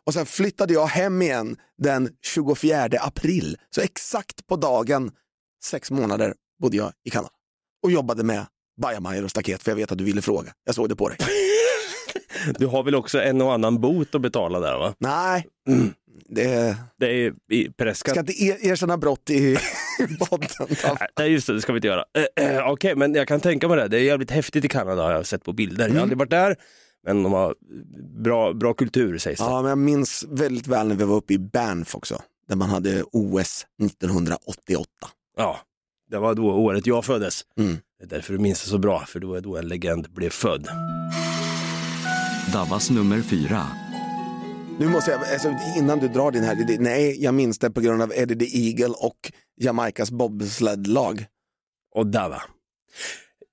och 0.06 0.14
sen 0.14 0.26
flyttade 0.26 0.74
jag 0.74 0.88
hem 0.88 1.22
igen 1.22 1.58
den 1.78 2.10
24 2.26 2.88
april. 3.00 3.58
Så 3.70 3.82
exakt 3.82 4.48
på 4.48 4.56
dagen, 4.56 5.12
sex 5.64 5.92
månader, 5.92 6.34
bodde 6.62 6.78
jag 6.78 6.92
i 7.04 7.10
Kanada 7.10 7.34
och 7.84 7.92
jobbade 7.92 8.24
med 8.24 8.46
bajamajor 8.82 9.24
och 9.24 9.30
staket 9.30 9.64
för 9.64 9.72
jag 9.72 9.76
vet 9.76 9.92
att 9.92 9.98
du 9.98 10.04
ville 10.04 10.22
fråga. 10.22 10.54
Jag 10.64 10.76
såg 10.76 10.90
det 10.90 10.96
på 10.96 11.10
dig. 11.10 11.18
Du 12.60 12.66
har 12.66 12.84
väl 12.84 12.96
också 12.96 13.22
en 13.22 13.42
och 13.42 13.54
annan 13.54 13.82
bot 13.82 14.16
att 14.16 14.22
betala 14.22 14.60
där 14.60 14.78
va? 14.78 14.94
Nej, 15.00 15.48
det 16.30 16.78
Det 17.00 17.08
är 17.08 17.34
i 17.52 17.70
preskat. 17.78 18.12
ska 18.12 18.20
inte 18.20 18.44
er, 18.44 18.58
erkänna 18.72 18.98
brott 18.98 19.30
i 19.30 19.58
podden. 20.30 20.50
Nej 21.20 21.32
just 21.32 21.48
det, 21.48 21.54
det 21.54 21.62
ska 21.62 21.74
vi 21.74 21.78
inte 21.78 21.88
göra. 21.88 22.04
Eh, 22.38 22.56
eh, 22.58 22.70
Okej, 22.72 22.96
men 22.96 23.14
jag 23.14 23.28
kan 23.28 23.40
tänka 23.40 23.68
mig 23.68 23.78
det. 23.78 23.88
Det 23.88 23.98
är 23.98 24.04
jävligt 24.04 24.32
häftigt 24.32 24.66
i 24.66 24.68
Kanada 24.68 25.04
har 25.04 25.12
jag 25.12 25.26
sett 25.26 25.44
på 25.44 25.54
bilder. 25.54 25.88
Jag 25.88 25.96
har 25.96 26.02
aldrig 26.02 26.18
varit 26.18 26.30
där, 26.30 26.56
men 27.06 27.24
de 27.24 27.34
har 27.34 27.56
bra, 28.24 28.54
bra 28.54 28.74
kultur 28.74 29.18
sägs 29.18 29.40
det. 29.40 29.46
Ja, 29.46 29.62
men 29.62 29.70
jag 29.70 29.78
minns 29.78 30.26
väldigt 30.30 30.68
väl 30.68 30.88
när 30.88 30.96
vi 30.96 31.04
var 31.04 31.16
uppe 31.16 31.34
i 31.34 31.40
Banff 31.40 31.96
också, 31.96 32.22
där 32.50 32.56
man 32.56 32.70
hade 32.70 33.04
OS 33.12 33.66
1988. 33.84 34.90
Ja, 35.38 35.60
det 36.12 36.18
var 36.18 36.34
då 36.36 36.44
året 36.52 36.88
jag 36.88 37.06
föddes. 37.06 37.42
Mm. 37.60 37.78
Det 38.00 38.06
är 38.06 38.10
därför 38.10 38.34
du 38.34 38.40
minns 38.40 38.64
det 38.64 38.70
så 38.70 38.78
bra, 38.78 39.06
för 39.08 39.20
då 39.20 39.34
är 39.36 39.42
då 39.42 39.58
en 39.58 39.68
legend 39.68 40.08
blev 40.14 40.30
född. 40.30 40.68
Davas 42.54 42.90
nummer 42.90 43.22
4. 43.22 43.68
Nu 44.80 44.88
måste 44.88 45.12
jag, 45.12 45.20
alltså, 45.34 45.54
innan 45.78 46.00
du 46.00 46.08
drar 46.08 46.32
din 46.32 46.44
här, 46.44 46.56
det, 46.56 46.80
nej, 46.80 47.24
jag 47.24 47.34
minns 47.34 47.60
det 47.60 47.72
på 47.72 47.82
grund 47.82 48.02
av 48.02 48.14
Eddie 48.16 48.36
the 48.36 48.68
Eagle 48.68 48.96
och 48.98 49.32
Jamaikas 49.62 50.12
bobsledlag. 50.12 51.26
Och 51.96 52.08
där 52.08 52.30
va. 52.30 52.42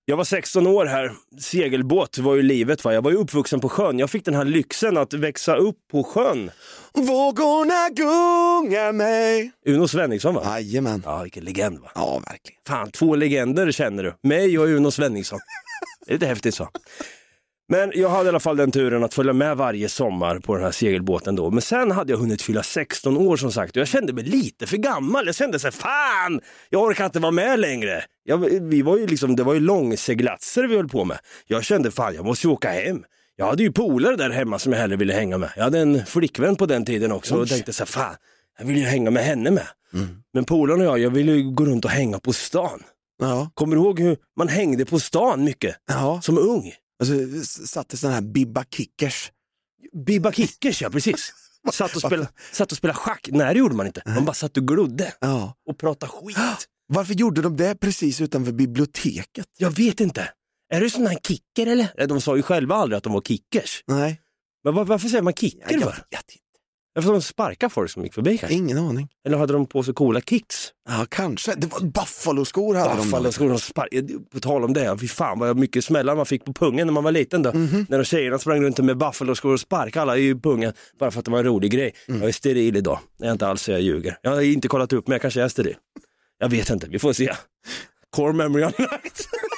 Jag 0.04 0.16
var 0.16 0.24
16 0.24 0.66
år 0.66 0.87
här, 0.87 1.12
segelbåt 1.40 2.18
var 2.18 2.35
ju 2.35 2.42
livet. 2.42 2.85
Va? 2.85 2.94
Jag 2.94 3.02
var 3.02 3.10
ju 3.10 3.16
uppvuxen 3.16 3.60
på 3.60 3.68
sjön. 3.68 3.98
Jag 3.98 4.10
fick 4.10 4.25
den 4.25 4.35
här 4.35 4.44
lyxen 4.44 4.96
att 4.96 5.12
växa 5.12 5.56
upp 5.56 5.79
på 5.90 6.04
sjön. 6.04 6.50
Vågorna 6.92 7.88
gungar 7.90 8.92
mig. 8.92 9.52
Uno 9.66 9.88
Svenningsson 9.88 10.35
va? 10.35 10.42
Jajamän. 10.44 11.02
Ja, 11.04 11.23
vilken 11.23 11.44
legend 11.44 11.79
va? 11.79 11.90
Ja, 11.94 12.18
verkligen. 12.18 12.60
Fan, 12.66 12.90
två 12.90 13.14
legender 13.14 13.73
känner 13.73 14.02
du. 14.04 14.14
Mig 14.23 14.58
och 14.58 14.66
Uno 14.66 14.90
Svenningsson. 14.90 15.38
Det 16.06 16.12
är 16.12 16.14
lite 16.14 16.27
häftigt 16.27 16.54
så. 16.54 16.68
Men 17.69 17.92
jag 17.94 18.08
hade 18.08 18.25
i 18.25 18.29
alla 18.29 18.40
fall 18.40 18.56
den 18.56 18.71
turen 18.71 19.04
att 19.04 19.15
följa 19.15 19.33
med 19.33 19.56
varje 19.56 19.88
sommar 19.88 20.38
på 20.38 20.54
den 20.54 20.65
här 20.65 20.71
segelbåten 20.71 21.37
då. 21.37 21.50
Men 21.50 21.62
sen 21.62 21.90
hade 21.90 22.12
jag 22.12 22.19
hunnit 22.19 22.42
fylla 22.42 22.62
16 22.62 23.17
år 23.17 23.37
som 23.37 23.52
sagt 23.52 23.77
och 23.77 23.81
jag 23.81 23.88
kände 23.88 24.12
mig 24.12 24.25
lite 24.25 24.67
för 24.67 24.77
gammal. 24.77 25.27
Jag 25.27 25.35
kände 25.35 25.58
så 25.58 25.67
här, 25.67 25.73
fan, 25.73 26.40
jag 26.71 26.83
orkar 26.83 27.04
inte 27.04 27.21
vara 27.21 27.33
med 27.33 27.60
längre. 27.60 28.04
Jag, 28.25 28.38
vi 28.60 28.83
var 28.83 28.98
ju 28.98 29.06
liksom, 29.06 29.37
det 29.37 29.42
var 29.42 29.54
ju 29.54 29.60
långseglatser 29.60 30.65
vi 30.65 30.77
höll 30.77 30.88
på 30.88 31.04
med. 31.04 31.19
Jag 31.46 31.65
kände, 31.65 31.90
fan 31.90 32.15
jag 32.15 32.25
måste 32.25 32.46
ju 32.46 32.52
åka 32.52 32.71
hem. 32.71 33.04
Jag 33.37 33.46
hade 33.46 33.62
ju 33.62 33.73
polare 33.73 34.17
där 34.17 34.31
hemma 34.31 34.58
som 34.58 34.73
jag 34.73 34.81
hellre 34.81 34.96
ville 34.96 35.12
hänga 35.12 35.38
med. 35.38 35.50
Jag 35.56 35.65
hade 35.65 35.79
en 35.79 36.06
flickvän 36.06 36.56
på 36.56 36.67
den 36.67 36.85
tiden 36.85 37.12
också 37.12 37.35
och 37.35 37.42
Oj. 37.42 37.48
tänkte 37.48 37.73
så 37.73 37.81
här, 37.83 37.87
fan, 37.87 38.15
jag 38.58 38.67
vill 38.67 38.77
ju 38.77 38.85
hänga 38.85 39.10
med 39.10 39.25
henne 39.25 39.50
med. 39.50 39.67
Mm. 39.94 40.08
Men 40.33 40.44
polaren 40.44 40.81
och 40.81 40.87
jag, 40.87 40.98
jag 40.98 41.10
ville 41.10 41.33
ju 41.33 41.50
gå 41.50 41.65
runt 41.65 41.85
och 41.85 41.90
hänga 41.90 42.19
på 42.19 42.33
stan. 42.33 42.83
Ja. 43.19 43.50
Kommer 43.54 43.77
du 43.77 43.83
ihåg 43.83 44.00
hur 44.00 44.17
man 44.37 44.48
hängde 44.48 44.85
på 44.85 45.00
stan 45.00 45.44
mycket 45.44 45.77
ja. 45.88 46.21
som 46.23 46.38
ung? 46.38 46.73
Alltså, 47.13 47.38
s- 47.38 47.71
satte 47.71 47.96
sådana 47.96 48.15
här 48.15 48.23
bibba 48.23 48.65
kickers. 48.71 49.31
Bibba 50.07 50.33
Kickers 50.33 50.83
ja, 50.83 50.90
precis. 50.90 51.33
Satt 51.73 51.94
och, 51.96 52.00
spelade, 52.02 52.29
satt 52.52 52.73
och 52.73 52.79
spelade 52.79 52.98
schack. 52.98 53.29
Nej 53.33 53.55
det 53.55 53.59
gjorde 53.59 53.75
man 53.75 53.87
inte. 53.87 54.02
Man 54.07 54.25
bara 54.25 54.35
satt 54.35 54.57
och 54.57 54.69
glodde 54.69 55.15
Ja. 55.21 55.55
och 55.71 55.79
pratade 55.79 56.13
skit. 56.13 56.37
Varför 56.88 57.15
gjorde 57.15 57.42
de 57.42 57.57
det 57.57 57.75
precis 57.75 58.21
utanför 58.21 58.52
biblioteket? 58.52 59.46
Jag 59.59 59.71
vet 59.71 60.00
inte. 60.00 60.29
Är 60.73 60.81
du 60.81 60.90
sån 60.90 61.07
här 61.07 61.19
kicker 61.27 61.67
eller? 61.67 62.07
De 62.07 62.21
sa 62.21 62.37
ju 62.37 62.42
själva 62.42 62.75
aldrig 62.75 62.96
att 62.96 63.05
de 63.05 63.13
var 63.13 63.21
kickers. 63.23 63.85
Nej, 63.87 64.21
Men 64.65 64.75
var, 64.75 64.85
varför 64.85 65.09
säger 65.09 65.23
man 65.23 65.33
kicker 65.35 65.59
jag 65.61 65.79
vet 65.79 65.87
inte. 65.87 66.02
Varför 66.94 67.12
de 67.12 67.22
sparkar 67.22 67.68
folk 67.68 67.90
som 67.90 68.04
gick 68.04 68.14
förbi 68.14 68.38
kanske? 68.38 68.56
Ingen 68.56 68.78
aning. 68.78 69.08
Eller 69.26 69.38
hade 69.38 69.52
de 69.52 69.66
på 69.66 69.82
sig 69.82 69.94
coola 69.94 70.20
kicks? 70.20 70.68
Ja, 70.88 71.06
kanske. 71.08 71.54
Det 71.54 71.66
var 71.66 71.80
Buffalo-skor 71.80 72.74
hade 72.74 72.90
de. 72.90 72.96
Buffalo 72.96 73.32
skor 73.32 73.52
och 73.52 73.62
spark. 73.62 73.90
På 74.32 74.40
tal 74.40 74.64
om 74.64 74.72
det, 74.72 74.98
fy 75.00 75.08
fan 75.08 75.38
vad 75.38 75.56
mycket 75.56 75.84
smällar 75.84 76.16
man 76.16 76.26
fick 76.26 76.44
på 76.44 76.52
pungen 76.52 76.86
när 76.86 76.94
man 76.94 77.04
var 77.04 77.12
liten 77.12 77.42
då. 77.42 77.52
Mhm. 77.52 77.86
När 77.88 77.98
de 77.98 78.04
tjejerna 78.04 78.38
sprang 78.38 78.62
runt 78.62 78.78
med 78.78 78.96
Buffalo-skor 78.98 79.52
och 79.52 79.60
sparkade 79.60 80.02
alla 80.02 80.16
i 80.16 80.34
pungen 80.34 80.72
bara 80.98 81.10
för 81.10 81.18
att 81.18 81.24
det 81.24 81.30
var 81.30 81.38
en 81.38 81.44
rolig 81.44 81.70
grej. 81.70 81.94
Mm. 82.08 82.20
Jag 82.20 82.28
är 82.28 82.32
steril 82.32 82.76
idag. 82.76 82.98
Jag 83.18 83.28
är 83.28 83.32
inte 83.32 83.46
alls 83.46 83.62
så 83.62 83.70
jag 83.70 83.80
ljuger. 83.80 84.18
Jag 84.22 84.30
har 84.30 84.40
inte 84.40 84.68
kollat 84.68 84.92
upp 84.92 85.06
men 85.08 85.12
jag 85.14 85.22
kanske 85.22 85.42
är 85.42 85.48
steril. 85.48 85.76
Jag 86.38 86.48
vet 86.48 86.70
inte, 86.70 86.86
vi 86.88 86.98
får 86.98 87.12
se. 87.12 87.32
Core 88.16 88.32
memory 88.32 88.62
unlocked. 88.62 88.88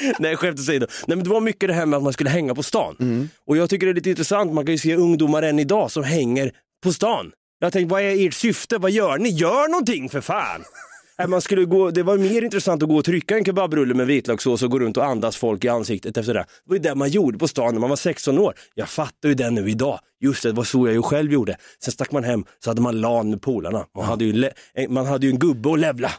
Nej 0.18 0.36
skämt 0.36 0.58
åsido. 0.60 0.86
Nej 1.06 1.16
men 1.16 1.24
det 1.24 1.30
var 1.30 1.40
mycket 1.40 1.68
det 1.68 1.74
här 1.74 1.86
med 1.86 1.96
att 1.96 2.02
man 2.02 2.12
skulle 2.12 2.30
hänga 2.30 2.54
på 2.54 2.62
stan. 2.62 2.96
Mm. 3.00 3.28
Och 3.46 3.56
jag 3.56 3.70
tycker 3.70 3.86
det 3.86 3.92
är 3.92 3.94
lite 3.94 4.10
intressant, 4.10 4.52
man 4.52 4.66
kan 4.66 4.72
ju 4.74 4.78
se 4.78 4.94
ungdomar 4.96 5.42
än 5.42 5.58
idag 5.58 5.90
som 5.90 6.04
hänger 6.04 6.52
på 6.82 6.92
stan. 6.92 7.32
Jag 7.60 7.72
tänkte, 7.72 7.92
vad 7.92 8.02
är 8.02 8.26
ert 8.26 8.34
syfte? 8.34 8.78
Vad 8.78 8.90
gör 8.90 9.18
ni? 9.18 9.28
Gör 9.28 9.68
någonting 9.68 10.08
för 10.08 10.20
fan! 10.20 10.64
Man 11.28 11.40
skulle 11.40 11.64
gå, 11.64 11.90
det 11.90 12.02
var 12.02 12.18
mer 12.18 12.42
intressant 12.42 12.82
att 12.82 12.88
gå 12.88 12.96
och 12.96 13.04
trycka 13.04 13.36
en 13.36 13.44
kebabrulle 13.44 13.94
med 13.94 14.06
vitlökssås 14.06 14.62
och 14.62 14.70
gå 14.70 14.78
runt 14.78 14.96
och 14.96 15.04
andas 15.04 15.36
folk 15.36 15.64
i 15.64 15.68
ansiktet 15.68 16.16
efter 16.16 16.34
det. 16.34 16.40
Det 16.40 16.46
var 16.64 16.76
ju 16.76 16.82
det 16.82 16.94
man 16.94 17.08
gjorde 17.10 17.38
på 17.38 17.48
stan 17.48 17.74
när 17.74 17.80
man 17.80 17.90
var 17.90 17.96
16 17.96 18.38
år. 18.38 18.54
Jag 18.74 18.88
fattar 18.88 19.28
ju 19.28 19.34
det 19.34 19.50
nu 19.50 19.70
idag. 19.70 20.00
Just 20.20 20.42
det, 20.42 20.48
det 20.48 20.56
var 20.56 20.64
så 20.64 20.86
jag 20.86 20.94
ju 20.94 21.02
själv 21.02 21.32
gjorde. 21.32 21.56
Sen 21.84 21.92
stack 21.92 22.12
man 22.12 22.24
hem 22.24 22.44
så 22.64 22.70
hade 22.70 22.80
man 22.80 23.00
LAN 23.00 23.30
med 23.30 23.42
polarna. 23.42 23.86
Man, 23.96 24.04
hade 24.04 24.24
ju 24.24 24.50
en- 24.74 24.92
man 24.94 25.06
hade 25.06 25.26
ju 25.26 25.32
en 25.32 25.38
gubbe 25.38 25.72
att 25.72 25.78
levla. 25.78 26.10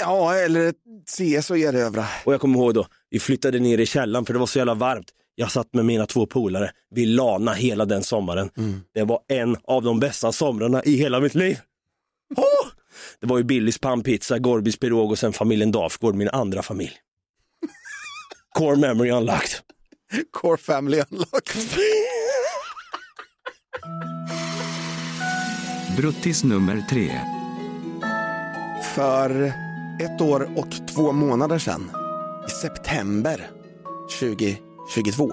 Ja, 0.00 0.34
eller 0.34 0.68
ett 0.68 0.76
CS 1.10 1.50
och 1.50 1.58
erövra. 1.58 2.04
Och 2.24 2.32
jag 2.32 2.40
kommer 2.40 2.58
ihåg 2.58 2.74
då, 2.74 2.86
vi 3.14 3.20
flyttade 3.20 3.58
ner 3.58 3.78
i 3.78 3.86
källaren 3.86 4.26
för 4.26 4.32
det 4.32 4.38
var 4.38 4.46
så 4.46 4.58
jävla 4.58 4.74
varmt. 4.74 5.06
Jag 5.34 5.50
satt 5.50 5.74
med 5.74 5.84
mina 5.84 6.06
två 6.06 6.26
polare, 6.26 6.70
vi 6.90 7.06
lana 7.06 7.52
hela 7.52 7.84
den 7.84 8.02
sommaren. 8.02 8.50
Det 8.94 9.02
var 9.02 9.20
en 9.28 9.56
av 9.64 9.82
de 9.82 10.00
bästa 10.00 10.32
somrarna 10.32 10.82
i 10.84 10.96
hela 10.96 11.20
mitt 11.20 11.34
liv. 11.34 11.58
Åh! 12.36 12.68
Det 13.20 13.26
var 13.26 13.38
ju 13.38 13.44
Billys 13.44 13.78
pannpizza, 13.78 14.38
Gorbis 14.38 14.76
pirog 14.76 15.10
och 15.10 15.18
sen 15.18 15.32
familjen 15.32 15.72
Dafgård, 15.72 16.14
min 16.14 16.28
andra 16.28 16.62
familj. 16.62 16.92
Core 18.58 18.76
memory 18.76 19.10
unlocked. 19.10 19.50
Core 20.30 20.56
family 20.56 21.02
unlocked. 21.10 21.62
Bruttis 25.96 26.44
nummer 26.44 26.84
tre. 26.90 27.20
För 28.94 29.52
ett 30.00 30.20
år 30.20 30.48
och 30.56 30.88
två 30.94 31.12
månader 31.12 31.58
sedan, 31.58 31.90
i 32.48 32.50
september 32.50 33.50
2022, 34.20 35.32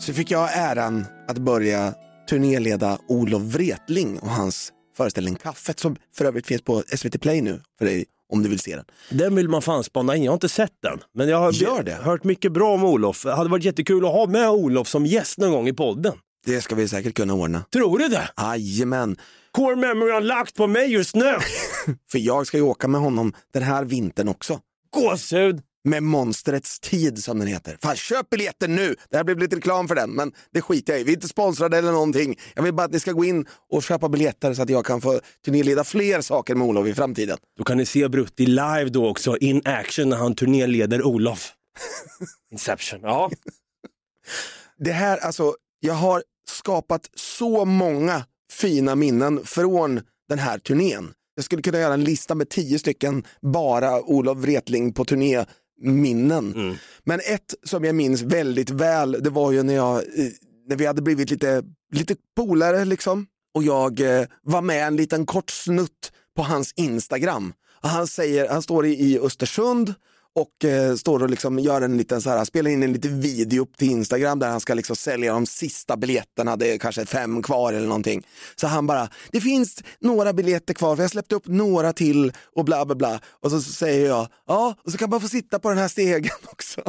så 0.00 0.12
fick 0.14 0.30
jag 0.30 0.48
äran 0.56 1.06
att 1.28 1.38
börja 1.38 1.94
turnéleda 2.30 2.98
Olof 3.08 3.42
Wretling 3.42 4.18
och 4.18 4.28
hans 4.30 4.72
föreställning 4.96 5.34
Kaffet 5.36 5.80
som 5.80 5.96
för 6.16 6.24
övrigt 6.24 6.46
finns 6.46 6.62
på 6.62 6.82
SVT 6.96 7.20
Play 7.20 7.42
nu 7.42 7.62
för 7.78 7.84
dig 7.84 8.04
om 8.32 8.42
du 8.42 8.48
vill 8.48 8.58
se 8.58 8.76
den. 8.76 8.84
Den 9.10 9.34
vill 9.34 9.48
man 9.48 9.62
fan 9.62 9.84
spana 9.84 10.16
in, 10.16 10.24
jag 10.24 10.32
har 10.32 10.36
inte 10.36 10.48
sett 10.48 10.72
den. 10.82 10.98
Men 11.14 11.28
jag 11.28 11.38
har 11.38 11.52
Gör 11.52 11.82
det. 11.82 11.94
hört 11.94 12.24
mycket 12.24 12.52
bra 12.52 12.74
om 12.74 12.84
Olof. 12.84 13.22
Det 13.22 13.34
hade 13.34 13.50
varit 13.50 13.64
jättekul 13.64 14.04
att 14.04 14.12
ha 14.12 14.26
med 14.26 14.50
Olof 14.50 14.88
som 14.88 15.06
gäst 15.06 15.38
någon 15.38 15.52
gång 15.52 15.68
i 15.68 15.72
podden. 15.72 16.12
Det 16.46 16.60
ska 16.60 16.74
vi 16.74 16.88
säkert 16.88 17.14
kunna 17.14 17.34
ordna. 17.34 17.64
Tror 17.72 17.98
du 17.98 18.08
det? 18.08 18.28
Jajamän, 18.40 19.16
Core 19.52 19.76
memory 19.76 20.12
unlocked 20.12 20.54
på 20.54 20.66
mig 20.66 20.92
just 20.92 21.14
nu. 21.14 21.34
för 22.12 22.18
jag 22.18 22.46
ska 22.46 22.56
ju 22.56 22.62
åka 22.62 22.88
med 22.88 23.00
honom 23.00 23.32
den 23.52 23.62
här 23.62 23.84
vintern 23.84 24.28
också. 24.28 24.60
Gåshud. 24.90 25.60
Med 25.88 26.02
Monstrets 26.02 26.80
tid 26.80 27.24
som 27.24 27.38
den 27.38 27.48
heter. 27.48 27.78
Fan, 27.82 27.96
köp 27.96 28.30
biljetten 28.30 28.74
nu! 28.76 28.96
Det 29.10 29.16
här 29.16 29.24
blir 29.24 29.36
lite 29.36 29.56
reklam 29.56 29.88
för 29.88 29.94
den, 29.94 30.10
men 30.10 30.32
det 30.52 30.60
skiter 30.60 30.92
jag 30.92 31.00
i. 31.00 31.04
Vi 31.04 31.12
är 31.12 31.14
inte 31.14 31.28
sponsrade 31.28 31.78
eller 31.78 31.92
någonting. 31.92 32.38
Jag 32.54 32.62
vill 32.62 32.74
bara 32.74 32.84
att 32.84 32.92
ni 32.92 33.00
ska 33.00 33.12
gå 33.12 33.24
in 33.24 33.46
och 33.72 33.82
köpa 33.82 34.08
biljetter 34.08 34.54
så 34.54 34.62
att 34.62 34.70
jag 34.70 34.86
kan 34.86 35.00
få 35.00 35.20
turnéleda 35.44 35.84
fler 35.84 36.20
saker 36.20 36.54
med 36.54 36.66
Olof 36.66 36.86
i 36.86 36.94
framtiden. 36.94 37.38
Då 37.58 37.64
kan 37.64 37.76
ni 37.76 37.86
se 37.86 38.08
Brutti 38.08 38.46
live 38.46 38.84
då 38.84 39.08
också, 39.08 39.36
in 39.36 39.62
action 39.64 40.08
när 40.08 40.16
han 40.16 40.34
turnéleder 40.34 41.02
Olof. 41.02 41.52
Inception, 42.52 43.00
ja. 43.02 43.30
Det 44.78 44.92
här, 44.92 45.18
alltså, 45.18 45.54
jag 45.80 45.94
har 45.94 46.22
skapat 46.50 47.10
så 47.14 47.64
många 47.64 48.24
fina 48.52 48.94
minnen 48.94 49.44
från 49.44 50.00
den 50.28 50.38
här 50.38 50.58
turnén. 50.58 51.14
Jag 51.38 51.44
skulle 51.44 51.62
kunna 51.62 51.78
göra 51.78 51.94
en 51.94 52.04
lista 52.04 52.34
med 52.34 52.48
tio 52.48 52.78
stycken 52.78 53.24
bara 53.42 54.02
Olof 54.02 54.38
Wretling 54.38 54.92
på 54.92 55.04
turné 55.04 55.44
minnen. 55.80 56.78
Men 57.04 57.20
ett 57.20 57.54
som 57.64 57.84
jag 57.84 57.94
minns 57.94 58.22
väldigt 58.22 58.70
väl, 58.70 59.16
det 59.20 59.30
var 59.30 59.52
ju 59.52 59.62
när, 59.62 59.74
jag, 59.74 59.96
eh, 59.96 60.30
när 60.68 60.76
vi 60.76 60.86
hade 60.86 61.02
blivit 61.02 61.30
lite, 61.30 61.62
lite 61.92 62.16
polare 62.36 62.84
liksom. 62.84 63.26
Och 63.54 63.62
jag 63.62 64.00
eh, 64.00 64.26
var 64.42 64.62
med 64.62 64.86
en 64.86 64.96
liten 64.96 65.26
kort 65.26 65.50
snutt 65.50 66.12
på 66.36 66.42
hans 66.42 66.72
Instagram. 66.76 67.52
Och 67.82 67.88
han, 67.88 68.06
säger, 68.06 68.48
han 68.48 68.62
står 68.62 68.86
i, 68.86 69.12
i 69.12 69.18
Östersund 69.18 69.94
och 70.38 70.64
eh, 70.64 70.94
står 70.94 71.22
och 71.22 71.30
liksom 71.30 71.58
gör 71.58 71.80
en 71.80 71.96
liten 71.96 72.22
så 72.22 72.30
här, 72.30 72.44
spelar 72.44 72.70
in 72.70 72.82
en 72.82 72.92
liten 72.92 73.20
video 73.20 73.62
upp 73.62 73.76
till 73.76 73.90
Instagram 73.90 74.38
där 74.38 74.48
han 74.48 74.60
ska 74.60 74.74
liksom 74.74 74.96
sälja 74.96 75.32
de 75.32 75.46
sista 75.46 75.96
biljetterna, 75.96 76.56
det 76.56 76.74
är 76.74 76.78
kanske 76.78 77.06
fem 77.06 77.42
kvar 77.42 77.72
eller 77.72 77.86
någonting. 77.88 78.26
Så 78.56 78.66
han 78.66 78.86
bara, 78.86 79.08
det 79.30 79.40
finns 79.40 79.82
några 80.00 80.32
biljetter 80.32 80.74
kvar, 80.74 80.96
för 80.96 81.02
jag 81.02 81.10
släppte 81.10 81.34
upp 81.34 81.46
några 81.46 81.92
till 81.92 82.32
och 82.56 82.64
bla 82.64 82.86
bla 82.86 82.94
bla. 82.94 83.20
Och 83.42 83.50
så, 83.50 83.60
så 83.60 83.72
säger 83.72 84.08
jag, 84.08 84.28
ja, 84.46 84.74
och 84.84 84.92
så 84.92 84.98
kan 84.98 85.10
man 85.10 85.20
få 85.20 85.28
sitta 85.28 85.58
på 85.58 85.68
den 85.68 85.78
här 85.78 85.88
stegen 85.88 86.30
också. 86.52 86.80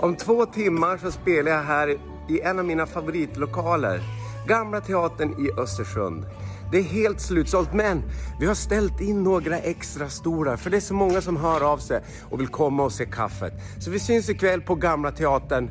Om 0.00 0.16
två 0.16 0.46
timmar 0.46 0.98
så 0.98 1.12
spelar 1.12 1.50
jag 1.50 1.62
här 1.62 1.88
i 2.28 2.40
en 2.40 2.58
av 2.58 2.64
mina 2.64 2.86
favoritlokaler. 2.86 4.00
Gamla 4.48 4.80
Teatern 4.80 5.46
i 5.46 5.60
Östersund. 5.60 6.24
Det 6.74 6.80
är 6.80 6.82
helt 6.82 7.20
slutsålt 7.20 7.72
men 7.72 8.02
vi 8.40 8.46
har 8.46 8.54
ställt 8.54 9.00
in 9.00 9.22
några 9.22 9.58
extra 9.58 10.08
stora 10.08 10.56
för 10.56 10.70
det 10.70 10.76
är 10.76 10.80
så 10.80 10.94
många 10.94 11.20
som 11.20 11.36
hör 11.36 11.60
av 11.60 11.78
sig 11.78 12.00
och 12.30 12.40
vill 12.40 12.48
komma 12.48 12.82
och 12.82 12.92
se 12.92 13.06
kaffet. 13.06 13.52
Så 13.80 13.90
vi 13.90 13.98
syns 13.98 14.28
ikväll 14.28 14.60
på 14.60 14.74
Gamla 14.74 15.12
Teatern 15.12 15.70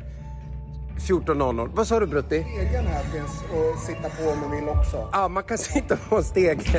14.00. 1.08 1.70
Vad 1.74 1.86
sa 1.86 2.00
du 2.00 2.06
Brutti? 2.06 2.46
Stegen 2.54 2.86
här 2.86 3.04
finns 3.04 3.30
att 3.30 3.86
sitta 3.86 4.08
på 4.08 4.30
om 4.30 4.40
man 4.40 4.50
vill 4.50 4.68
också. 4.68 5.08
Ja, 5.12 5.28
man 5.28 5.42
kan 5.42 5.58
sitta 5.58 5.96
på 5.96 6.16
en 6.16 6.24
steg. 6.24 6.60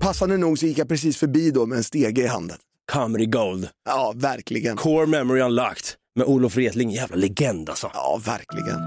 Passande 0.00 0.36
nog 0.36 0.58
så 0.58 0.66
gick 0.66 0.78
jag 0.78 0.88
precis 0.88 1.16
förbi 1.16 1.50
då 1.50 1.66
med 1.66 1.78
en 1.78 1.84
stege 1.84 2.22
i 2.22 2.26
handen. 2.26 2.56
Comedy 2.92 3.26
Gold. 3.26 3.68
Ja, 3.84 4.12
verkligen. 4.16 4.76
Core 4.76 5.06
memory 5.06 5.40
unlocked. 5.40 5.86
Med 6.16 6.26
Olof 6.26 6.56
Wretling, 6.56 6.90
jävla 6.90 7.16
legend 7.16 7.70
alltså. 7.70 7.90
Ja, 7.94 8.20
verkligen. 8.24 8.80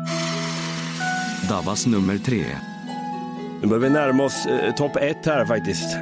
Davas 1.49 1.85
nummer 1.85 2.17
tre. 2.17 2.45
Nu 3.61 3.67
börjar 3.67 3.81
vi 3.81 3.89
närma 3.89 4.23
oss 4.23 4.45
eh, 4.45 4.75
topp 4.75 4.95
ett 4.95 5.25
här 5.25 5.45
faktiskt. 5.45 5.97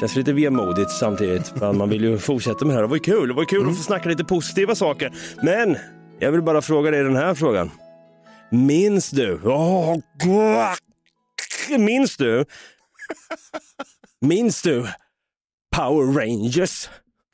Känns 0.00 0.16
lite 0.16 0.32
vemodigt 0.32 0.90
samtidigt, 0.90 1.52
men 1.56 1.78
man 1.78 1.88
vill 1.88 2.04
ju 2.04 2.18
fortsätta 2.18 2.64
med 2.64 2.74
det 2.74 2.74
här. 2.74 2.82
Det 2.82 2.88
var 2.88 2.96
ju 2.96 3.02
kul, 3.02 3.28
det 3.28 3.34
var 3.34 3.44
kul 3.44 3.68
att 3.68 3.76
få 3.76 3.82
snacka 3.82 4.08
lite 4.08 4.24
positiva 4.24 4.74
saker. 4.74 5.12
Men 5.42 5.76
jag 6.18 6.32
vill 6.32 6.42
bara 6.42 6.62
fråga 6.62 6.90
dig 6.90 7.02
den 7.04 7.16
här 7.16 7.34
frågan. 7.34 7.70
Minns 8.50 9.10
du? 9.10 9.40
Gud. 11.68 11.80
minns 11.80 12.16
du? 12.16 12.44
Minns 14.20 14.62
du 14.62 14.86
Power 15.76 16.12
Rangers? 16.12 16.88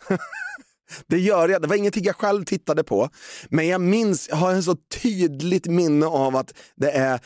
Det 1.06 1.18
gör 1.18 1.48
jag. 1.48 1.62
Det 1.62 1.68
var 1.68 1.76
ingenting 1.76 2.04
jag 2.04 2.16
själv 2.16 2.44
tittade 2.44 2.84
på. 2.84 3.08
Men 3.48 3.66
jag 3.68 3.80
minns, 3.80 4.28
jag 4.28 4.36
har 4.36 4.52
en 4.52 4.62
så 4.62 4.76
tydligt 5.02 5.66
minne 5.66 6.06
av 6.06 6.36
att 6.36 6.54
det 6.76 6.90
är 6.90 7.20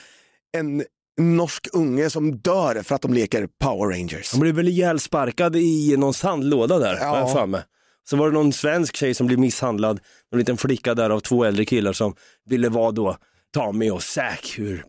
en 0.52 0.82
norsk 1.18 1.66
unge 1.72 2.10
som 2.10 2.36
dör 2.38 2.82
för 2.82 2.94
att 2.94 3.02
de 3.02 3.14
leker 3.14 3.48
Power 3.60 3.90
Rangers. 3.96 4.30
Han 4.32 4.40
blev 4.40 4.54
väl 4.54 4.68
ihjälsparkad 4.68 5.56
i 5.56 5.96
någon 5.98 6.14
sandlåda 6.14 6.78
där, 6.78 6.96
Ja. 7.00 7.06
har 7.06 7.28
jag. 7.28 7.62
Så 8.10 8.16
var 8.16 8.26
det 8.26 8.34
någon 8.34 8.52
svensk 8.52 8.96
tjej 8.96 9.14
som 9.14 9.26
blev 9.26 9.38
misshandlad, 9.38 10.00
en 10.32 10.38
liten 10.38 10.56
flicka 10.56 10.94
där 10.94 11.10
av 11.10 11.20
två 11.20 11.44
äldre 11.44 11.64
killar 11.64 11.92
som 11.92 12.14
ville 12.46 12.68
vara 12.68 12.90
då 12.90 13.16
Tommy 13.54 13.90
och 13.90 14.02
Zack 14.02 14.54
ur 14.58 14.84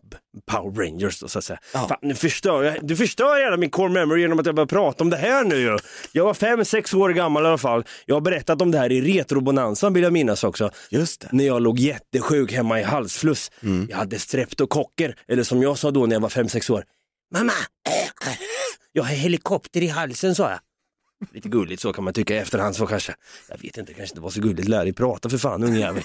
Power 0.50 0.84
Rangers 0.84 1.20
då, 1.20 1.28
så 1.28 1.38
att 1.38 1.44
säga. 1.44 1.58
Fan, 1.72 1.96
nu 2.02 2.14
förstör 2.14 2.62
jag, 2.62 2.86
du 2.86 2.96
förstör 2.96 3.44
hela 3.44 3.56
min 3.56 3.70
core 3.70 3.88
memory 3.92 4.20
genom 4.20 4.38
att 4.40 4.46
jag 4.46 4.54
börjar 4.54 4.66
prata 4.66 5.04
om 5.04 5.10
det 5.10 5.16
här 5.16 5.44
nu 5.44 5.56
ju. 5.56 5.78
Jag 6.12 6.24
var 6.24 6.34
fem, 6.34 6.64
sex 6.64 6.94
år 6.94 7.10
gammal 7.10 7.44
i 7.44 7.46
alla 7.46 7.58
fall. 7.58 7.84
Jag 8.06 8.16
har 8.16 8.20
berättat 8.20 8.62
om 8.62 8.70
det 8.70 8.78
här 8.78 8.92
i 8.92 9.00
Retrobonanzan 9.00 9.92
vill 9.94 10.02
jag 10.02 10.12
minnas 10.12 10.44
också. 10.44 10.70
Just 10.90 11.20
det. 11.20 11.28
När 11.32 11.44
jag 11.44 11.62
låg 11.62 11.78
jättesjuk 11.78 12.52
hemma 12.52 12.80
i 12.80 12.82
halsfluss. 12.82 13.50
Jag 13.88 13.96
hade 13.96 14.18
streptokocker, 14.18 15.14
eller 15.28 15.42
som 15.42 15.62
jag 15.62 15.78
sa 15.78 15.90
då 15.90 16.06
när 16.06 16.16
jag 16.16 16.20
var 16.20 16.28
fem, 16.28 16.48
sex 16.48 16.70
år. 16.70 16.84
Mamma, 17.34 17.52
jag 18.92 19.02
har 19.02 19.10
helikopter 19.10 19.82
i 19.82 19.86
halsen 19.86 20.34
sa 20.34 20.50
jag. 20.50 20.60
Lite 21.32 21.48
gulligt 21.48 21.82
så 21.82 21.92
kan 21.92 22.04
man 22.04 22.12
tycka 22.12 22.34
i 22.34 22.38
efterhand 22.38 22.76
så 22.76 22.86
kanske. 22.86 23.14
Jag 23.48 23.58
vet 23.62 23.78
inte, 23.78 23.94
kanske 23.94 24.12
inte 24.12 24.20
var 24.20 24.30
så 24.30 24.40
gulligt. 24.40 24.68
Lär 24.68 24.84
dig 24.84 24.92
prata 24.92 25.28
för 25.28 25.38
fan 25.38 25.64
ungjävel. 25.64 26.02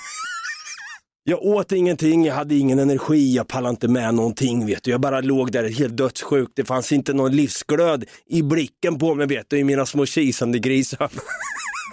Jag 1.27 1.43
åt 1.43 1.71
ingenting, 1.71 2.25
jag 2.25 2.35
hade 2.35 2.55
ingen 2.55 2.79
energi, 2.79 3.35
jag 3.35 3.47
pallade 3.47 3.69
inte 3.69 3.87
med 3.87 4.13
någonting 4.13 4.65
vet 4.65 4.83
du. 4.83 4.91
Jag 4.91 5.01
bara 5.01 5.21
låg 5.21 5.51
där 5.51 5.69
helt 5.69 5.97
dödssjuk. 5.97 6.49
Det 6.55 6.65
fanns 6.65 6.91
inte 6.91 7.13
någon 7.13 7.31
livsglöd 7.31 8.05
i 8.25 8.41
blicken 8.41 8.99
på 8.99 9.15
mig 9.15 9.27
vet 9.27 9.49
du, 9.49 9.57
i 9.57 9.63
mina 9.63 9.85
små 9.85 10.05
kisande 10.05 10.59
grisar. 10.59 11.11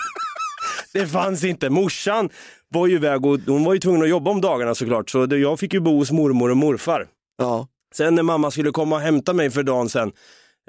det 0.92 1.06
fanns 1.06 1.44
inte. 1.44 1.70
Morsan 1.70 2.30
var 2.68 2.86
ju 2.86 2.94
iväg 2.94 3.26
och 3.26 3.40
hon 3.46 3.64
var 3.64 3.74
ju 3.74 3.80
tvungen 3.80 4.02
att 4.02 4.08
jobba 4.08 4.30
om 4.30 4.40
dagarna 4.40 4.74
såklart. 4.74 5.10
Så 5.10 5.26
jag 5.30 5.60
fick 5.60 5.74
ju 5.74 5.80
bo 5.80 5.98
hos 5.98 6.10
mormor 6.10 6.50
och 6.50 6.56
morfar. 6.56 7.06
Ja. 7.38 7.68
Sen 7.94 8.14
när 8.14 8.22
mamma 8.22 8.50
skulle 8.50 8.70
komma 8.70 8.96
och 8.96 9.02
hämta 9.02 9.32
mig 9.32 9.50
för 9.50 9.62
dagen 9.62 9.88
sen 9.88 10.12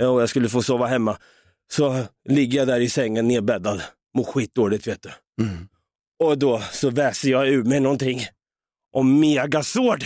och 0.01 0.21
jag 0.21 0.29
skulle 0.29 0.49
få 0.49 0.61
sova 0.61 0.85
hemma 0.87 1.17
så 1.71 2.03
ligger 2.29 2.59
jag 2.59 2.67
där 2.67 2.79
i 2.79 2.89
sängen 2.89 3.27
nedbäddad. 3.27 3.81
Mår 4.17 4.23
skitdåligt 4.23 4.87
vet 4.87 5.01
du. 5.01 5.09
Och 6.23 6.37
då 6.37 6.61
så 6.71 6.89
väser 6.89 7.29
jag 7.29 7.47
ur 7.47 7.63
mig 7.63 7.79
någonting 7.79 8.21
om 8.93 9.19
Megazord. 9.19 10.05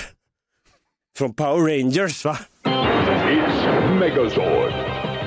Från 1.18 1.34
Power 1.34 1.78
Rangers 1.78 2.26
va? 2.26 2.38
It's 2.64 3.66
Megazord. 4.00 4.74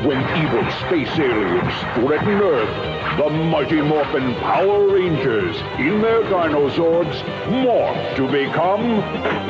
When 0.07 0.17
evil 0.17 0.65
space 0.87 1.23
aliens 1.23 1.75
threaten 1.95 2.41
Earth, 2.41 2.75
the 3.19 3.31
Mighty 3.31 3.83
Morphin 3.83 4.35
Power 4.35 4.87
Rangers, 4.97 5.57
in 5.79 6.01
their 6.01 6.23
Dinozords, 6.25 7.25
morph 7.51 8.17
to 8.17 8.27
become 8.33 9.03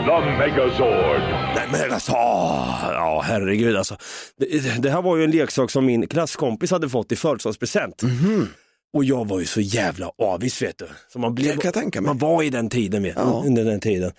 the 0.06 0.20
Megazord. 0.38 1.20
Nej 1.54 1.68
men 1.72 1.92
alltså, 1.92 2.12
ja 2.12 3.22
herregud 3.24 3.76
alltså. 3.76 3.96
Det, 4.38 4.82
det 4.82 4.90
här 4.90 5.02
var 5.02 5.16
ju 5.16 5.24
en 5.24 5.30
leksak 5.30 5.70
som 5.70 5.86
min 5.86 6.06
klasskompis 6.08 6.70
hade 6.70 6.88
fått 6.88 7.12
i 7.12 7.16
födelsedagspresent. 7.16 8.02
Och 8.92 9.04
jag 9.04 9.28
var 9.28 9.40
ju 9.40 9.46
så 9.46 9.60
jävla 9.60 10.10
avis 10.18 10.62
vet 10.62 10.78
du. 10.78 10.86
Så 11.12 11.18
man, 11.18 11.34
blev, 11.34 11.52
kan 11.52 11.60
jag 11.64 11.74
tänka 11.74 12.00
mig. 12.00 12.06
man 12.08 12.18
var 12.18 12.42
i 12.42 12.50
den 12.50 12.68
tiden. 12.70 13.02
Vet, 13.02 13.14
Ja. 13.16 13.42
under 13.46 13.64
den 13.64 13.80
tiden. 13.80 14.12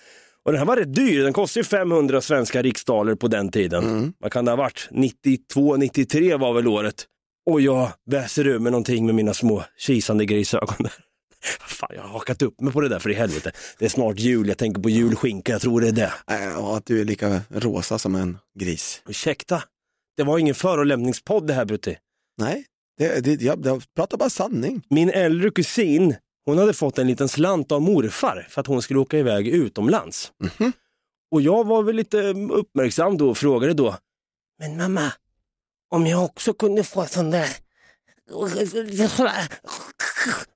Och 0.45 0.51
den 0.51 0.59
här 0.59 0.65
var 0.65 0.77
rätt 0.77 0.95
dyr, 0.95 1.23
den 1.23 1.33
kostade 1.33 1.59
ju 1.59 1.63
500 1.63 2.21
svenska 2.21 2.61
riksdaler 2.61 3.15
på 3.15 3.27
den 3.27 3.51
tiden. 3.51 3.83
Mm. 3.83 4.13
Vad 4.19 4.31
kan 4.31 4.45
det 4.45 4.51
ha 4.51 4.55
varit? 4.55 4.87
92, 4.91 5.77
93 5.77 6.35
var 6.35 6.53
väl 6.53 6.67
året. 6.67 7.05
Och 7.49 7.61
jag 7.61 7.89
väser 8.11 8.47
ur 8.47 8.59
med 8.59 8.71
någonting 8.71 9.05
med 9.05 9.15
mina 9.15 9.33
små 9.33 9.63
kisande 9.77 10.25
grisögon. 10.25 10.75
där. 10.79 10.93
Fan, 11.67 11.89
jag 11.95 12.01
har 12.01 12.09
hakat 12.09 12.41
upp 12.41 12.61
mig 12.61 12.73
på 12.73 12.81
det 12.81 12.89
där 12.89 12.99
för 12.99 13.09
i 13.09 13.13
helvete. 13.13 13.51
Det 13.79 13.85
är 13.85 13.89
snart 13.89 14.19
jul, 14.19 14.47
jag 14.47 14.57
tänker 14.57 14.81
på 14.81 14.89
julskinka, 14.89 15.51
jag 15.51 15.61
tror 15.61 15.81
det 15.81 15.87
är 15.87 15.91
det. 15.91 16.13
Ja, 16.27 16.77
att 16.77 16.85
du 16.85 17.01
är 17.01 17.05
lika 17.05 17.41
rosa 17.49 17.99
som 17.99 18.15
en 18.15 18.37
gris. 18.59 19.01
Ursäkta, 19.09 19.63
det 20.17 20.23
var 20.23 20.37
ingen 20.37 20.55
förolämpningspodd 20.55 21.47
det 21.47 21.53
här 21.53 21.65
Brutti. 21.65 21.97
Nej, 22.37 22.65
det, 23.01 23.21
det, 23.21 23.41
jag, 23.41 23.65
jag 23.65 23.83
pratar 23.95 24.17
bara 24.17 24.29
sanning. 24.29 24.81
Min 24.89 25.09
äldre 25.09 25.51
kusin, 25.51 26.15
hon 26.45 26.57
hade 26.57 26.73
fått 26.73 26.97
en 26.97 27.07
liten 27.07 27.29
slant 27.29 27.71
av 27.71 27.81
morfar 27.81 28.47
för 28.49 28.61
att 28.61 28.67
hon 28.67 28.81
skulle 28.81 28.99
åka 28.99 29.17
iväg 29.17 29.47
utomlands. 29.47 30.31
Och 31.31 31.41
jag 31.41 31.67
var 31.67 31.83
väl 31.83 31.95
lite 31.95 32.17
uppmärksam 32.33 33.17
då 33.17 33.29
och 33.29 33.37
frågade 33.37 33.73
då, 33.73 33.95
men 34.59 34.77
mamma, 34.77 35.11
om 35.91 36.07
jag 36.07 36.25
också 36.25 36.53
kunde 36.53 36.83
få 36.83 37.05
sån 37.05 37.31
där 37.31 37.49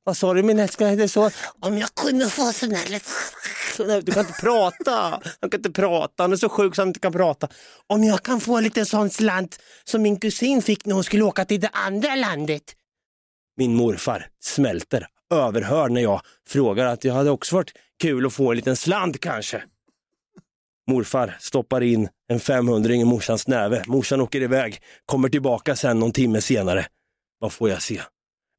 vad 0.04 0.18
sa 0.18 0.34
du 0.34 0.44
min 0.44 0.60
älskling? 0.60 0.98
Det 0.98 1.10
så, 1.10 1.32
om 1.60 1.78
jag 1.78 1.96
kunde 1.96 2.30
få 2.30 2.52
sån 2.52 2.70
där 2.70 4.02
Du 4.02 4.12
kan 4.12 4.26
inte 4.26 4.40
prata. 4.42 5.22
Han 5.42 5.50
kan 5.50 5.60
inte 5.60 5.72
prata. 5.72 6.24
Han 6.24 6.32
är 6.32 6.36
så 6.36 6.50
sjuk 6.50 6.76
så 6.76 6.82
han 6.82 6.88
inte 6.88 7.00
kan 7.00 7.12
prata. 7.12 7.48
Om 7.88 8.04
jag 8.04 8.24
kan 8.24 8.42
få 8.42 8.60
lite 8.60 8.86
sån 8.86 9.10
slant 9.10 9.60
som 9.84 10.02
min 10.02 10.20
kusin 10.20 10.62
fick 10.62 10.86
när 10.86 10.94
hon 10.96 11.04
skulle 11.04 11.24
åka 11.24 11.46
till 11.46 11.62
det 11.62 11.70
andra 11.74 12.16
landet. 12.16 12.64
Min 13.58 13.76
morfar 13.76 14.28
smälter, 14.40 15.08
överhör 15.34 15.90
när 15.90 16.02
jag 16.02 16.22
frågar 16.48 16.86
att 16.86 17.04
jag 17.04 17.14
hade 17.14 17.30
också 17.30 17.56
varit 17.56 17.72
kul 18.02 18.26
att 18.26 18.34
få 18.34 18.52
en 18.52 18.56
liten 18.56 18.76
slant 18.76 19.20
kanske. 19.20 19.64
Morfar 20.88 21.38
stoppar 21.40 21.84
in 21.84 22.10
en 22.28 22.40
500 22.40 22.94
i 22.94 23.06
morsans 23.06 23.48
näve. 23.48 23.84
Morsan 23.88 24.22
åker 24.22 24.42
iväg, 24.42 24.82
kommer 25.06 25.30
tillbaka 25.30 25.76
sen 25.76 26.00
någon 26.00 26.12
timme 26.12 26.42
senare. 26.42 26.86
Vad 27.46 27.54
får 27.54 27.70
jag 27.70 27.82
se? 27.82 28.02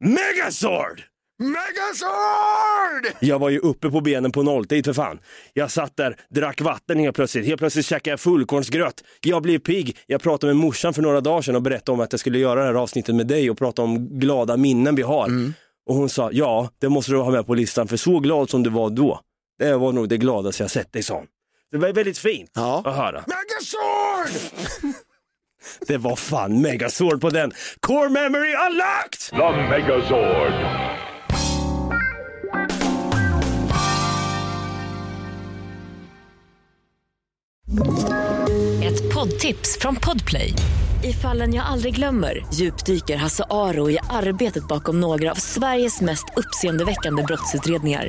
Megazord! 0.04 1.02
Megazord! 1.42 3.16
Jag 3.20 3.38
var 3.38 3.50
ju 3.50 3.58
uppe 3.58 3.90
på 3.90 4.00
benen 4.00 4.32
på 4.32 4.42
nolltid 4.42 4.84
för 4.84 4.92
fan. 4.92 5.18
Jag 5.52 5.70
satt 5.70 5.96
där, 5.96 6.16
drack 6.30 6.60
vatten 6.60 6.98
helt 6.98 7.16
plötsligt. 7.16 7.46
Helt 7.46 7.58
plötsligt 7.58 7.86
käkade 7.86 8.10
jag 8.10 8.20
fullkornsgröt. 8.20 9.04
Jag 9.20 9.42
blev 9.42 9.58
pigg. 9.58 9.98
Jag 10.06 10.22
pratade 10.22 10.54
med 10.54 10.62
morsan 10.62 10.94
för 10.94 11.02
några 11.02 11.20
dagar 11.20 11.42
sedan 11.42 11.56
och 11.56 11.62
berättade 11.62 11.92
om 11.92 12.00
att 12.00 12.12
jag 12.12 12.20
skulle 12.20 12.38
göra 12.38 12.60
det 12.60 12.66
här 12.66 12.74
avsnittet 12.74 13.14
med 13.14 13.26
dig 13.26 13.50
och 13.50 13.58
prata 13.58 13.82
om 13.82 14.18
glada 14.18 14.56
minnen 14.56 14.94
vi 14.94 15.02
har. 15.02 15.30
Och 15.86 15.94
hon 15.94 16.08
sa, 16.08 16.30
ja, 16.32 16.70
det 16.78 16.88
måste 16.88 17.12
du 17.12 17.18
ha 17.18 17.30
med 17.30 17.46
på 17.46 17.54
listan 17.54 17.88
för 17.88 17.96
så 17.96 18.18
glad 18.20 18.50
som 18.50 18.62
du 18.62 18.70
var 18.70 18.90
då. 18.90 19.20
Det 19.58 19.76
var 19.76 19.92
nog 19.92 20.08
det 20.08 20.16
gladaste 20.16 20.62
jag 20.62 20.70
sett 20.70 20.92
dig, 20.92 21.02
sa 21.02 21.14
hon. 21.14 21.26
Det 21.70 21.78
var 21.78 21.92
väldigt 21.92 22.18
fint 22.18 22.50
att 22.56 22.96
höra. 22.96 23.24
Megazord! 23.26 24.40
Det 25.80 25.96
var 25.96 26.16
fan 26.16 26.60
Megazord 26.60 27.20
på 27.20 27.30
den. 27.30 27.52
Core 27.80 28.08
memory 28.08 28.54
unlocked! 28.70 29.30
The 29.30 29.68
Megazord. 29.70 30.86
Ett 38.82 39.14
poddtips 39.14 39.78
från 39.80 39.96
Podplay. 39.96 40.52
I 41.04 41.12
fallen 41.12 41.54
jag 41.54 41.66
aldrig 41.66 41.94
glömmer 41.94 42.46
djupdyker 42.54 43.16
Hasse 43.16 43.44
Aro 43.50 43.90
i 43.90 43.98
arbetet 44.10 44.68
bakom 44.68 45.00
några 45.00 45.30
av 45.30 45.34
Sveriges 45.34 46.00
mest 46.00 46.24
uppseendeväckande 46.36 47.22
brottsutredningar. 47.22 48.08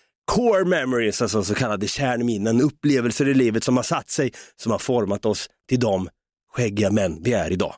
core 0.35 0.65
memories, 0.65 1.21
alltså 1.21 1.43
så 1.43 1.55
kallade 1.55 1.87
kärnminnen, 1.87 2.61
upplevelser 2.61 3.27
i 3.27 3.33
livet 3.33 3.63
som 3.63 3.77
har 3.77 3.83
satt 3.83 4.09
sig, 4.09 4.31
som 4.55 4.71
har 4.71 4.79
format 4.79 5.25
oss 5.25 5.49
till 5.69 5.79
de 5.79 6.09
skäggiga 6.53 6.91
män 6.91 7.17
vi 7.23 7.33
är 7.33 7.51
idag. 7.51 7.75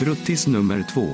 Bruttis 0.00 0.46
nummer 0.46 0.84
två. 0.94 1.08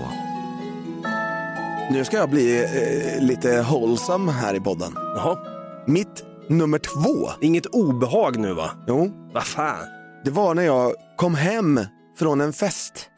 Nu 1.91 2.05
ska 2.05 2.16
jag 2.16 2.30
bli 2.30 2.64
eh, 2.64 3.26
lite 3.26 3.57
hållsam 3.57 4.28
här 4.28 4.55
i 4.55 4.61
podden. 4.61 4.93
Jaha. 4.95 5.39
Mitt 5.87 6.24
nummer 6.49 6.78
två. 6.78 7.30
Inget 7.41 7.66
obehag 7.66 8.39
nu 8.39 8.55
va? 8.55 8.70
Jo. 8.87 9.11
Vad 9.32 9.45
fan? 9.47 9.87
Det 10.24 10.30
var 10.30 10.55
när 10.55 10.62
jag 10.62 10.95
kom 11.16 11.35
hem 11.35 11.80
från 12.18 12.41
en 12.41 12.53
fest. 12.53 13.11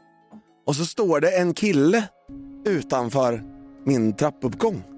Och 0.67 0.77
så 0.77 0.85
står 0.85 1.21
det 1.21 1.39
en 1.39 1.55
kille 1.55 2.09
utanför 2.67 3.43
min 3.85 4.17
trappuppgång 4.17 4.96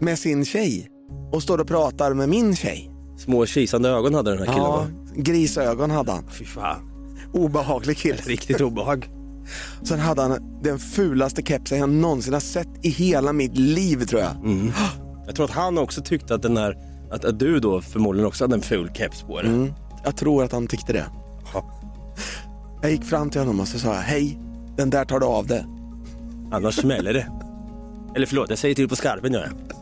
med 0.00 0.18
sin 0.18 0.44
tjej 0.44 0.88
och 1.32 1.42
står 1.42 1.58
och 1.58 1.68
pratar 1.68 2.14
med 2.14 2.28
min 2.28 2.56
tjej. 2.56 2.90
Små 3.18 3.46
kisande 3.46 3.88
ögon 3.88 4.14
hade 4.14 4.30
den 4.30 4.38
här 4.38 4.46
killen 4.46 4.62
Ja, 4.62 4.76
va? 4.76 4.86
grisögon 5.16 5.90
hade 5.90 6.12
han. 6.12 6.24
Fy 6.30 6.44
fan. 6.44 6.80
Obehaglig 7.32 7.96
kille. 7.96 8.18
Riktigt 8.26 8.60
obehag. 8.60 9.08
Sen 9.82 9.98
hade 9.98 10.22
han 10.22 10.60
den 10.62 10.78
fulaste 10.78 11.42
kepsen 11.42 11.78
jag 11.78 11.88
någonsin 11.88 12.32
har 12.32 12.40
sett 12.40 12.68
i 12.82 12.88
hela 12.88 13.32
mitt 13.32 13.56
liv 13.58 14.06
tror 14.06 14.20
jag. 14.22 14.36
Mm. 14.36 14.72
Jag 15.26 15.34
tror 15.34 15.44
att 15.44 15.50
han 15.50 15.78
också 15.78 16.02
tyckte 16.02 16.34
att 16.34 16.42
den 16.42 16.56
här, 16.56 16.78
att, 17.10 17.24
att 17.24 17.38
du 17.38 17.58
då 17.60 17.80
förmodligen 17.80 18.26
också 18.28 18.44
hade 18.44 18.54
en 18.54 18.62
ful 18.62 18.90
keps 18.94 19.22
på 19.22 19.40
dig. 19.42 19.50
Mm. 19.50 19.72
Jag 20.04 20.16
tror 20.16 20.44
att 20.44 20.52
han 20.52 20.66
tyckte 20.66 20.92
det. 20.92 21.04
Jag 22.82 22.90
gick 22.90 23.04
fram 23.04 23.30
till 23.30 23.40
honom 23.40 23.60
och 23.60 23.68
så 23.68 23.78
sa 23.78 23.88
jag, 23.94 24.00
hej, 24.02 24.38
den 24.76 24.90
där 24.90 25.04
tar 25.04 25.20
du 25.20 25.26
av 25.26 25.46
det. 25.46 25.66
Annars 26.52 26.74
smäller 26.74 27.12
det. 27.12 27.26
Eller 28.16 28.26
förlåt, 28.26 28.50
jag 28.50 28.58
säger 28.58 28.74
till 28.74 28.88
på 28.88 28.96
skarpen 28.96 29.32
gör 29.32 29.40
jag. 29.40 29.76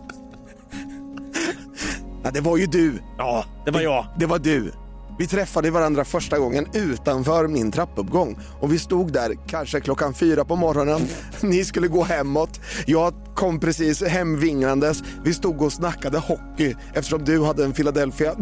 Ja, 2.28 2.32
det 2.32 2.40
var 2.40 2.56
ju 2.56 2.66
du. 2.66 2.98
Ja, 3.18 3.44
det 3.64 3.70
var 3.70 3.80
jag. 3.80 4.06
Det 4.18 4.26
var 4.26 4.38
du. 4.38 4.72
Vi 5.18 5.26
träffade 5.26 5.70
varandra 5.70 6.04
första 6.04 6.38
gången 6.38 6.66
utanför 6.74 7.48
min 7.48 7.72
trappuppgång 7.72 8.38
och 8.60 8.72
vi 8.72 8.78
stod 8.78 9.12
där 9.12 9.48
kanske 9.48 9.80
klockan 9.80 10.14
fyra 10.14 10.44
på 10.44 10.56
morgonen. 10.56 11.08
Ni 11.40 11.64
skulle 11.64 11.88
gå 11.88 12.02
hemåt. 12.02 12.60
Jag 12.86 13.14
kom 13.34 13.60
precis 13.60 14.02
hemvinglandes. 14.02 15.02
Vi 15.24 15.34
stod 15.34 15.62
och 15.62 15.72
snackade 15.72 16.18
hockey 16.18 16.74
eftersom 16.94 17.24
du 17.24 17.44
hade 17.44 17.64
en 17.64 17.72
Philadelphia 17.72 18.34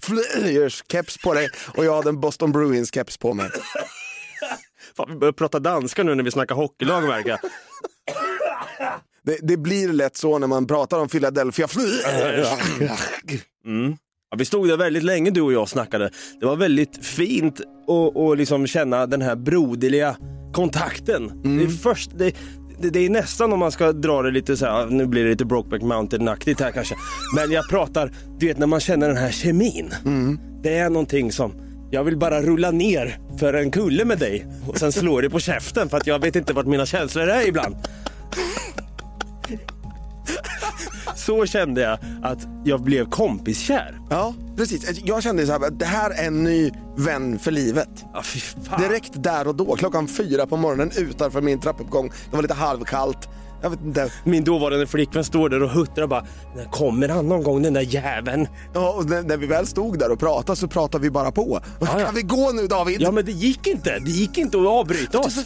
Flyers 0.00 0.84
keps 0.88 1.18
på 1.18 1.34
dig 1.34 1.48
och 1.76 1.84
jag 1.84 1.96
hade 1.96 2.08
en 2.08 2.20
Boston 2.20 2.52
Bruins 2.52 2.94
keps 2.94 3.16
på 3.16 3.34
mig. 3.34 3.50
Fan, 4.96 5.06
vi 5.10 5.16
börjar 5.16 5.32
prata 5.32 5.58
danska 5.58 6.02
nu 6.02 6.14
när 6.14 6.24
vi 6.24 6.30
snackar 6.30 6.54
hockeylag 6.54 7.02
verkar. 7.02 7.40
Det, 9.26 9.38
det 9.42 9.56
blir 9.56 9.88
lätt 9.88 10.16
så 10.16 10.38
när 10.38 10.46
man 10.46 10.66
pratar 10.66 10.98
om 10.98 11.08
Philadelphia. 11.08 11.68
Mm. 13.66 13.96
Ja, 14.30 14.36
vi 14.36 14.44
stod 14.44 14.68
där 14.68 14.76
väldigt 14.76 15.02
länge 15.02 15.30
du 15.30 15.40
och 15.40 15.52
jag 15.52 15.68
snackade. 15.68 16.10
Det 16.40 16.46
var 16.46 16.56
väldigt 16.56 17.06
fint 17.06 17.60
att 17.60 18.16
att 18.16 18.38
liksom 18.38 18.66
känna 18.66 19.06
den 19.06 19.22
här 19.22 19.36
broderliga 19.36 20.16
kontakten. 20.52 21.42
Det, 21.58 21.64
är 21.64 21.68
först, 21.68 22.10
det, 22.18 22.34
det, 22.80 22.90
det 22.90 23.06
är 23.06 23.10
nästan 23.10 23.52
om 23.52 23.58
man 23.58 23.72
ska 23.72 23.92
dra 23.92 24.22
det 24.22 24.30
lite 24.30 24.56
så 24.56 24.66
här, 24.66 24.86
nu 24.86 25.06
blir 25.06 25.24
det 25.24 25.30
lite 25.30 25.44
Brokeback 25.44 25.82
Mountain-aktigt 25.82 26.60
här 26.60 26.70
kanske. 26.70 26.94
Men 27.36 27.50
jag 27.52 27.68
pratar, 27.68 28.12
du 28.38 28.46
vet 28.46 28.58
när 28.58 28.66
man 28.66 28.80
känner 28.80 29.08
den 29.08 29.16
här 29.16 29.30
kemin. 29.30 29.90
Det 30.62 30.74
är 30.78 30.90
någonting 30.90 31.32
som, 31.32 31.52
jag 31.90 32.04
vill 32.04 32.16
bara 32.16 32.42
rulla 32.42 32.70
ner 32.70 33.18
för 33.38 33.54
en 33.54 33.70
kulle 33.70 34.04
med 34.04 34.18
dig 34.18 34.46
och 34.68 34.78
sen 34.78 34.92
slå 34.92 35.20
dig 35.20 35.30
på 35.30 35.38
käften 35.40 35.88
för 35.88 35.96
att 35.96 36.06
jag 36.06 36.18
vet 36.18 36.36
inte 36.36 36.52
vart 36.52 36.66
mina 36.66 36.86
känslor 36.86 37.28
är 37.28 37.48
ibland. 37.48 37.76
Så 41.14 41.46
kände 41.46 41.80
jag 41.80 41.98
att 42.22 42.46
jag 42.64 42.80
blev 42.80 43.10
kompiskär. 43.10 44.00
Ja, 44.10 44.34
precis. 44.56 45.00
Jag 45.04 45.22
kände 45.22 45.46
så 45.46 45.52
här, 45.52 45.66
att 45.66 45.78
det 45.78 45.86
här 45.86 46.10
är 46.10 46.26
en 46.26 46.44
ny 46.44 46.70
vän 46.96 47.38
för 47.38 47.50
livet. 47.50 48.04
Ja. 48.14 48.22
Direkt 48.78 49.12
där 49.14 49.48
och 49.48 49.54
då, 49.54 49.76
klockan 49.76 50.08
fyra 50.08 50.46
på 50.46 50.56
morgonen 50.56 50.90
utanför 50.96 51.40
min 51.40 51.60
trappuppgång. 51.60 52.08
Det 52.30 52.36
var 52.36 52.42
lite 52.42 52.54
halvkallt. 52.54 53.28
Jag 53.66 53.70
vet 53.70 53.80
inte. 53.86 54.12
Min 54.24 54.44
dåvarande 54.44 54.86
flickvän 54.86 55.24
står 55.24 55.48
där 55.48 55.62
och 55.62 55.70
huttrar 55.70 56.02
och 56.02 56.08
bara, 56.08 56.26
när 56.56 56.64
kommer 56.64 57.08
han 57.08 57.28
någon 57.28 57.42
gång 57.42 57.62
den 57.62 57.72
där 57.74 57.80
jäveln? 57.80 58.48
Ja, 58.74 58.92
och 58.92 59.06
när, 59.10 59.22
när 59.22 59.36
vi 59.36 59.46
väl 59.46 59.66
stod 59.66 59.98
där 59.98 60.12
och 60.12 60.18
pratade 60.18 60.56
så 60.56 60.68
pratade 60.68 61.02
vi 61.02 61.10
bara 61.10 61.32
på. 61.32 61.60
ja. 61.80 61.86
Kan 61.86 62.14
vi 62.14 62.22
gå 62.22 62.52
nu 62.52 62.66
David? 62.66 62.96
Ja 63.00 63.10
men 63.10 63.24
det 63.24 63.32
gick 63.32 63.66
inte, 63.66 63.98
det 63.98 64.10
gick 64.10 64.38
inte 64.38 64.58
att 64.60 64.66
avbryta 64.66 65.18
oss. 65.18 65.36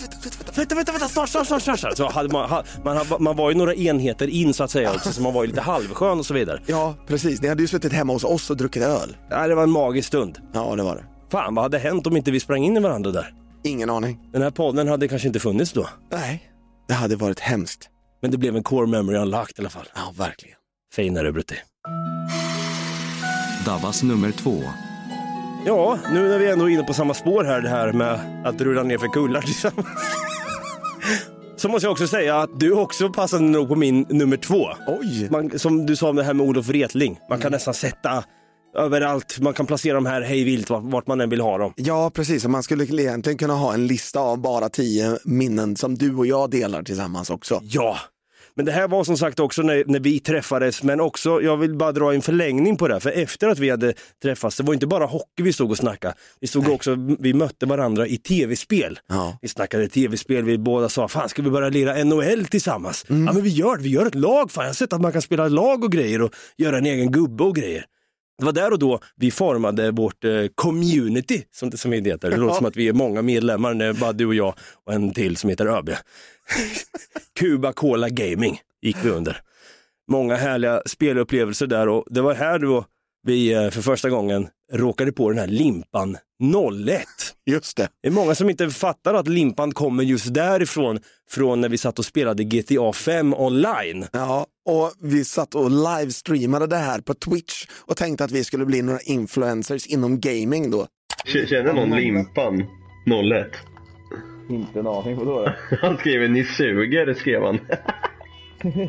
Vänta, 0.54 0.74
vänta, 0.74 0.92
vänta, 0.92 1.08
snart, 1.08 1.28
snart, 1.28 1.46
snart, 1.62 1.78
snart. 1.80 1.96
Så 1.96 2.08
hade 2.10 2.28
man, 2.28 2.50
ha- 2.50 2.64
man, 2.84 3.06
man 3.20 3.36
var 3.36 3.50
ju 3.50 3.56
några 3.56 3.74
enheter 3.74 4.28
in 4.28 4.54
så 4.54 4.64
att 4.64 4.70
säga 4.70 4.90
också, 4.94 5.12
så 5.12 5.22
man 5.22 5.34
var 5.34 5.42
ju 5.42 5.48
lite 5.48 5.60
halvskön 5.60 6.18
och 6.18 6.26
så 6.26 6.34
vidare. 6.34 6.60
Ja, 6.66 6.94
precis. 7.06 7.42
Ni 7.42 7.48
hade 7.48 7.62
ju 7.62 7.68
suttit 7.68 7.92
hemma 7.92 8.12
hos 8.12 8.24
oss 8.24 8.50
och 8.50 8.56
druckit 8.56 8.82
öl. 8.82 9.16
Nej, 9.30 9.48
det 9.48 9.54
var 9.54 9.62
en 9.62 9.70
magisk 9.70 10.08
stund. 10.08 10.38
Ja, 10.52 10.76
det 10.76 10.82
var 10.82 10.94
det. 10.96 11.04
Fan, 11.32 11.54
vad 11.54 11.64
hade 11.64 11.78
hänt 11.78 12.06
om 12.06 12.16
inte 12.16 12.30
vi 12.30 12.40
sprang 12.40 12.64
in 12.64 12.76
i 12.76 12.80
varandra 12.80 13.10
där? 13.10 13.34
Ingen 13.64 13.90
aning. 13.90 14.18
Den 14.32 14.42
här 14.42 14.50
podden 14.50 14.88
hade 14.88 15.08
kanske 15.08 15.28
inte 15.28 15.40
funnits 15.40 15.72
då. 15.72 15.88
Nej, 16.12 16.42
det 16.88 16.94
hade 16.94 17.16
varit 17.16 17.40
hemskt. 17.40 17.88
Men 18.20 18.30
det 18.30 18.38
blev 18.38 18.56
en 18.56 18.62
core 18.62 18.86
memory 18.86 19.18
unlocked 19.18 19.58
i 19.58 19.60
alla 19.60 19.70
fall. 19.70 19.88
Ja, 19.94 20.12
verkligen. 20.16 20.56
Finare 20.92 21.32
Brutti. 21.32 21.54
Davas 23.66 24.02
nummer 24.02 24.30
två. 24.30 24.62
Ja, 25.66 25.98
nu 26.12 26.28
när 26.28 26.38
vi 26.38 26.50
ändå 26.50 26.64
är 26.64 26.74
inne 26.74 26.82
på 26.82 26.94
samma 26.94 27.14
spår 27.14 27.44
här, 27.44 27.60
det 27.60 27.68
här 27.68 27.92
med 27.92 28.42
att 28.46 28.60
rulla 28.60 28.82
ner 28.82 28.98
för 28.98 29.08
kullar 29.08 29.40
tillsammans. 29.40 29.86
Så 31.56 31.68
måste 31.68 31.86
jag 31.86 31.92
också 31.92 32.06
säga 32.06 32.36
att 32.36 32.60
du 32.60 32.72
också 32.72 33.10
passade 33.10 33.42
nog 33.44 33.68
på 33.68 33.76
min 33.76 34.06
nummer 34.08 34.36
två. 34.36 34.68
Oj! 34.86 35.28
Man, 35.30 35.58
som 35.58 35.86
du 35.86 35.96
sa 35.96 36.08
om 36.08 36.16
det 36.16 36.22
här 36.22 36.34
med 36.34 36.46
Olof 36.46 36.68
Wretling. 36.68 37.18
Man 37.30 37.40
kan 37.40 37.52
nästan 37.52 37.74
sätta 37.74 38.24
överallt, 38.74 39.38
man 39.38 39.54
kan 39.54 39.66
placera 39.66 39.94
dem 39.94 40.06
här 40.06 40.20
hej 40.20 40.44
vilt 40.44 40.70
vart, 40.70 41.06
man 41.06 41.20
än 41.20 41.30
vill 41.30 41.40
ha 41.40 41.58
dem. 41.58 41.72
Ja, 41.76 42.10
precis. 42.14 42.44
Man 42.44 42.62
skulle 42.62 42.84
egentligen 42.84 43.38
kunna 43.38 43.54
ha 43.54 43.74
en 43.74 43.86
lista 43.86 44.20
av 44.20 44.40
bara 44.40 44.68
tio 44.68 45.18
minnen 45.24 45.76
som 45.76 45.94
du 45.94 46.14
och 46.14 46.26
jag 46.26 46.50
delar 46.50 46.82
tillsammans 46.82 47.30
också. 47.30 47.60
Ja, 47.62 47.96
men 48.54 48.64
det 48.64 48.72
här 48.72 48.88
var 48.88 49.04
som 49.04 49.16
sagt 49.16 49.40
också 49.40 49.62
när, 49.62 49.84
när 49.86 50.00
vi 50.00 50.20
träffades, 50.20 50.82
men 50.82 51.00
också, 51.00 51.42
jag 51.42 51.56
vill 51.56 51.76
bara 51.76 51.92
dra 51.92 52.14
en 52.14 52.22
förlängning 52.22 52.76
på 52.76 52.88
det, 52.88 52.94
här, 52.94 53.00
för 53.00 53.10
efter 53.10 53.48
att 53.48 53.58
vi 53.58 53.70
hade 53.70 53.94
träffats, 54.22 54.56
det 54.56 54.62
var 54.62 54.74
inte 54.74 54.86
bara 54.86 55.06
hockey 55.06 55.42
vi 55.42 55.52
stod 55.52 55.70
och 55.70 55.76
snackade, 55.76 56.14
vi 56.40 56.46
stod 56.46 56.68
också, 56.68 56.96
vi 57.18 57.34
mötte 57.34 57.66
varandra 57.66 58.06
i 58.06 58.16
tv-spel. 58.16 58.98
Ja. 59.08 59.38
Vi 59.42 59.48
snackade 59.48 59.88
tv-spel, 59.88 60.44
vi 60.44 60.58
båda 60.58 60.88
sa, 60.88 61.08
fan 61.08 61.28
ska 61.28 61.42
vi 61.42 61.50
börja 61.50 61.68
lira 61.68 62.04
NHL 62.04 62.46
tillsammans? 62.46 63.04
Ja 63.08 63.14
men 63.14 63.42
vi 63.42 63.50
gör 63.50 63.76
det, 63.76 63.82
vi 63.82 63.90
gör 63.90 64.06
ett 64.06 64.14
lag, 64.14 64.50
fan 64.50 64.64
jag 64.64 64.68
har 64.68 64.74
sett 64.74 64.92
att 64.92 65.00
man 65.00 65.12
kan 65.12 65.22
spela 65.22 65.48
lag 65.48 65.84
och 65.84 65.92
grejer 65.92 66.22
och 66.22 66.34
göra 66.56 66.78
en 66.78 66.86
egen 66.86 67.12
gubbe 67.12 67.44
och 67.44 67.56
grejer. 67.56 67.84
Det 68.41 68.47
var 68.47 68.53
där 68.53 68.72
och 68.72 68.78
då 68.78 69.01
vi 69.16 69.30
formade 69.30 69.91
vårt 69.91 70.24
eh, 70.24 70.47
community, 70.55 71.43
som 71.51 71.70
det, 71.70 71.76
som 71.76 71.91
det 71.91 71.97
heter. 71.97 72.30
Det 72.30 72.36
låter 72.36 72.55
som 72.55 72.66
att 72.66 72.76
vi 72.76 72.88
är 72.88 72.93
många 72.93 73.22
medlemmar, 73.22 73.74
när 73.74 73.93
bara 73.93 74.12
du 74.12 74.26
och 74.26 74.34
jag 74.34 74.55
och 74.86 74.93
en 74.93 75.14
till 75.14 75.36
som 75.36 75.51
heter 75.51 75.66
ÖB. 75.66 75.91
Cuba 77.41 77.72
Cola 77.72 78.09
Gaming 78.09 78.61
gick 78.82 78.97
vi 79.05 79.11
under. 79.11 79.41
Många 80.11 80.36
härliga 80.36 80.82
spelupplevelser 80.86 81.66
där 81.66 81.88
och 81.88 82.05
det 82.11 82.20
var 82.20 82.34
här 82.34 82.59
då 82.59 82.84
vi 83.22 83.53
eh, 83.53 83.70
för 83.70 83.82
första 83.82 84.11
gången 84.11 84.49
råkade 84.72 85.12
på 85.12 85.30
den 85.30 85.38
här 85.38 85.47
limpan 85.47 86.16
01. 86.41 87.07
Just 87.47 87.76
det. 87.76 87.88
Det 88.03 88.09
är 88.09 88.12
många 88.12 88.34
som 88.34 88.51
inte 88.51 88.70
fattar 88.70 89.14
att 89.14 89.28
limpan 89.28 89.72
kommer 89.72 90.05
just 90.05 90.34
därifrån, 90.34 90.99
från 91.30 91.61
när 91.61 91.68
vi 91.68 91.78
satt 91.78 91.99
och 91.99 92.05
spelade 92.05 92.45
GTA 92.45 92.93
5 92.93 93.34
online. 93.34 94.07
Ja, 94.12 94.47
och 94.68 94.93
vi 95.01 95.24
satt 95.24 95.55
och 95.55 95.70
livestreamade 95.70 96.66
det 96.66 96.76
här 96.76 97.01
på 97.01 97.14
Twitch 97.14 97.66
och 97.86 97.97
tänkte 97.97 98.24
att 98.24 98.30
vi 98.30 98.45
skulle 98.45 98.66
bli 98.66 98.82
några 98.82 99.01
influencers 99.01 99.86
inom 99.86 100.20
gaming 100.20 100.70
då. 100.70 100.86
Känner 101.24 101.72
någon 101.72 101.91
Limpan 101.91 102.64
01? 103.07 103.47
Inte 104.51 104.80
en 104.80 104.86
aning, 104.86 105.16
vadå 105.16 105.41
då? 105.41 105.53
Han 105.82 105.99
skriver 105.99 106.28
ni 106.28 106.45
suger, 106.45 107.14
skrev 107.14 107.43
han. 107.43 107.59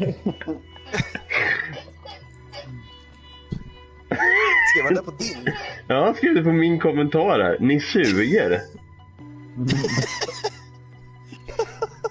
Skrev 4.72 4.86
han 4.86 4.94
det 4.96 5.04
på 5.04 5.12
din? 5.12 5.54
Ja, 5.88 6.06
han 6.06 6.16
skrev 6.16 6.36
det 6.36 6.44
på 6.44 6.52
min 6.52 6.80
kommentar 6.80 7.40
här. 7.40 7.58
Ni 7.60 7.80
suger. 7.80 8.62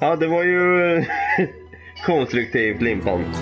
Ja, 0.01 0.17
det 0.17 0.27
var 0.27 0.45
ju 0.45 0.95
eh, 0.97 1.05
konstruktivt 2.07 2.83
Limpan. 2.83 3.25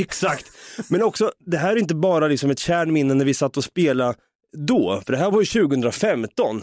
Exakt. 0.00 0.46
Men 0.90 1.02
också, 1.02 1.32
det 1.46 1.58
här 1.58 1.72
är 1.72 1.76
inte 1.76 1.94
bara 1.94 2.28
liksom 2.28 2.50
ett 2.50 2.58
kärnminne 2.58 3.14
när 3.14 3.24
vi 3.24 3.34
satt 3.34 3.56
och 3.56 3.64
spelade 3.64 4.14
då, 4.56 5.02
för 5.06 5.12
det 5.12 5.18
här 5.18 5.30
var 5.30 5.40
ju 5.40 5.46
2015. 5.46 6.62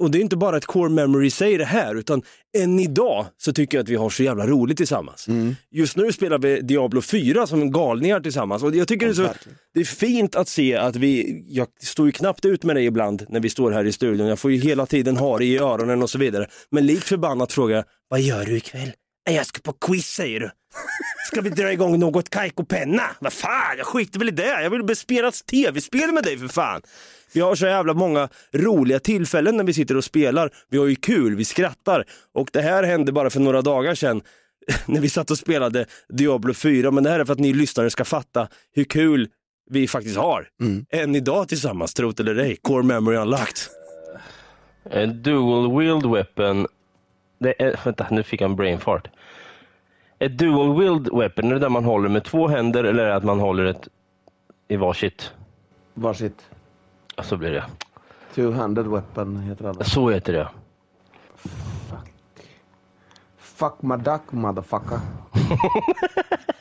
Och 0.00 0.10
det 0.10 0.18
är 0.18 0.20
inte 0.22 0.36
bara 0.36 0.56
ett 0.56 0.66
core 0.66 0.88
memory 0.90 1.30
sig 1.30 1.56
det 1.56 1.64
här, 1.64 1.94
utan 1.94 2.22
än 2.58 2.80
idag 2.80 3.26
så 3.36 3.52
tycker 3.52 3.78
jag 3.78 3.82
att 3.82 3.88
vi 3.88 3.94
har 3.94 4.10
så 4.10 4.22
jävla 4.22 4.46
roligt 4.46 4.76
tillsammans. 4.76 5.26
Just 5.70 5.96
nu 5.96 6.12
spelar 6.12 6.38
vi 6.38 6.60
Diablo 6.60 7.00
4 7.02 7.46
som 7.46 7.70
galningar 7.72 8.20
tillsammans 8.20 8.62
och 8.62 8.76
jag 8.76 8.88
tycker 8.88 9.06
det, 9.06 9.12
är 9.12 9.14
så, 9.14 9.28
det 9.74 9.80
är 9.80 9.84
fint 9.84 10.36
att 10.36 10.48
se 10.48 10.74
att 10.76 10.96
vi, 10.96 11.42
jag 11.48 11.66
står 11.82 12.06
ju 12.06 12.12
knappt 12.12 12.44
ut 12.44 12.64
med 12.64 12.76
dig 12.76 12.84
ibland 12.84 13.26
när 13.28 13.40
vi 13.40 13.50
står 13.50 13.70
här 13.72 13.84
i 13.84 13.92
studion, 13.92 14.26
jag 14.26 14.38
får 14.38 14.52
ju 14.52 14.58
hela 14.60 14.86
tiden 14.86 15.16
ha 15.16 15.38
det 15.38 15.44
i 15.44 15.58
öronen 15.58 16.02
och 16.02 16.10
så 16.10 16.18
vidare. 16.18 16.46
Men 16.70 16.86
likt 16.86 17.04
förbannat 17.04 17.52
frågar 17.52 17.76
jag, 17.76 17.84
vad 18.08 18.20
gör 18.20 18.44
du 18.44 18.56
ikväll? 18.56 18.92
"Nej, 19.26 19.36
Jag 19.36 19.46
ska 19.46 19.60
på 19.60 19.72
quiz 19.72 20.06
säger 20.06 20.40
du. 20.40 20.50
Ska 21.26 21.40
vi 21.40 21.50
dra 21.50 21.72
igång 21.72 21.98
något 21.98 22.30
kajkopenna? 22.30 23.02
Vad 23.18 23.32
fan, 23.32 23.76
jag 23.76 23.86
skiter 23.86 24.18
väl 24.18 24.28
i 24.28 24.32
det. 24.32 24.62
Jag 24.62 24.70
vill 24.70 24.96
spela 24.96 25.30
tv-spel 25.30 26.12
med 26.12 26.24
dig 26.24 26.38
för 26.38 26.48
fan. 26.48 26.82
Vi 27.32 27.40
har 27.40 27.54
så 27.54 27.66
jävla 27.66 27.94
många 27.94 28.28
roliga 28.52 28.98
tillfällen 28.98 29.56
när 29.56 29.64
vi 29.64 29.74
sitter 29.74 29.96
och 29.96 30.04
spelar. 30.04 30.50
Vi 30.70 30.78
har 30.78 30.86
ju 30.86 30.96
kul, 30.96 31.36
vi 31.36 31.44
skrattar. 31.44 32.04
Och 32.34 32.48
det 32.52 32.60
här 32.60 32.82
hände 32.82 33.12
bara 33.12 33.30
för 33.30 33.40
några 33.40 33.62
dagar 33.62 33.94
sedan 33.94 34.22
när 34.86 35.00
vi 35.00 35.08
satt 35.08 35.30
och 35.30 35.38
spelade 35.38 35.86
Diablo 36.08 36.54
4. 36.54 36.90
Men 36.90 37.04
det 37.04 37.10
här 37.10 37.20
är 37.20 37.24
för 37.24 37.32
att 37.32 37.38
ni 37.38 37.52
lyssnare 37.52 37.90
ska 37.90 38.04
fatta 38.04 38.48
hur 38.74 38.84
kul 38.84 39.28
vi 39.70 39.88
faktiskt 39.88 40.16
har. 40.16 40.48
Än 40.90 41.14
idag 41.14 41.48
tillsammans, 41.48 41.94
tro 41.94 42.10
det 42.10 42.22
eller 42.22 42.36
ej. 42.36 42.56
Core 42.62 42.82
memory 42.82 43.16
unlocked. 43.16 43.58
En 44.90 45.22
dual 45.22 45.78
wield 45.78 46.06
weapon. 46.12 46.66
Det 47.38 47.62
är, 47.62 47.80
vänta, 47.84 48.06
nu 48.10 48.22
fick 48.22 48.40
jag 48.40 48.50
en 48.50 48.56
brain 48.56 48.80
fart. 48.80 49.08
Ett 50.18 50.38
dual 50.38 50.80
wield 50.80 51.08
weapon, 51.12 51.44
är 51.44 51.54
det 51.54 51.58
där 51.58 51.68
man 51.68 51.84
håller 51.84 52.08
med 52.08 52.24
två 52.24 52.48
händer 52.48 52.84
eller 52.84 53.04
är 53.04 53.08
det 53.08 53.16
att 53.16 53.24
man 53.24 53.40
håller 53.40 53.64
ett 53.64 53.88
i 54.68 54.76
varsitt? 54.76 55.32
Varsitt. 55.94 56.46
Ja, 57.16 57.22
så 57.22 57.36
blir 57.36 57.50
det. 57.50 57.64
Two-handed 58.34 58.90
weapon 58.90 59.36
heter 59.36 59.68
alla. 59.68 59.84
Så 59.84 60.10
heter 60.10 60.32
det. 60.32 60.48
Fuck 63.38 63.82
my 63.82 63.96
duck 63.96 64.32
motherfucker. 64.32 65.00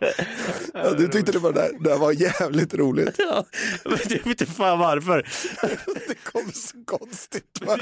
Ja, 0.74 0.89
du 1.00 1.08
tyckte 1.08 1.32
det 1.32 1.38
var, 1.38 1.52
det, 1.52 1.70
det 1.80 1.96
var 1.96 2.12
jävligt 2.12 2.74
roligt. 2.74 3.14
Ja, 3.18 3.44
men 3.84 3.98
jag 4.04 4.10
vet 4.10 4.26
inte 4.26 4.46
fan 4.46 4.78
varför. 4.78 5.26
Det 6.08 6.14
kom 6.32 6.52
så 6.52 6.76
konstigt. 6.98 7.60
va? 7.66 7.76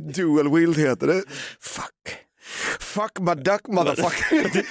Dual 0.00 0.54
wield 0.54 0.78
heter 0.78 1.06
det. 1.06 1.22
Fuck. 1.60 2.18
Fuck 2.80 3.18
my 3.20 3.34
duck 3.34 3.66
motherfucker. 3.68 4.62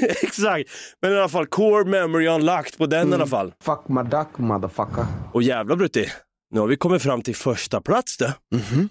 Exakt, 0.24 0.70
men 1.02 1.12
i 1.12 1.16
alla 1.16 1.28
fall 1.28 1.46
core 1.46 1.84
memory 1.84 2.26
unlocked 2.28 2.78
på 2.78 2.86
den 2.86 3.10
i 3.10 3.14
alla 3.14 3.26
fall. 3.26 3.52
Fuck 3.64 3.88
my 3.88 4.02
duck 4.02 4.38
motherfucker. 4.38 5.06
Och 5.32 5.42
jävla 5.42 5.76
Brutti, 5.76 6.10
nu 6.50 6.60
har 6.60 6.66
vi 6.66 6.76
kommit 6.76 7.02
fram 7.02 7.22
till 7.22 7.36
första 7.36 7.80
plats 7.80 8.16
det. 8.16 8.34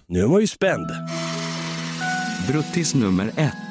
Nu 0.06 0.20
är 0.22 0.26
man 0.26 0.40
ju 0.40 0.46
spänd. 0.46 0.86
Bruttis 2.48 2.94
nummer 2.94 3.32
ett. 3.36 3.65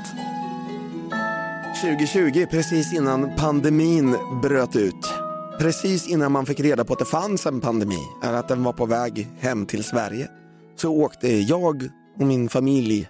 2020, 1.75 2.45
precis 2.51 2.93
innan 2.93 3.35
pandemin 3.35 4.15
bröt 4.41 4.75
ut. 4.75 5.13
Precis 5.59 6.07
innan 6.07 6.31
man 6.31 6.45
fick 6.45 6.59
reda 6.59 6.85
på 6.85 6.93
att 6.93 6.99
det 6.99 7.05
fanns 7.05 7.45
en 7.45 7.61
pandemi, 7.61 7.99
eller 8.23 8.33
att 8.33 8.47
den 8.47 8.63
var 8.63 8.73
på 8.73 8.85
väg 8.85 9.27
hem 9.39 9.65
till 9.65 9.83
Sverige, 9.83 10.27
så 10.75 10.93
åkte 10.93 11.27
jag 11.27 11.89
och 12.19 12.27
min 12.27 12.49
familj, 12.49 13.07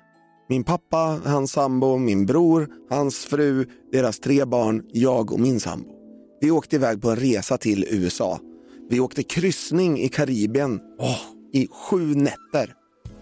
min 0.50 0.64
pappa, 0.64 1.20
hans 1.26 1.52
sambo, 1.52 1.98
min 1.98 2.26
bror, 2.26 2.68
hans 2.90 3.26
fru, 3.26 3.66
deras 3.92 4.20
tre 4.20 4.46
barn, 4.46 4.84
jag 4.92 5.32
och 5.32 5.40
min 5.40 5.60
sambo. 5.60 5.90
Vi 6.42 6.52
åkte 6.52 6.76
iväg 6.76 7.02
på 7.02 7.10
en 7.10 7.16
resa 7.16 7.58
till 7.58 7.86
USA. 7.90 8.40
Vi 8.90 9.00
åkte 9.00 9.24
kryssning 9.24 10.00
i 10.00 10.10
Karibien 10.10 10.80
i 11.54 11.68
sju 11.68 12.16
nätter. 12.16 12.74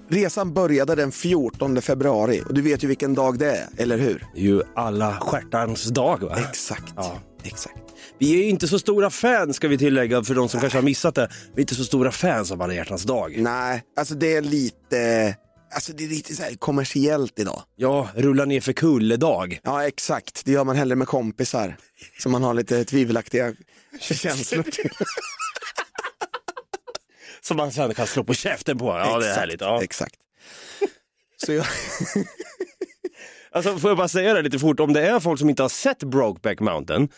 Resan 0.10 0.54
började 0.54 0.95
den 0.95 1.12
14 1.12 1.82
februari 1.82 2.41
och 2.45 2.54
du 2.54 2.62
vet 2.62 2.84
ju 2.84 2.88
vilken 2.88 3.14
dag 3.14 3.39
det 3.39 3.51
är, 3.51 3.68
eller 3.78 3.97
hur? 3.97 4.26
Det 4.36 4.39
är 4.39 4.43
ju 4.43 4.62
alla 4.76 5.18
stjärtans 5.22 5.86
dag 5.86 6.24
va? 6.24 6.38
Exakt. 6.49 6.93
Ja. 6.95 7.20
Exakt. 7.43 7.76
Vi 8.20 8.34
är 8.34 8.38
ju 8.38 8.49
inte 8.49 8.68
så 8.68 8.80
stora 8.80 9.10
fans 9.10 9.56
ska 9.56 9.68
vi 9.68 9.78
tillägga 9.78 10.24
för 10.24 10.36
de 10.36 10.49
som 10.49 10.60
kanske 10.60 10.78
har 10.78 10.84
missat 10.84 11.16
det. 11.16 11.30
Vi 11.56 11.60
är 11.60 11.62
inte 11.62 11.76
så 11.76 11.84
stora 11.84 12.12
fans 12.12 12.51
av 12.51 12.62
alla 12.62 12.74
hjärtans 12.74 13.04
dag. 13.04 13.36
Nej, 13.38 13.84
alltså 13.97 14.16
det 14.16 14.36
är 14.36 14.41
lite, 14.41 15.36
alltså 15.76 15.93
det 15.93 16.04
är 16.04 16.08
lite 16.08 16.36
så 16.36 16.43
kommersiellt 16.60 17.39
idag. 17.39 17.62
Ja, 17.76 18.10
rulla 18.16 18.45
ner 18.45 18.62
för 18.62 18.74
kulle-dag. 18.74 19.60
Ja, 19.64 19.88
exakt. 19.88 20.45
Det 20.45 20.51
gör 20.51 20.64
man 20.64 20.76
hellre 20.76 20.95
med 20.95 21.08
kompisar 21.08 21.78
som 22.20 22.32
man 22.32 22.43
har 22.43 22.54
lite 22.54 22.86
tvivelaktiga 22.86 23.54
känslor 23.99 24.64
till. 24.64 24.89
Som 27.44 27.58
man 27.58 27.72
sen 27.72 27.94
kan 27.94 28.08
slå 28.08 28.24
på 28.24 28.34
käften 28.34 28.78
på. 28.78 28.86
Ja, 28.86 28.94
det 29.20 29.26
är 29.26 29.30
Exakt, 29.30 29.39
härligt. 29.39 29.62
Ja. 29.62 29.84
Exakt. 29.84 30.16
Så 31.46 31.54
jag, 31.54 31.66
Alltså, 33.52 33.78
får 33.78 33.89
jag 33.89 33.98
bara 33.98 34.08
säga 34.08 34.34
det 34.34 34.41
lite 34.41 34.60
fort, 34.60 34.80
om 34.80 34.94
det 34.94 35.08
är 35.08 35.20
folk 35.20 35.39
som 35.39 35.50
inte 35.50 35.62
har 35.62 35.70
sett 35.70 36.04
Brokeback 36.04 36.60
Mountain, 36.60 37.10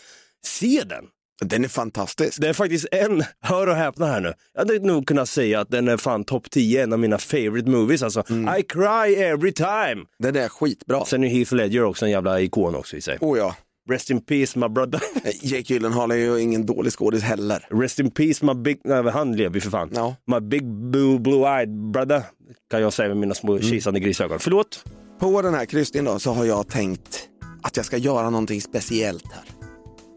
se 0.45 0.83
den. 0.85 1.05
den 1.41 1.63
är 1.63 1.67
fantastisk. 1.67 2.41
Det 2.41 2.47
är 2.49 2.53
faktiskt 2.53 2.87
en, 2.91 3.23
hör 3.41 3.67
och 3.67 3.75
häpna 3.75 4.05
här 4.05 4.21
nu, 4.21 4.33
jag 4.53 4.61
hade 4.61 4.79
nog 4.79 5.07
kunnat 5.07 5.29
säga 5.29 5.59
att 5.59 5.69
den 5.69 5.87
är 5.87 5.97
fan 5.97 6.23
topp 6.23 6.49
10, 6.51 6.83
en 6.83 6.93
av 6.93 6.99
mina 6.99 7.17
favorite 7.17 7.69
movies. 7.69 8.03
Alltså, 8.03 8.23
I 8.59 8.63
cry 8.63 9.15
every 9.15 9.53
time. 9.53 10.05
Den 10.19 10.35
är 10.35 10.49
skitbra. 10.49 11.05
Sen 11.05 11.23
är 11.23 11.27
Heath 11.27 11.53
Ledger 11.53 11.83
också 11.83 12.05
en 12.05 12.11
jävla 12.11 12.39
ikon 12.41 12.75
också 12.75 12.97
i 12.97 13.01
sig. 13.01 13.17
Oh 13.21 13.37
ja. 13.37 13.55
Rest 13.89 14.09
in 14.09 14.21
peace 14.21 14.59
my 14.59 14.67
brother. 14.67 15.01
Jake 15.41 15.73
Gyllenhaal 15.73 16.11
är 16.11 16.15
ju 16.15 16.39
ingen 16.39 16.65
dålig 16.65 16.93
skådis 16.93 17.23
heller. 17.23 17.67
Rest 17.69 17.99
in 17.99 18.11
peace 18.11 18.45
my 18.45 18.53
big, 18.53 18.81
nej 18.83 19.11
han 19.11 19.35
lever 19.35 19.55
ju 19.55 19.61
för 19.61 19.69
fan. 19.69 19.89
Ja. 19.93 20.15
My 20.27 20.39
big 20.39 20.73
blue, 20.73 21.17
blue-eyed 21.17 21.91
brother, 21.91 22.23
kan 22.71 22.81
jag 22.81 22.93
säga 22.93 23.07
med 23.07 23.17
mina 23.17 23.33
små 23.33 23.59
kisande 23.59 23.99
grisögon. 23.99 24.39
Förlåt? 24.39 24.83
På 25.19 25.41
den 25.41 25.53
här 25.53 25.65
kryssningen 25.65 26.05
då 26.05 26.19
så 26.19 26.31
har 26.31 26.45
jag 26.45 26.67
tänkt 26.67 27.29
att 27.63 27.77
jag 27.77 27.85
ska 27.85 27.97
göra 27.97 28.29
någonting 28.29 28.61
speciellt 28.61 29.33
här. 29.33 29.43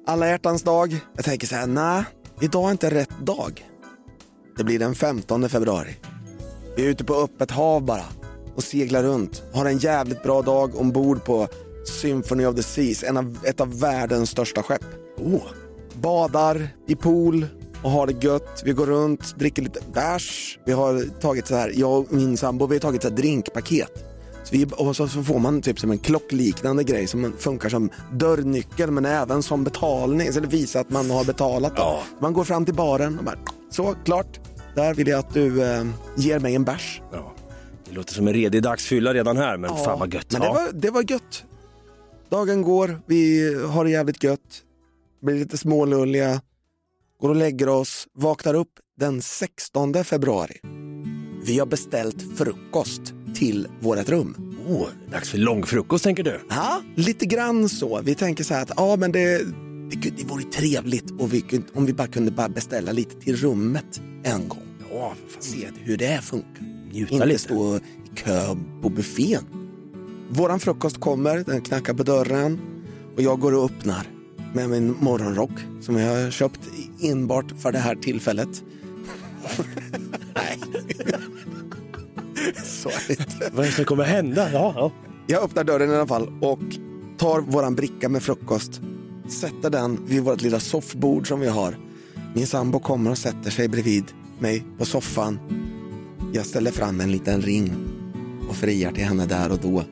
Alla 0.07 0.29
hjärtans 0.29 0.63
dag. 0.63 0.97
Jag 1.17 1.25
tänker 1.25 1.47
så 1.47 1.55
här, 1.55 1.67
nej, 1.67 2.05
idag 2.41 2.69
är 2.69 2.71
inte 2.71 2.91
rätt 2.91 3.19
dag. 3.27 3.65
Det 4.57 4.65
blir 4.65 4.79
den 4.79 4.95
15 4.95 5.49
februari. 5.49 5.97
Vi 6.77 6.87
är 6.87 6.91
ute 6.91 7.05
på 7.05 7.15
öppet 7.15 7.51
hav 7.51 7.85
bara 7.85 8.05
och 8.55 8.63
seglar 8.63 9.03
runt. 9.03 9.43
Har 9.53 9.67
en 9.67 9.79
jävligt 9.79 10.23
bra 10.23 10.43
dag 10.43 10.81
ombord 10.81 11.25
på 11.25 11.49
Symphony 11.89 12.47
of 12.47 12.57
the 12.57 12.63
Seas, 12.63 13.03
en 13.03 13.17
av, 13.17 13.39
ett 13.45 13.61
av 13.61 13.81
världens 13.81 14.31
största 14.31 14.63
skepp. 14.63 14.85
Oh. 15.17 15.43
Badar 15.95 16.69
i 16.87 16.97
pool 16.97 17.47
och 17.83 17.91
har 17.91 18.07
det 18.07 18.25
gött. 18.25 18.63
Vi 18.65 18.73
går 18.73 18.87
runt, 18.87 19.39
dricker 19.39 19.63
lite 19.63 19.81
bärs. 19.95 20.59
Vi 20.67 20.73
har 20.73 21.21
tagit 21.21 21.47
så 21.47 21.55
här, 21.55 21.73
jag 21.77 21.93
och 21.99 22.13
min 22.13 22.37
sambo, 22.37 22.67
vi 22.67 22.75
har 22.75 22.81
tagit 22.81 23.03
så 23.03 23.09
här 23.09 23.17
drinkpaket. 23.17 24.05
Så 24.45 24.57
vi, 24.57 24.67
och 24.77 24.97
så, 24.97 25.09
får 25.09 25.39
man 25.39 25.63
typ 25.63 25.81
som 25.81 25.91
en 25.91 25.99
klockliknande 25.99 26.85
grej 26.85 27.07
som 27.07 27.33
funkar 27.39 27.69
som 27.69 27.91
dörrnyckel 28.13 28.91
men 28.91 29.05
även 29.07 29.43
som 29.43 29.65
betalning. 29.65 30.33
Så 30.33 30.41
det 30.41 30.47
visar 30.49 30.81
att 30.81 30.91
man 30.91 31.11
har 31.11 31.25
betalat. 31.25 31.73
Ja. 31.77 32.03
Man 32.21 32.33
går 32.33 32.45
fram 32.45 32.65
till 32.65 32.75
baren 32.75 33.19
och 33.19 33.25
bara, 33.25 33.39
så 33.71 33.95
klart, 34.05 34.41
där 34.75 34.95
vill 34.95 35.09
jag 35.09 35.19
att 35.19 35.35
du 35.35 35.63
eh, 35.65 35.85
ger 36.17 36.39
mig 36.39 36.55
en 36.55 36.65
bärs. 36.65 37.03
Ja. 37.13 37.35
Det 37.89 37.95
låter 37.95 38.15
som 38.15 38.29
en 38.29 38.35
redig 38.35 38.63
dagsfylla 38.63 39.15
redan 39.15 39.37
här, 39.37 39.57
men 39.57 39.71
fan 39.77 39.99
vad 39.99 40.15
gött. 40.15 40.33
Men 40.33 40.41
det, 40.41 40.47
Ja. 40.47 40.53
var, 40.53 40.69
det 40.73 40.91
var 40.91 41.11
gött. 41.11 41.45
Dagen 42.31 42.63
går, 42.63 43.01
vi 43.07 43.55
har 43.65 43.85
det 43.85 43.91
jävligt 43.91 44.25
gött, 44.25 44.63
blir 45.23 45.35
lite 45.39 45.59
smålulliga, 45.59 46.41
går 47.21 47.29
och 47.29 47.37
lägger 47.37 47.69
oss, 47.69 48.07
vaknar 48.15 48.55
upp 48.55 48.73
den 49.01 49.23
16 49.23 50.05
februari. 50.05 50.57
Vi 51.45 51.59
har 51.59 51.67
beställt 51.67 52.37
frukost 52.37 53.01
till 53.35 53.69
vårt 53.81 54.09
rum. 54.09 54.57
Oh, 54.69 54.89
dags 55.13 55.31
för 55.31 55.39
långfrukost 55.39 56.05
tänker 56.05 56.23
du? 56.23 56.41
Ja, 56.51 56.83
lite 56.97 57.27
grann 57.27 57.69
så. 57.69 58.01
Vi 58.03 58.15
tänker 58.15 58.45
så 58.45 58.55
här 58.55 58.63
att 58.63 58.73
ja, 58.77 58.97
men 58.97 59.13
det, 59.13 59.39
det, 59.91 60.11
det 60.17 60.25
vore 60.25 60.43
trevligt 60.43 61.11
och 61.21 61.33
vi, 61.35 61.45
om 61.75 61.87
vi 61.87 61.93
bara 61.93 62.09
kunde 62.09 62.31
bara 62.31 62.49
beställa 62.49 62.93
lite 62.93 63.21
till 63.21 63.37
rummet 63.37 64.01
en 64.25 64.49
gång. 64.49 64.63
Ja, 64.93 65.15
Se 65.41 65.69
hur 65.85 65.97
det 65.97 66.21
funkar. 66.23 66.89
Njuta 66.93 67.15
Inte 67.15 67.27
lite. 67.27 67.39
stå 67.39 67.77
i 67.77 67.81
kö 68.15 68.57
på 68.83 68.89
buffén. 68.89 69.45
Våran 70.29 70.61
frukost 70.61 71.01
kommer, 71.01 71.45
den 71.47 71.61
knackar 71.61 71.95
på 71.95 72.03
dörren 72.03 72.61
och 73.17 73.23
jag 73.23 73.41
går 73.41 73.55
och 73.55 73.65
öppnar 73.65 74.07
med 74.55 74.71
min 74.71 74.97
morgonrock 75.01 75.51
som 75.81 75.97
jag 75.97 76.25
har 76.25 76.31
köpt 76.31 76.61
enbart 77.03 77.53
för 77.59 77.73
det 77.73 77.79
här 77.79 77.95
tillfället. 77.95 78.63
Nej. 80.35 80.59
Så 82.65 82.89
är 82.89 83.09
det 83.09 83.21
inte. 83.21 83.51
Vad 83.53 83.65
är 83.65 83.71
det 83.71 83.75
som 83.75 83.85
kommer 83.85 84.05
hända? 84.05 84.53
Ja, 84.53 84.73
ja. 84.77 84.93
Jag 85.27 85.43
öppnar 85.43 85.65
dörren 85.65 85.91
i 85.91 85.95
alla 85.95 86.07
fall 86.07 86.29
och 86.41 86.61
tar 87.19 87.41
våran 87.41 87.75
bricka 87.75 88.09
med 88.09 88.23
frukost, 88.23 88.81
sätter 89.29 89.71
den 89.71 90.07
vid 90.07 90.23
vårt 90.23 90.43
lilla 90.43 90.61
soffbord 90.61 91.29
som 91.29 91.41
vi 91.41 91.49
har. 91.49 91.79
Min 92.35 92.47
sambo 92.47 92.79
kommer 92.79 93.11
och 93.11 93.19
sätter 93.19 93.51
sig 93.51 93.69
bredvid 93.69 94.05
mig 94.39 94.65
på 94.79 94.85
soffan. 94.85 95.39
Jag 96.33 96.47
ställer 96.47 96.71
fram 96.71 97.01
en 97.01 97.13
liten 97.13 97.43
ring 97.43 97.73
och 98.49 98.57
friar 98.57 98.93
till 98.93 99.05
henne 99.05 99.27
där 99.27 99.53
och 99.53 99.59
då. 99.59 99.85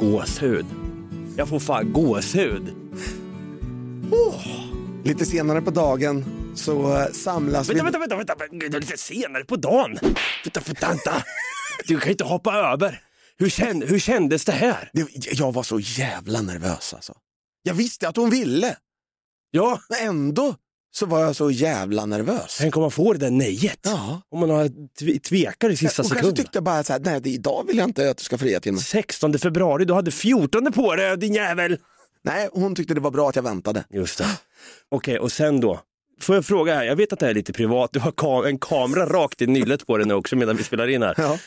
Gåshud. 0.00 0.66
Jag 1.36 1.48
får 1.48 1.60
fan 1.60 1.92
gåshud. 1.92 2.74
Lite 5.04 5.26
senare 5.26 5.62
på 5.62 5.70
dagen 5.70 6.24
så 6.56 6.96
eh, 6.96 7.06
samlas 7.12 7.68
Vänta, 7.68 7.84
vi... 7.84 7.90
vänta, 7.90 8.16
vänta, 8.16 8.34
vänta, 8.34 8.78
lite 8.78 8.96
senare 8.96 9.44
på 9.44 9.56
dagen. 9.56 9.98
Vänta, 10.44 10.86
vänta. 10.86 11.24
Du 11.86 12.00
kan 12.00 12.10
inte 12.10 12.24
hoppa 12.24 12.54
över. 12.54 13.02
Hur, 13.38 13.48
känd, 13.48 13.84
hur 13.84 13.98
kändes 13.98 14.44
det 14.44 14.52
här? 14.52 14.90
Jag 15.32 15.52
var 15.52 15.62
så 15.62 15.80
jävla 15.80 16.42
nervös 16.42 16.94
alltså. 16.94 17.14
Jag 17.62 17.74
visste 17.74 18.08
att 18.08 18.16
hon 18.16 18.30
ville, 18.30 18.76
Ja, 19.50 19.80
men 19.88 20.08
ändå 20.08 20.54
så 20.92 21.06
var 21.06 21.20
jag 21.20 21.36
så 21.36 21.50
jävla 21.50 22.06
nervös. 22.06 22.56
tänk 22.60 22.76
om 22.76 22.80
man 22.82 22.90
får 22.90 23.14
det 23.14 23.20
där 23.20 23.30
nejet. 23.30 23.78
Ja. 23.82 24.22
Om 24.30 24.40
man 24.40 24.50
har 24.50 24.68
tv- 24.98 25.18
tvekar 25.18 25.70
i 25.70 25.76
sista 25.76 26.02
och 26.02 26.08
kanske 26.08 26.14
sekunden. 26.16 26.36
tyckte 26.36 26.56
jag 26.56 26.64
bara 26.64 26.82
så 26.84 26.92
här, 26.92 27.00
nej 27.00 27.20
idag 27.24 27.64
vill 27.66 27.76
jag 27.78 27.88
inte 27.88 28.10
att 28.10 28.16
du 28.16 28.24
ska 28.24 28.38
fria 28.38 28.60
till 28.60 28.72
mig. 28.72 28.82
16 28.82 29.38
februari, 29.38 29.84
du 29.84 29.94
hade 29.94 30.10
14 30.10 30.72
på 30.72 30.94
dig 30.96 31.16
din 31.16 31.34
jävel. 31.34 31.76
Nej, 32.24 32.48
hon 32.52 32.74
tyckte 32.74 32.94
det 32.94 33.00
var 33.00 33.10
bra 33.10 33.28
att 33.28 33.36
jag 33.36 33.42
väntade. 33.42 33.84
Just 33.90 34.18
det. 34.18 34.26
Okej, 34.88 35.18
och 35.18 35.32
sen 35.32 35.60
då? 35.60 35.80
Får 36.20 36.34
jag 36.34 36.44
fråga 36.44 36.74
här, 36.74 36.84
jag 36.84 36.96
vet 36.96 37.12
att 37.12 37.18
det 37.18 37.26
här 37.26 37.30
är 37.30 37.34
lite 37.34 37.52
privat, 37.52 37.90
du 37.92 38.00
har 38.00 38.10
ka- 38.12 38.46
en 38.48 38.58
kamera 38.58 39.06
rakt 39.06 39.42
i 39.42 39.46
nyllet 39.46 39.86
på 39.86 39.96
dig 39.96 40.06
nu 40.06 40.14
också 40.14 40.36
medan 40.36 40.56
vi 40.56 40.62
spelar 40.64 40.88
in 40.88 41.02
här. 41.02 41.14
Ja. 41.18 41.38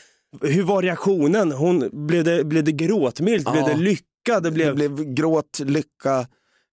Hur 0.42 0.64
var 0.64 0.82
reaktionen? 0.82 1.52
Hon, 1.52 2.08
blev, 2.08 2.24
det, 2.24 2.44
blev 2.44 2.64
det 2.64 2.72
gråtmilt? 2.72 3.52
Blev 3.52 3.64
Ja. 3.64 3.68
det 3.68 3.76
lycka? 3.78 4.40
Det 4.42 4.52
blev... 4.52 4.76
Det 4.76 4.90
blev 4.90 5.14
gråt, 5.14 5.60
lycka, 5.60 6.28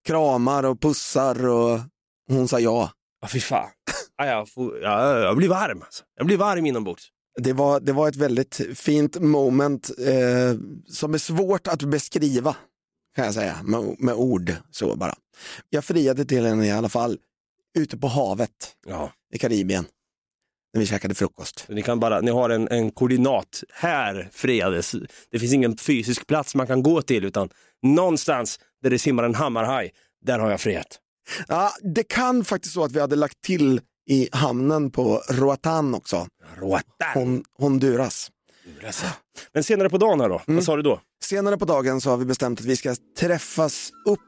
kramar 0.07 0.63
och 0.65 0.81
pussar 0.81 1.47
och 1.49 1.79
hon 2.37 2.49
sa 2.49 2.61
ja. 2.61 2.91
Ja, 3.23 3.29
fy 3.29 3.41
fan. 3.41 3.69
Ja, 4.17 4.27
jag, 4.27 4.49
får, 4.49 4.81
ja, 4.81 5.19
jag 5.19 5.37
blir 5.37 5.49
varm. 5.49 5.83
Alltså. 5.83 6.05
Jag 6.17 6.27
blir 6.27 6.37
varm 6.37 6.67
inombords. 6.67 7.09
Det 7.39 7.53
var, 7.53 7.81
det 7.81 7.93
var 7.93 8.09
ett 8.09 8.17
väldigt 8.17 8.61
fint 8.75 9.21
moment 9.21 9.91
eh, 9.99 10.59
som 10.89 11.15
är 11.15 11.19
svårt 11.19 11.67
att 11.67 11.83
beskriva 11.83 12.57
kan 13.17 13.25
jag 13.25 13.35
säga 13.35 13.57
med, 13.65 13.97
med 13.99 14.15
ord 14.15 14.53
så 14.71 14.97
bara. 14.97 15.15
Jag 15.71 15.85
friade 15.85 16.25
till 16.25 16.47
henne 16.47 16.67
i 16.67 16.71
alla 16.71 16.89
fall 16.89 17.19
ute 17.79 17.99
på 17.99 18.07
havet 18.09 18.51
Ja. 18.87 19.13
i 19.35 19.39
Karibien. 19.39 19.85
när 20.75 20.81
vi 20.81 20.87
käkade 20.87 21.15
frukost. 21.15 21.65
Ni, 21.69 21.83
kan 21.83 22.01
bara, 22.01 22.21
ni 22.21 22.31
har 22.31 22.51
en, 22.51 22.69
en 22.69 22.91
koordinat. 22.91 23.63
Här 23.73 24.29
friades. 24.33 24.95
Det 25.31 25.39
finns 25.39 25.53
ingen 25.53 25.77
fysisk 25.77 26.27
plats 26.27 26.55
man 26.55 26.67
kan 26.67 26.83
gå 26.83 27.03
till 27.03 27.25
utan 27.25 27.49
någonstans 27.83 28.61
där 28.83 28.91
det 28.91 28.99
simmar 28.99 29.25
en 29.25 29.35
hammarhaj, 29.35 29.91
där 30.25 30.39
har 30.39 30.51
jag 30.51 30.61
frihet. 30.61 30.99
Ja, 31.49 31.73
det 31.83 32.03
kan 32.05 32.45
faktiskt 32.45 32.75
så 32.75 32.85
att 32.85 32.93
vi 32.93 33.01
hade 33.01 33.17
lagt 33.17 33.43
till 33.43 33.81
i 34.11 34.29
hamnen 34.33 34.91
på 34.91 35.23
Roatan 35.31 35.95
också. 35.95 36.27
Roatan? 36.57 36.83
Hon, 37.15 37.45
Honduras. 37.59 38.31
Men 39.53 39.65
senare 39.65 39.91
på 39.91 39.99
dagen 39.99 40.21
här 40.21 40.29
då, 40.29 40.43
vad 40.47 40.65
sa 40.65 40.77
du 40.77 40.83
då? 40.83 41.01
Senare 41.25 41.59
på 41.59 41.65
dagen 41.65 42.01
så 42.01 42.11
har 42.11 42.17
vi 42.17 42.25
bestämt 42.25 42.61
att 42.61 42.67
vi 42.67 42.77
ska 42.77 42.95
träffas 43.19 43.91
upp 44.07 44.21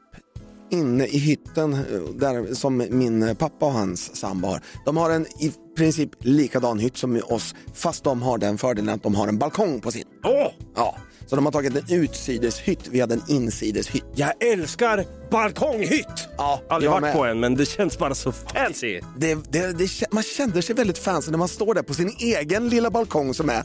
inne 0.70 1.06
i 1.06 1.18
hytten 1.18 1.72
eh, 1.72 1.80
där, 2.14 2.54
som 2.54 2.86
min 2.90 3.36
pappa 3.36 3.66
och 3.66 3.72
hans 3.72 4.16
sambo 4.16 4.48
har. 4.48 4.60
De 4.84 4.96
har 4.96 5.10
en 5.10 5.26
i 5.26 5.52
princip 5.76 6.10
likadan 6.18 6.78
hytt 6.78 6.96
som 6.96 7.20
oss, 7.24 7.54
fast 7.74 8.04
de 8.04 8.22
har 8.22 8.38
den 8.38 8.58
fördelen 8.58 8.94
att 8.94 9.02
de 9.02 9.14
har 9.14 9.28
en 9.28 9.38
balkong 9.38 9.80
på 9.80 9.90
sin. 9.90 10.04
Åh! 10.24 10.46
Ja, 10.76 10.96
så 11.26 11.36
de 11.36 11.44
har 11.44 11.52
tagit 11.52 11.76
en 11.90 11.98
utsideshytt, 12.00 12.88
vi 12.90 13.00
hade 13.00 13.14
en 13.14 13.22
insideshytt. 13.28 14.04
Jag 14.14 14.42
älskar 14.42 15.04
balkonghytt! 15.30 16.28
Ja, 16.38 16.60
Aldrig 16.68 16.88
jag 16.88 16.92
varit 16.92 17.02
med. 17.02 17.12
på 17.14 17.24
en, 17.24 17.40
men 17.40 17.54
det 17.54 17.66
känns 17.66 17.98
bara 17.98 18.14
så 18.14 18.32
fancy. 18.32 19.00
Det, 19.18 19.34
det, 19.50 19.78
det, 19.78 19.88
man 20.12 20.22
känner 20.22 20.60
sig 20.60 20.74
väldigt 20.74 20.98
fancy 20.98 21.30
när 21.30 21.38
man 21.38 21.48
står 21.48 21.74
där 21.74 21.82
på 21.82 21.94
sin 21.94 22.16
egen 22.18 22.68
lilla 22.68 22.90
balkong 22.90 23.34
som 23.34 23.50
är 23.50 23.62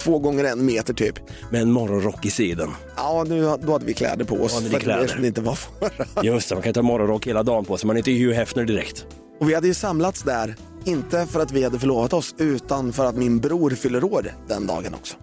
två 0.00 0.18
gånger 0.18 0.44
en 0.44 0.66
meter 0.66 0.94
typ. 0.94 1.14
Med 1.50 1.62
en 1.62 1.70
morgonrock 1.72 2.26
i 2.26 2.30
sidan. 2.30 2.74
Ja, 2.96 3.24
nu, 3.28 3.42
då 3.62 3.72
hade 3.72 3.84
vi 3.86 3.94
kläder 3.94 4.24
på 4.24 4.34
oss. 4.36 4.52
Ja, 4.60 4.66
hade 4.68 4.80
kläder? 4.80 5.00
eftersom 5.00 5.22
det 5.22 5.28
inte 5.28 5.40
var 5.40 5.54
förra. 5.54 6.22
Just 6.22 6.48
det, 6.48 6.54
man 6.54 6.62
kan 6.62 6.74
ta 6.74 6.82
morgonrock 6.82 7.26
hela 7.26 7.42
dagen 7.42 7.64
på 7.64 7.76
sig, 7.76 7.86
man 7.86 7.96
är 7.96 7.98
inte 7.98 8.10
Hugh 8.10 8.34
Hefner 8.34 8.64
direkt. 8.64 9.06
Och 9.40 9.50
vi 9.50 9.54
hade 9.54 9.66
ju 9.66 9.74
samlats 9.74 10.22
där, 10.22 10.56
inte 10.84 11.26
för 11.26 11.40
att 11.40 11.52
vi 11.52 11.64
hade 11.64 11.78
förlovat 11.78 12.12
oss, 12.12 12.34
utan 12.38 12.92
för 12.92 13.04
att 13.04 13.16
min 13.16 13.38
bror 13.38 13.70
fyller 13.70 14.04
år 14.04 14.32
den 14.48 14.66
dagen 14.66 14.94
också. 14.94 15.16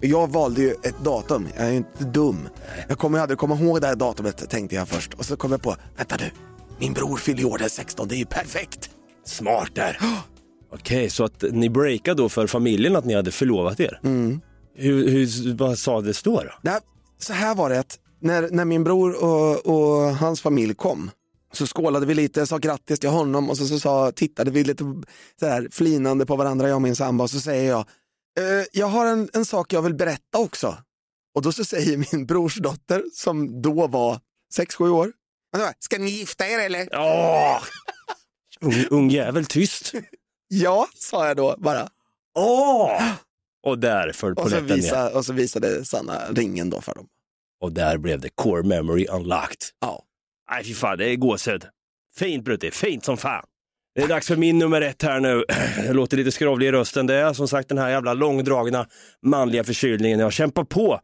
Jag 0.00 0.32
valde 0.32 0.60
ju 0.62 0.70
ett 0.70 1.04
datum, 1.04 1.48
jag 1.56 1.66
är 1.66 1.70
ju 1.70 1.76
inte 1.76 2.04
dum. 2.04 2.48
Jag 2.88 2.98
kommer 2.98 3.18
aldrig 3.18 3.38
komma 3.38 3.54
ihåg 3.54 3.80
det 3.80 3.86
här 3.86 3.96
datumet 3.96 4.50
tänkte 4.50 4.76
jag 4.76 4.88
först. 4.88 5.14
Och 5.14 5.24
så 5.24 5.36
kom 5.36 5.50
jag 5.50 5.62
på, 5.62 5.76
vänta 5.96 6.16
nu, 6.20 6.30
min 6.78 6.92
bror 6.92 7.16
fyller 7.16 7.38
ju 7.40 7.44
år 7.44 7.58
den 7.58 7.70
16, 7.70 8.08
det 8.08 8.14
är 8.14 8.18
ju 8.18 8.24
perfekt. 8.24 8.90
Smart 9.24 9.70
där. 9.74 9.98
Okej, 10.72 11.10
så 11.10 11.24
att 11.24 11.44
ni 11.52 11.70
breakade 11.70 12.22
då 12.22 12.28
för 12.28 12.46
familjen 12.46 12.96
att 12.96 13.04
ni 13.04 13.14
hade 13.14 13.30
förlovat 13.30 13.80
er? 13.80 14.00
Mm. 14.04 14.40
Hur, 14.76 15.08
hur, 15.08 15.54
vad 15.54 15.78
sades 15.78 16.22
då? 16.22 16.40
då? 16.40 16.50
Nej, 16.62 16.80
så 17.18 17.32
här 17.32 17.54
var 17.54 17.70
det, 17.70 17.80
att 17.80 17.98
när, 18.20 18.48
när 18.50 18.64
min 18.64 18.84
bror 18.84 19.24
och, 19.24 19.66
och 19.66 20.16
hans 20.16 20.40
familj 20.40 20.74
kom 20.74 21.10
så 21.56 21.66
skålade 21.66 22.06
vi 22.06 22.14
lite, 22.14 22.46
sa 22.46 22.58
grattis 22.58 23.00
till 23.00 23.08
honom 23.08 23.50
och 23.50 23.56
så, 23.58 23.66
så 23.66 23.80
sa, 23.80 24.12
tittade 24.12 24.50
vi 24.50 24.64
lite 24.64 24.84
så 25.40 25.46
här, 25.46 25.68
flinande 25.72 26.26
på 26.26 26.36
varandra, 26.36 26.68
jag 26.68 26.74
och 26.74 26.82
min 26.82 26.96
sambo, 26.96 27.24
och 27.24 27.30
så 27.30 27.40
säger 27.40 27.70
jag, 27.70 27.86
eh, 28.40 28.64
jag 28.72 28.86
har 28.86 29.06
en, 29.06 29.28
en 29.32 29.44
sak 29.44 29.72
jag 29.72 29.82
vill 29.82 29.94
berätta 29.94 30.38
också. 30.38 30.76
Och 31.34 31.42
då 31.42 31.52
så 31.52 31.64
säger 31.64 31.96
min 32.12 32.26
brors 32.26 32.56
dotter, 32.56 33.04
som 33.12 33.62
då 33.62 33.86
var 33.86 34.20
6-7 34.58 34.88
år, 34.88 35.12
ska 35.78 35.98
ni 35.98 36.10
gifta 36.10 36.48
er 36.48 36.58
eller? 36.58 36.88
Åh! 36.92 37.62
Ung, 38.60 38.84
ung 38.90 39.10
jävel, 39.10 39.46
tyst. 39.46 39.92
Ja, 40.48 40.88
sa 40.94 41.26
jag 41.26 41.36
då 41.36 41.56
bara. 41.58 41.88
Åh! 42.38 43.12
Och 43.66 43.78
där 43.78 44.12
föll 44.12 44.32
Och 44.32 44.50
så, 44.50 44.56
polletten 44.56 44.78
ner. 44.78 45.16
och 45.16 45.26
så 45.26 45.32
visade 45.32 45.84
Sanna 45.84 46.28
ringen 46.30 46.70
då 46.70 46.80
för 46.80 46.94
dem. 46.94 47.06
Och 47.60 47.72
där 47.72 47.98
blev 47.98 48.20
det 48.20 48.28
core 48.34 48.62
memory 48.62 49.06
unlocked. 49.06 49.58
Ja. 49.80 50.02
Nej 50.50 50.64
fy 50.64 50.74
fan, 50.74 50.98
det 50.98 51.08
är 51.08 51.16
gåshud. 51.16 51.64
Fint 52.16 52.44
Brutti, 52.44 52.70
fint 52.70 53.04
som 53.04 53.16
fan. 53.16 53.44
Det 53.94 54.02
är 54.02 54.08
dags 54.08 54.26
för 54.26 54.36
min 54.36 54.58
nummer 54.58 54.80
ett 54.80 55.02
här 55.02 55.20
nu. 55.20 55.44
Jag 55.86 55.96
låter 55.96 56.16
lite 56.16 56.32
skrovlig 56.32 56.66
i 56.66 56.72
rösten. 56.72 57.06
Det 57.06 57.14
är 57.14 57.32
som 57.32 57.48
sagt 57.48 57.68
den 57.68 57.78
här 57.78 57.90
jävla 57.90 58.14
långdragna 58.14 58.86
manliga 59.22 59.64
förkylningen. 59.64 60.18
Jag 60.18 60.32
kämpar 60.32 60.64
på 60.64 61.00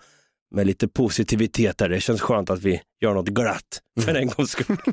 med 0.54 0.66
lite 0.66 0.88
positivitet 0.88 1.78
där. 1.78 1.88
Det 1.88 2.00
känns 2.00 2.20
skönt 2.20 2.50
att 2.50 2.62
vi 2.62 2.82
gör 3.00 3.14
något 3.14 3.28
glatt 3.28 3.80
för 4.00 4.14
en 4.14 4.28
gångs 4.28 4.50
skull. 4.50 4.76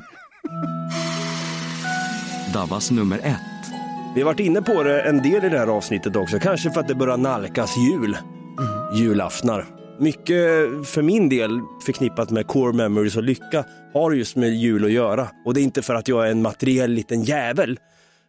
Davas 2.54 2.90
nummer 2.90 3.18
ett. 3.18 3.72
Vi 4.14 4.20
har 4.20 4.26
varit 4.26 4.40
inne 4.40 4.62
på 4.62 4.82
det 4.82 5.00
en 5.00 5.22
del 5.22 5.44
i 5.44 5.48
det 5.48 5.58
här 5.58 5.66
avsnittet 5.66 6.16
också, 6.16 6.38
kanske 6.38 6.70
för 6.70 6.80
att 6.80 6.88
det 6.88 6.94
börjar 6.94 7.16
nalkas 7.16 7.74
jul. 7.76 8.16
Julaftnar. 8.94 9.77
Mycket 10.00 10.36
för 10.84 11.02
min 11.02 11.28
del 11.28 11.60
förknippat 11.86 12.30
med 12.30 12.46
core 12.46 12.72
memories 12.72 13.16
och 13.16 13.22
lycka 13.22 13.64
har 13.94 14.12
just 14.12 14.36
med 14.36 14.50
jul 14.50 14.84
att 14.84 14.92
göra. 14.92 15.28
Och 15.44 15.54
det 15.54 15.60
är 15.60 15.62
inte 15.62 15.82
för 15.82 15.94
att 15.94 16.08
jag 16.08 16.26
är 16.26 16.30
en 16.30 16.42
materiell 16.42 16.90
liten 16.90 17.22
jävel, 17.22 17.78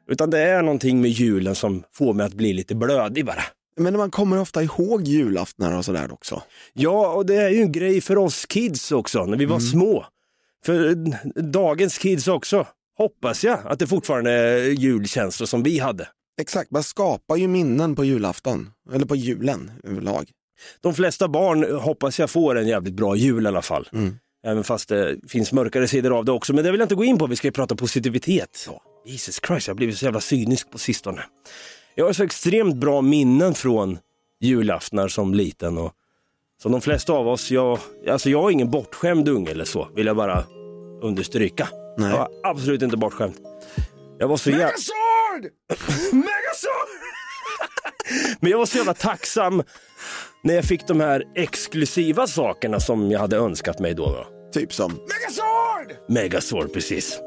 utan 0.10 0.30
det 0.30 0.40
är 0.40 0.62
någonting 0.62 1.02
med 1.02 1.12
julen 1.12 1.56
som 1.56 1.84
får 1.94 2.14
mig 2.14 2.26
att 2.26 2.34
bli 2.34 2.54
lite 2.54 2.76
blödig 2.76 3.26
bara. 3.26 3.44
Men 3.78 3.98
man 3.98 4.12
kommer 4.12 4.40
ofta 4.40 4.64
ihåg 4.64 5.08
julaftnar 5.08 5.78
och 5.78 5.86
sådär 5.86 6.12
också. 6.12 6.44
Ja, 6.74 7.14
och 7.14 7.26
det 7.26 7.36
är 7.36 7.50
ju 7.50 7.62
en 7.62 7.72
grej 7.72 8.02
för 8.02 8.18
oss 8.18 8.46
kids 8.46 8.92
också, 8.92 9.26
när 9.26 9.38
vi 9.38 9.46
var 9.46 9.60
små. 9.60 10.06
För 10.66 10.96
dagens 11.42 11.98
kids 11.98 12.28
också, 12.28 12.68
hoppas 12.98 13.44
jag 13.44 13.60
att 13.66 13.80
det 13.80 13.88
fortfarande 13.88 14.32
är 14.32 14.70
julkänslor 14.70 15.48
som 15.48 15.64
vi 15.64 15.80
hade. 15.80 16.08
Exakt, 16.42 16.72
man 16.72 16.84
skapar 16.84 17.36
ju 17.36 17.48
minnen 17.48 17.96
på 17.96 18.04
julafton, 18.04 18.70
eller 18.94 19.06
på 19.06 19.16
julen 19.16 19.72
överlag. 19.84 20.32
De 20.82 20.94
flesta 20.94 21.28
barn 21.28 21.80
hoppas 21.80 22.20
jag 22.20 22.30
får 22.30 22.58
en 22.58 22.68
jävligt 22.68 22.94
bra 22.94 23.16
jul 23.16 23.46
i 23.46 23.48
alla 23.48 23.62
fall. 23.62 23.90
Även 24.44 24.64
fast 24.64 24.90
det 24.90 25.16
finns 25.28 25.52
mörkare 25.52 25.88
sidor 25.88 26.18
av 26.18 26.26
det 26.26 26.32
också. 26.32 26.54
Men 26.54 26.64
det 26.64 26.72
vill 26.72 26.80
jag 26.80 26.86
inte 26.86 26.96
gå 26.96 27.04
in 27.04 27.18
på, 27.18 27.28
vi 27.28 27.36
ska 27.36 27.48
ju 27.48 27.52
prata 27.52 27.76
positivitet. 27.76 28.70
Jesus 29.06 29.40
Christ, 29.48 29.68
jag 29.68 29.74
har 29.74 29.78
blivit 29.78 29.98
så 29.98 30.06
jävla 30.06 30.22
cynisk 30.22 30.72
på 30.72 30.78
sistone. 30.78 31.24
Jag 31.96 32.06
har 32.06 32.14
så 32.14 32.24
extremt 32.24 32.76
bra 32.76 33.02
minnen 33.02 33.54
från 33.54 33.98
julaftnar 34.42 35.08
som 35.08 35.34
liten. 35.34 35.78
Och 35.78 35.94
som 36.62 36.72
de 36.72 36.82
flesta 36.82 37.14
av 37.14 37.28
oss, 37.28 37.52
jag, 37.52 37.80
alltså 38.10 38.30
jag 38.30 38.46
är 38.46 38.52
ingen 38.52 38.72
bortskämd 38.72 39.30
unge 39.30 39.52
eller 39.52 39.66
så, 39.66 39.88
vill 39.96 40.06
jag 40.06 40.16
bara 40.16 40.44
understryka. 41.02 41.70
Nej. 41.98 42.10
Jag 42.10 42.18
var 42.18 42.30
absolut 42.44 42.82
inte 42.82 42.98
bortskämd. 42.98 43.34
Jag 44.20 44.28
var 44.28 44.38
så 44.38 44.50
jävla... 44.50 44.66
Megasword! 44.66 45.52
Megasword! 46.14 47.19
Men 48.40 48.52
jag 48.52 48.58
var 48.58 48.66
så 48.66 48.78
jävla 48.78 48.94
tacksam 48.94 49.64
när 50.44 50.54
jag 50.54 50.66
fick 50.66 50.88
de 50.88 51.00
här 51.00 51.24
exklusiva 51.36 52.28
sakerna 52.28 52.80
som 52.80 53.12
jag 53.12 53.20
hade 53.20 53.38
önskat 53.38 53.80
mig 53.80 53.94
då. 53.94 54.06
då. 54.06 54.28
Typ 54.54 54.74
som 54.74 54.92
Megasword! 54.92 56.08
Megasword, 56.08 56.74
precis. 56.74 57.20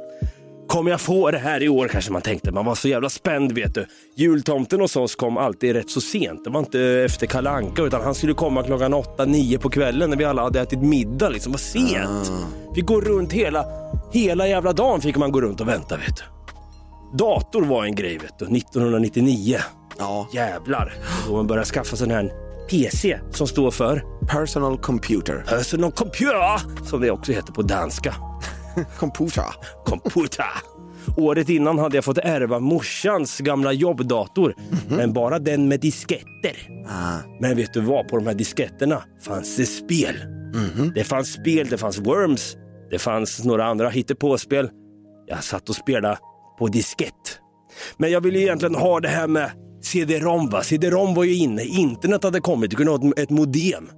Kommer 0.68 0.90
jag 0.90 1.00
få 1.00 1.30
det 1.30 1.38
här 1.38 1.62
i 1.62 1.68
år 1.68 1.88
kanske 1.88 2.12
man 2.12 2.22
tänkte. 2.22 2.52
Man 2.52 2.64
var 2.64 2.74
så 2.74 2.88
jävla 2.88 3.10
spänd 3.10 3.52
vet 3.52 3.74
du. 3.74 3.86
Jultomten 4.16 4.80
hos 4.80 4.96
oss 4.96 5.14
kom 5.14 5.36
alltid 5.36 5.72
rätt 5.72 5.90
så 5.90 6.00
sent. 6.00 6.44
Det 6.44 6.50
var 6.50 6.60
inte 6.60 6.80
efter 6.80 7.26
Kalle 7.26 7.50
Anka 7.50 7.82
utan 7.82 8.02
han 8.02 8.14
skulle 8.14 8.34
komma 8.34 8.62
klockan 8.62 8.94
8-9 8.94 9.58
på 9.58 9.70
kvällen 9.70 10.10
när 10.10 10.16
vi 10.16 10.24
alla 10.24 10.42
hade 10.42 10.60
ätit 10.60 10.82
middag. 10.82 11.28
Liksom. 11.28 11.52
Vad 11.52 11.60
sent. 11.60 12.32
Vi 12.74 12.80
går 12.80 13.00
runt 13.00 13.32
hela, 13.32 13.66
hela 14.12 14.48
jävla 14.48 14.72
dagen 14.72 15.00
fick 15.00 15.16
man 15.16 15.32
gå 15.32 15.40
runt 15.40 15.60
och 15.60 15.68
vänta 15.68 15.96
vet 15.96 16.16
du. 16.16 16.22
Dator 17.18 17.62
var 17.62 17.84
en 17.84 17.94
grej 17.94 18.18
vet 18.18 18.38
du, 18.38 18.44
1999. 18.44 19.58
Ja. 20.02 20.28
Jävlar. 20.32 20.94
Då 21.28 21.36
man 21.36 21.46
började 21.46 21.66
skaffa 21.66 21.96
sån 21.96 22.10
här 22.10 22.32
PC 22.70 23.18
som 23.30 23.46
står 23.46 23.70
för 23.70 24.02
Personal 24.28 24.78
computer. 24.78 25.44
Personal 25.48 25.92
computer, 25.92 26.84
som 26.84 27.00
det 27.00 27.10
också 27.10 27.32
heter 27.32 27.52
på 27.52 27.62
danska. 27.62 28.14
Computer. 28.98 29.44
Computer. 29.84 30.44
Året 31.16 31.48
innan 31.48 31.78
hade 31.78 31.96
jag 31.96 32.04
fått 32.04 32.18
ärva 32.18 32.58
morsans 32.60 33.38
gamla 33.38 33.72
jobbdator, 33.72 34.54
men 34.88 35.12
bara 35.12 35.38
den 35.38 35.68
med 35.68 35.80
disketter. 35.80 36.68
Men 37.40 37.56
vet 37.56 37.72
du 37.72 37.80
vad, 37.80 38.08
på 38.08 38.16
de 38.16 38.26
här 38.26 38.34
disketterna 38.34 39.02
fanns 39.26 39.56
det 39.56 39.66
spel. 39.66 40.14
Det 40.94 41.04
fanns 41.04 41.32
spel, 41.32 41.66
det 41.70 41.78
fanns 41.78 41.98
Worms, 41.98 42.56
det 42.90 42.98
fanns 42.98 43.44
några 43.44 43.64
andra 43.64 43.88
hittepåspel. 43.88 44.70
Jag 45.26 45.44
satt 45.44 45.68
och 45.68 45.74
spelade 45.76 46.18
på 46.58 46.66
diskett. 46.66 47.38
Men 47.96 48.10
jag 48.10 48.20
ville 48.20 48.38
egentligen 48.38 48.74
ha 48.74 49.00
det 49.00 49.08
här 49.08 49.28
med 49.28 49.50
CD-ROM. 49.82 50.48
Va? 50.50 50.62
CD-ROM 50.62 51.14
var 51.14 51.24
ju 51.24 51.34
inne, 51.34 51.64
internet 51.64 52.24
hade 52.24 52.40
kommit, 52.40 52.70
du 52.70 52.76
kunde 52.76 52.92
ha 52.92 52.98
ett- 53.08 53.18
ett 53.18 53.30
modem 53.30 53.88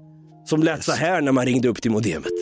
som 0.45 0.63
lät 0.63 0.85
så 0.85 0.93
här 0.93 1.21
när 1.21 1.33
man 1.33 1.47
ringde 1.47 1.69
upp 1.69 1.83
till 1.83 1.91
modemet. 1.91 2.33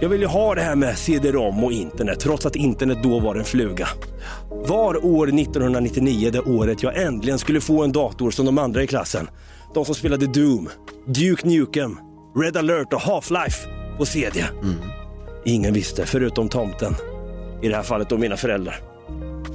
Jag 0.00 0.08
ville 0.08 0.26
ha 0.26 0.54
det 0.54 0.60
här 0.60 0.76
med 0.76 0.98
CD-ROM 0.98 1.64
och 1.64 1.72
internet, 1.72 2.20
trots 2.20 2.46
att 2.46 2.56
internet 2.56 2.98
då 3.02 3.20
var 3.20 3.34
en 3.34 3.44
fluga. 3.44 3.88
Var 4.50 5.06
år 5.06 5.26
1999 5.26 6.30
det 6.32 6.40
året 6.40 6.82
jag 6.82 7.02
äntligen 7.02 7.38
skulle 7.38 7.60
få 7.60 7.84
en 7.84 7.92
dator 7.92 8.30
som 8.30 8.46
de 8.46 8.58
andra 8.58 8.82
i 8.82 8.86
klassen. 8.86 9.28
De 9.76 9.84
som 9.84 9.94
spelade 9.94 10.26
Doom, 10.26 10.68
Duke 11.06 11.48
Nukem, 11.48 11.98
Red 12.36 12.56
alert 12.56 12.92
och 12.92 13.00
Half-Life 13.00 13.66
på 13.98 14.06
CD. 14.06 14.44
Ingen 15.44 15.74
visste, 15.74 16.06
förutom 16.06 16.48
tomten. 16.48 16.94
I 17.62 17.68
det 17.68 17.76
här 17.76 17.82
fallet 17.82 18.08
då 18.08 18.18
mina 18.18 18.36
föräldrar. 18.36 18.80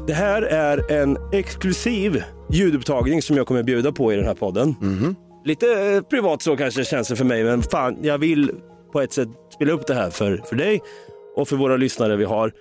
Det 0.07 0.13
här 0.13 0.41
är 0.41 0.91
en 0.91 1.17
exklusiv 1.33 2.23
ljudupptagning 2.51 3.21
som 3.21 3.37
jag 3.37 3.47
kommer 3.47 3.63
bjuda 3.63 3.91
på 3.91 4.13
i 4.13 4.15
den 4.15 4.25
här 4.25 4.33
podden. 4.33 4.75
Lite 5.45 5.93
eh, 5.93 6.01
privat 6.01 6.41
så 6.41 6.57
kanske 6.57 6.85
känns 6.85 7.07
det 7.07 7.15
för 7.15 7.25
mig, 7.25 7.43
men 7.43 7.63
fan, 7.63 7.97
jag 8.01 8.17
vill 8.17 8.51
på 8.93 9.01
ett 9.01 9.13
sätt 9.13 9.29
spela 9.55 9.71
upp 9.71 9.87
det 9.87 9.93
här 9.93 10.09
för, 10.09 10.37
för 10.37 10.55
dig 10.55 10.81
och 11.35 11.47
för 11.47 11.55
våra 11.55 11.77
lyssnare 11.77 12.15
vi 12.15 12.25
har. 12.25 12.51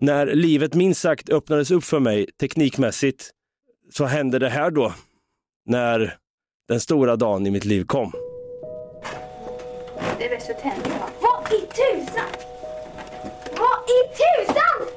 När 0.00 0.26
livet 0.26 0.74
minst 0.74 1.00
sagt 1.00 1.30
öppnades 1.30 1.70
upp 1.70 1.84
för 1.84 2.00
mig 2.00 2.26
teknikmässigt 2.40 3.30
så 3.92 4.04
hände 4.04 4.38
det 4.38 4.48
här 4.48 4.70
då, 4.70 4.92
när 5.66 6.21
den 6.68 6.80
stora 6.80 7.16
dagen 7.16 7.46
i 7.46 7.50
mitt 7.50 7.64
liv 7.64 7.84
kom. 7.84 8.12
Det 10.18 10.34
är 10.34 10.40
så 10.40 10.52
tänder 10.52 10.90
va? 10.90 11.08
Vad 11.20 11.52
i 11.52 11.66
tusan? 11.66 12.24
Vad 13.50 13.78
i 13.88 14.00
tusan? 14.18 14.78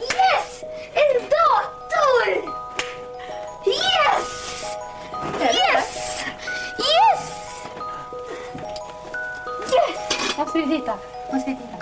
yes! 0.00 0.64
En 0.92 1.22
dator! 1.30 2.28
Yes! 3.66 4.26
Yes! 5.40 6.24
Yes! 6.78 7.34
Yes! 9.72 10.38
Måste 10.38 10.58
vi 10.58 10.78
titta? 10.78 10.94
Måste 11.32 11.50
vi 11.50 11.56
titta? 11.56 11.78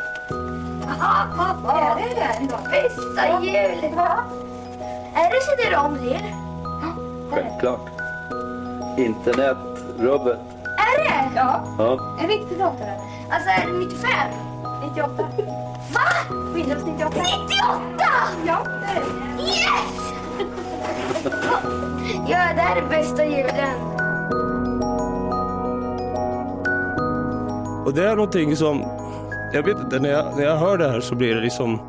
Är 1.68 1.96
det 1.96 2.14
den 2.14 2.46
då? 2.46 2.56
Bästa 2.70 3.44
jul! 3.44 3.98
Är 5.14 5.30
det 5.30 5.40
CD-ROM 5.40 5.98
till? 5.98 6.45
Självklart. 7.30 7.90
Internetrubbet. 8.98 10.40
Är 10.62 11.04
det? 11.04 11.30
Ja. 11.36 11.64
Ja. 11.78 12.16
En 12.20 12.28
riktig 12.28 12.58
dator? 12.58 12.88
Alltså 13.30 13.48
är 13.50 13.66
det 13.66 13.78
95? 13.78 14.10
98. 14.88 15.12
Va? 15.94 16.36
Windows 16.54 16.84
98. 16.86 17.16
98! 17.16 18.04
Ja, 18.46 18.58
det 18.80 18.86
är 18.86 19.00
det. 19.00 19.42
Yes! 19.42 20.12
ja, 22.28 22.38
det 22.54 22.62
här 22.62 22.76
är 22.76 22.88
bästa 22.88 23.24
julen. 23.24 23.96
Och 27.86 27.94
det 27.94 28.04
är 28.04 28.16
någonting 28.16 28.56
som, 28.56 28.84
jag 29.52 29.62
vet 29.62 29.78
inte, 29.78 29.98
när 29.98 30.10
jag, 30.10 30.36
när 30.36 30.44
jag 30.44 30.56
hör 30.56 30.78
det 30.78 30.88
här 30.88 31.00
så 31.00 31.14
blir 31.14 31.34
det 31.34 31.40
liksom, 31.40 31.80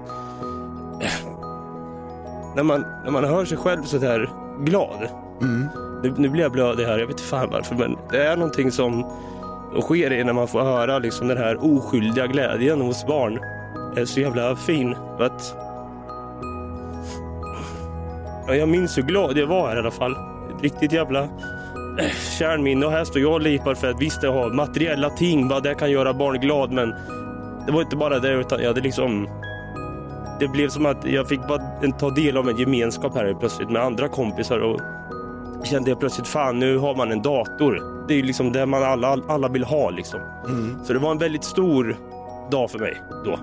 när 2.55 2.63
man, 2.63 2.85
när 3.03 3.11
man 3.11 3.23
hör 3.23 3.45
sig 3.45 3.57
själv 3.57 3.83
så 3.83 3.97
där 3.97 4.29
glad. 4.59 5.09
Mm. 5.41 5.67
Nu, 6.03 6.13
nu 6.17 6.29
blir 6.29 6.43
jag 6.43 6.51
blödig 6.51 6.85
här, 6.85 6.97
jag 6.97 7.07
vet 7.07 7.09
inte 7.09 7.23
fan 7.23 7.49
varför, 7.51 7.75
men 7.75 7.97
det 8.11 8.23
är 8.23 8.38
någonting 8.38 8.71
som 8.71 9.05
sker 9.81 10.13
i 10.13 10.23
när 10.23 10.33
man 10.33 10.47
får 10.47 10.61
höra 10.61 10.99
liksom 10.99 11.27
den 11.27 11.38
här 11.38 11.57
oskyldiga 11.63 12.27
glädjen 12.27 12.81
hos 12.81 13.05
barn. 13.05 13.39
är 13.97 14.05
så 14.05 14.19
jävla 14.19 14.55
fin. 14.55 14.95
Att, 15.19 15.55
ja, 18.47 18.55
jag 18.55 18.69
minns 18.69 18.97
hur 18.97 19.03
glad 19.03 19.38
jag 19.38 19.47
var 19.47 19.67
här 19.67 19.75
i 19.75 19.79
alla 19.79 19.91
fall. 19.91 20.11
Ett 20.11 20.63
riktigt 20.63 20.91
jävla 20.91 21.23
äh, 21.23 22.11
kärnminne. 22.39 22.85
Och 22.85 22.91
här 22.91 23.03
står 23.03 23.21
jag 23.21 23.33
och 23.33 23.41
lipar 23.41 23.75
för 23.75 23.89
att 23.89 24.01
visst, 24.01 24.23
jag 24.23 24.33
har 24.33 24.49
materiella 24.49 25.09
ting, 25.09 25.47
vad 25.47 25.63
det 25.63 25.75
kan 25.75 25.91
göra 25.91 26.13
barn 26.13 26.39
glad, 26.39 26.71
men 26.71 26.93
det 27.65 27.71
var 27.71 27.81
inte 27.81 27.95
bara 27.95 28.19
det, 28.19 28.31
utan 28.33 28.59
jag 28.59 28.67
hade 28.67 28.81
liksom 28.81 29.27
det 30.39 30.47
blev 30.47 30.69
som 30.69 30.85
att 30.85 31.05
jag 31.05 31.29
fick 31.29 31.47
bara 31.47 31.91
ta 31.99 32.09
del 32.09 32.38
av 32.38 32.49
en 32.49 32.57
gemenskap 32.57 33.15
här 33.15 33.33
plötsligt 33.39 33.69
med 33.69 33.81
andra 33.81 34.07
kompisar 34.07 34.59
och 34.59 34.81
kände 35.68 35.89
jag 35.89 35.99
plötsligt 35.99 36.28
fan 36.28 36.59
nu 36.59 36.78
har 36.78 36.95
man 36.95 37.11
en 37.11 37.22
dator. 37.22 38.07
Det 38.07 38.13
är 38.13 38.18
ju 38.18 38.24
liksom 38.24 38.51
det 38.51 38.65
man 38.65 38.84
alla, 38.84 39.22
alla 39.28 39.47
vill 39.47 39.63
ha 39.63 39.89
liksom. 39.89 40.20
Så 40.84 40.93
det 40.93 40.99
var 40.99 41.11
en 41.11 41.18
väldigt 41.18 41.43
stor 41.43 41.97
dag 42.51 42.72
för 42.72 42.80
mig 42.80 43.01
då. 43.26 43.39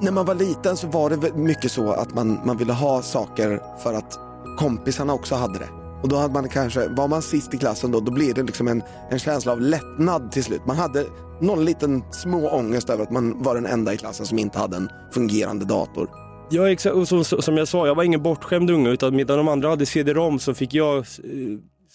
När 0.00 0.12
man 0.12 0.26
var 0.26 0.34
liten 0.34 0.76
så 0.76 0.86
var 0.86 1.10
det 1.10 1.34
mycket 1.34 1.72
så 1.72 1.92
att 1.92 2.14
man, 2.14 2.40
man 2.44 2.56
ville 2.56 2.72
ha 2.72 3.02
saker 3.02 3.60
för 3.82 3.94
att 3.94 4.18
kompisarna 4.58 5.12
också 5.12 5.34
hade 5.34 5.58
det. 5.58 5.68
Och 6.02 6.08
då 6.08 6.16
hade 6.16 6.34
man 6.34 6.48
kanske, 6.48 6.88
var 6.88 7.08
man 7.08 7.22
sist 7.22 7.54
i 7.54 7.58
klassen 7.58 7.90
då, 7.90 8.00
då 8.00 8.12
blir 8.12 8.34
det 8.34 8.42
liksom 8.42 8.68
en, 8.68 8.82
en 9.10 9.18
känsla 9.18 9.52
av 9.52 9.60
lättnad 9.60 10.32
till 10.32 10.44
slut. 10.44 10.66
Man 10.66 10.76
hade 10.76 11.04
någon 11.40 11.64
liten 11.64 12.04
små 12.10 12.50
ångest 12.50 12.90
över 12.90 13.02
att 13.02 13.10
man 13.10 13.42
var 13.42 13.54
den 13.54 13.66
enda 13.66 13.92
i 13.92 13.96
klassen 13.96 14.26
som 14.26 14.38
inte 14.38 14.58
hade 14.58 14.76
en 14.76 14.88
fungerande 15.12 15.64
dator. 15.64 16.08
Ja, 16.50 16.70
exakt. 16.70 16.94
Och 16.94 17.08
som, 17.08 17.24
som 17.24 17.56
jag 17.56 17.68
sa, 17.68 17.86
jag 17.86 17.94
var 17.94 18.04
ingen 18.04 18.22
bortskämd 18.22 18.70
unge 18.70 18.90
utan 18.90 19.16
medan 19.16 19.36
de 19.36 19.48
andra 19.48 19.68
hade 19.68 19.86
CD-ROM 19.86 20.38
så 20.38 20.54
fick 20.54 20.74
jag 20.74 20.96
eh, 20.96 21.04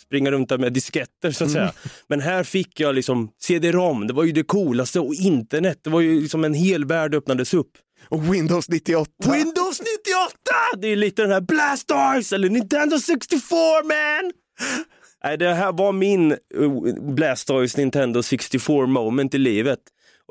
springa 0.06 0.32
runt 0.32 0.50
där 0.50 0.58
med 0.58 0.74
disketter 0.74 1.32
så 1.32 1.44
att 1.44 1.52
säga. 1.52 1.74
Men 2.08 2.20
här 2.20 2.44
fick 2.44 2.80
jag 2.80 2.96
liksom 2.96 3.30
CD-ROM, 3.42 4.08
det 4.08 4.14
var 4.14 4.24
ju 4.24 4.32
det 4.32 4.44
coolaste 4.44 5.00
och 5.00 5.14
internet, 5.14 5.80
det 5.84 5.90
var 5.90 6.02
ju 6.02 6.22
liksom 6.22 6.44
en 6.44 6.54
hel 6.54 6.86
värld 6.86 7.16
öppnades 7.16 7.54
upp. 7.54 7.72
Och 8.10 8.34
Windows 8.34 8.70
98. 8.70 9.12
Windows 9.24 9.80
98! 9.80 10.78
Det 10.78 10.88
är 10.88 10.96
lite 10.96 11.22
den 11.22 11.32
här 11.32 11.42
Blastars 11.42 12.34
eller 12.34 12.50
Nintendo 12.50 13.00
64 13.00 13.58
man! 13.84 14.32
Nej, 15.24 15.38
det 15.38 15.54
här 15.54 15.72
var 15.72 15.92
min 15.92 16.32
eh, 16.32 16.38
Blastoise 17.02 17.78
Nintendo 17.78 18.24
64 18.24 18.86
moment 18.86 19.34
i 19.34 19.38
livet. 19.38 19.80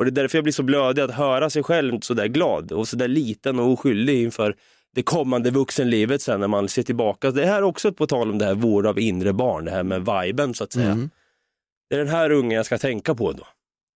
Och 0.02 0.12
det 0.12 0.20
är 0.20 0.22
därför 0.22 0.38
jag 0.38 0.44
blir 0.44 0.52
så 0.52 0.62
blödig 0.62 1.02
att 1.02 1.10
höra 1.10 1.50
sig 1.50 1.62
själv 1.62 2.00
så 2.00 2.14
där 2.14 2.26
glad 2.26 2.72
och 2.72 2.88
så 2.88 2.96
där 2.96 3.08
liten 3.08 3.58
och 3.58 3.72
oskyldig 3.72 4.22
inför 4.22 4.56
det 4.94 5.02
kommande 5.02 5.50
vuxenlivet 5.50 6.22
sen 6.22 6.40
när 6.40 6.48
man 6.48 6.68
ser 6.68 6.82
tillbaka. 6.82 7.30
Det 7.30 7.46
här 7.46 7.58
är 7.58 7.62
också 7.62 7.92
på 7.92 8.06
tal 8.06 8.30
om 8.30 8.38
det 8.38 8.44
här 8.44 8.54
vård 8.54 8.86
av 8.86 8.98
inre 8.98 9.32
barn, 9.32 9.64
det 9.64 9.70
här 9.70 9.82
med 9.82 10.00
viben 10.00 10.54
så 10.54 10.64
att 10.64 10.72
säga. 10.72 10.90
Mm. 10.90 11.10
Det 11.90 11.96
är 11.96 11.98
den 11.98 12.08
här 12.08 12.30
ungen 12.30 12.56
jag 12.56 12.66
ska 12.66 12.78
tänka 12.78 13.14
på 13.14 13.32
då. 13.32 13.46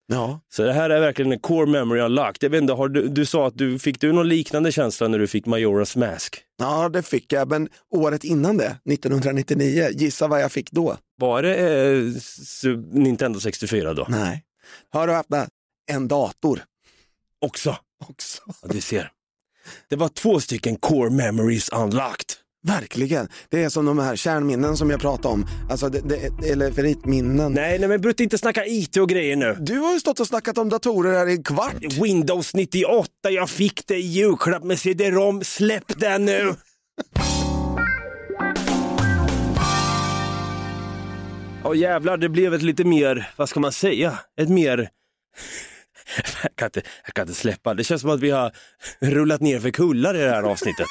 Ja. 0.06 0.40
Så 0.48 0.62
det 0.62 0.72
här 0.72 0.90
är 0.90 1.00
verkligen 1.00 1.32
en 1.32 1.38
core 1.38 1.66
memory 1.66 2.00
unlocked. 2.00 2.36
Jag 2.40 2.50
vet 2.50 2.62
inte, 2.62 2.72
har 2.72 2.88
du, 2.88 3.08
du 3.08 3.26
sa 3.26 3.46
att 3.46 3.58
du 3.58 3.78
fick 3.78 4.00
du 4.00 4.12
någon 4.12 4.28
liknande 4.28 4.72
känsla 4.72 5.08
när 5.08 5.18
du 5.18 5.26
fick 5.26 5.46
Majoras 5.46 5.96
Mask? 5.96 6.42
Ja, 6.58 6.88
det 6.88 7.02
fick 7.02 7.32
jag, 7.32 7.48
men 7.48 7.68
året 7.90 8.24
innan 8.24 8.56
det, 8.56 8.76
1999, 8.90 9.88
gissa 9.92 10.28
vad 10.28 10.42
jag 10.42 10.52
fick 10.52 10.70
då? 10.70 10.96
Var 11.18 11.42
det 11.42 11.56
eh, 11.56 12.76
Nintendo 12.92 13.40
64 13.40 13.94
då? 13.94 14.06
Nej. 14.08 14.42
Hör 14.92 15.08
och 15.08 15.14
häpna, 15.14 15.46
en 15.86 16.08
dator. 16.08 16.64
Också? 17.40 17.76
Också. 18.08 18.42
Ja, 18.62 18.68
du 18.72 18.80
ser. 18.80 19.10
Det 19.88 19.96
var 19.96 20.08
två 20.08 20.40
stycken 20.40 20.76
core 20.76 21.10
memories 21.10 21.68
unlocked. 21.68 22.32
Verkligen. 22.66 23.28
Det 23.48 23.64
är 23.64 23.68
som 23.68 23.84
de 23.86 23.98
här 23.98 24.16
kärnminnen 24.16 24.76
som 24.76 24.90
jag 24.90 25.00
pratade 25.00 25.34
om. 25.34 25.46
Alltså, 25.70 25.88
det, 25.88 26.00
det, 26.00 26.48
eller 26.50 26.70
favoritminnen. 26.70 27.52
Nej, 27.52 27.78
nej 27.78 27.88
men 27.88 28.00
Brutt 28.00 28.20
inte 28.20 28.38
snacka 28.38 28.66
IT 28.66 28.96
och 28.96 29.08
grejer 29.08 29.36
nu. 29.36 29.56
Du 29.60 29.78
har 29.78 29.92
ju 29.92 30.00
stått 30.00 30.20
och 30.20 30.26
snackat 30.26 30.58
om 30.58 30.68
datorer 30.68 31.18
här 31.18 31.28
i 31.28 31.32
en 31.32 31.42
kvart. 31.42 31.82
Windows 32.02 32.54
98, 32.54 33.10
jag 33.30 33.50
fick 33.50 33.86
det 33.86 33.96
i 33.96 34.06
julklapp 34.06 34.64
med 34.64 34.78
CD-ROM. 34.78 35.44
Släpp 35.44 36.00
den 36.00 36.24
nu! 36.24 36.54
Ja 41.64 41.74
jävlar, 41.74 42.16
det 42.16 42.28
blev 42.28 42.54
ett 42.54 42.62
lite 42.62 42.84
mer, 42.84 43.30
vad 43.36 43.48
ska 43.48 43.60
man 43.60 43.72
säga, 43.72 44.18
ett 44.40 44.48
mer 44.48 44.90
jag 46.42 46.56
kan, 46.56 46.66
inte, 46.66 46.82
jag 47.04 47.14
kan 47.14 47.22
inte 47.22 47.40
släppa, 47.40 47.74
det 47.74 47.84
känns 47.84 48.00
som 48.00 48.10
att 48.10 48.20
vi 48.20 48.30
har 48.30 48.52
rullat 49.00 49.40
ner 49.40 49.60
för 49.60 49.70
kullar 49.70 50.14
i 50.14 50.18
det 50.18 50.30
här 50.30 50.42
avsnittet. 50.42 50.86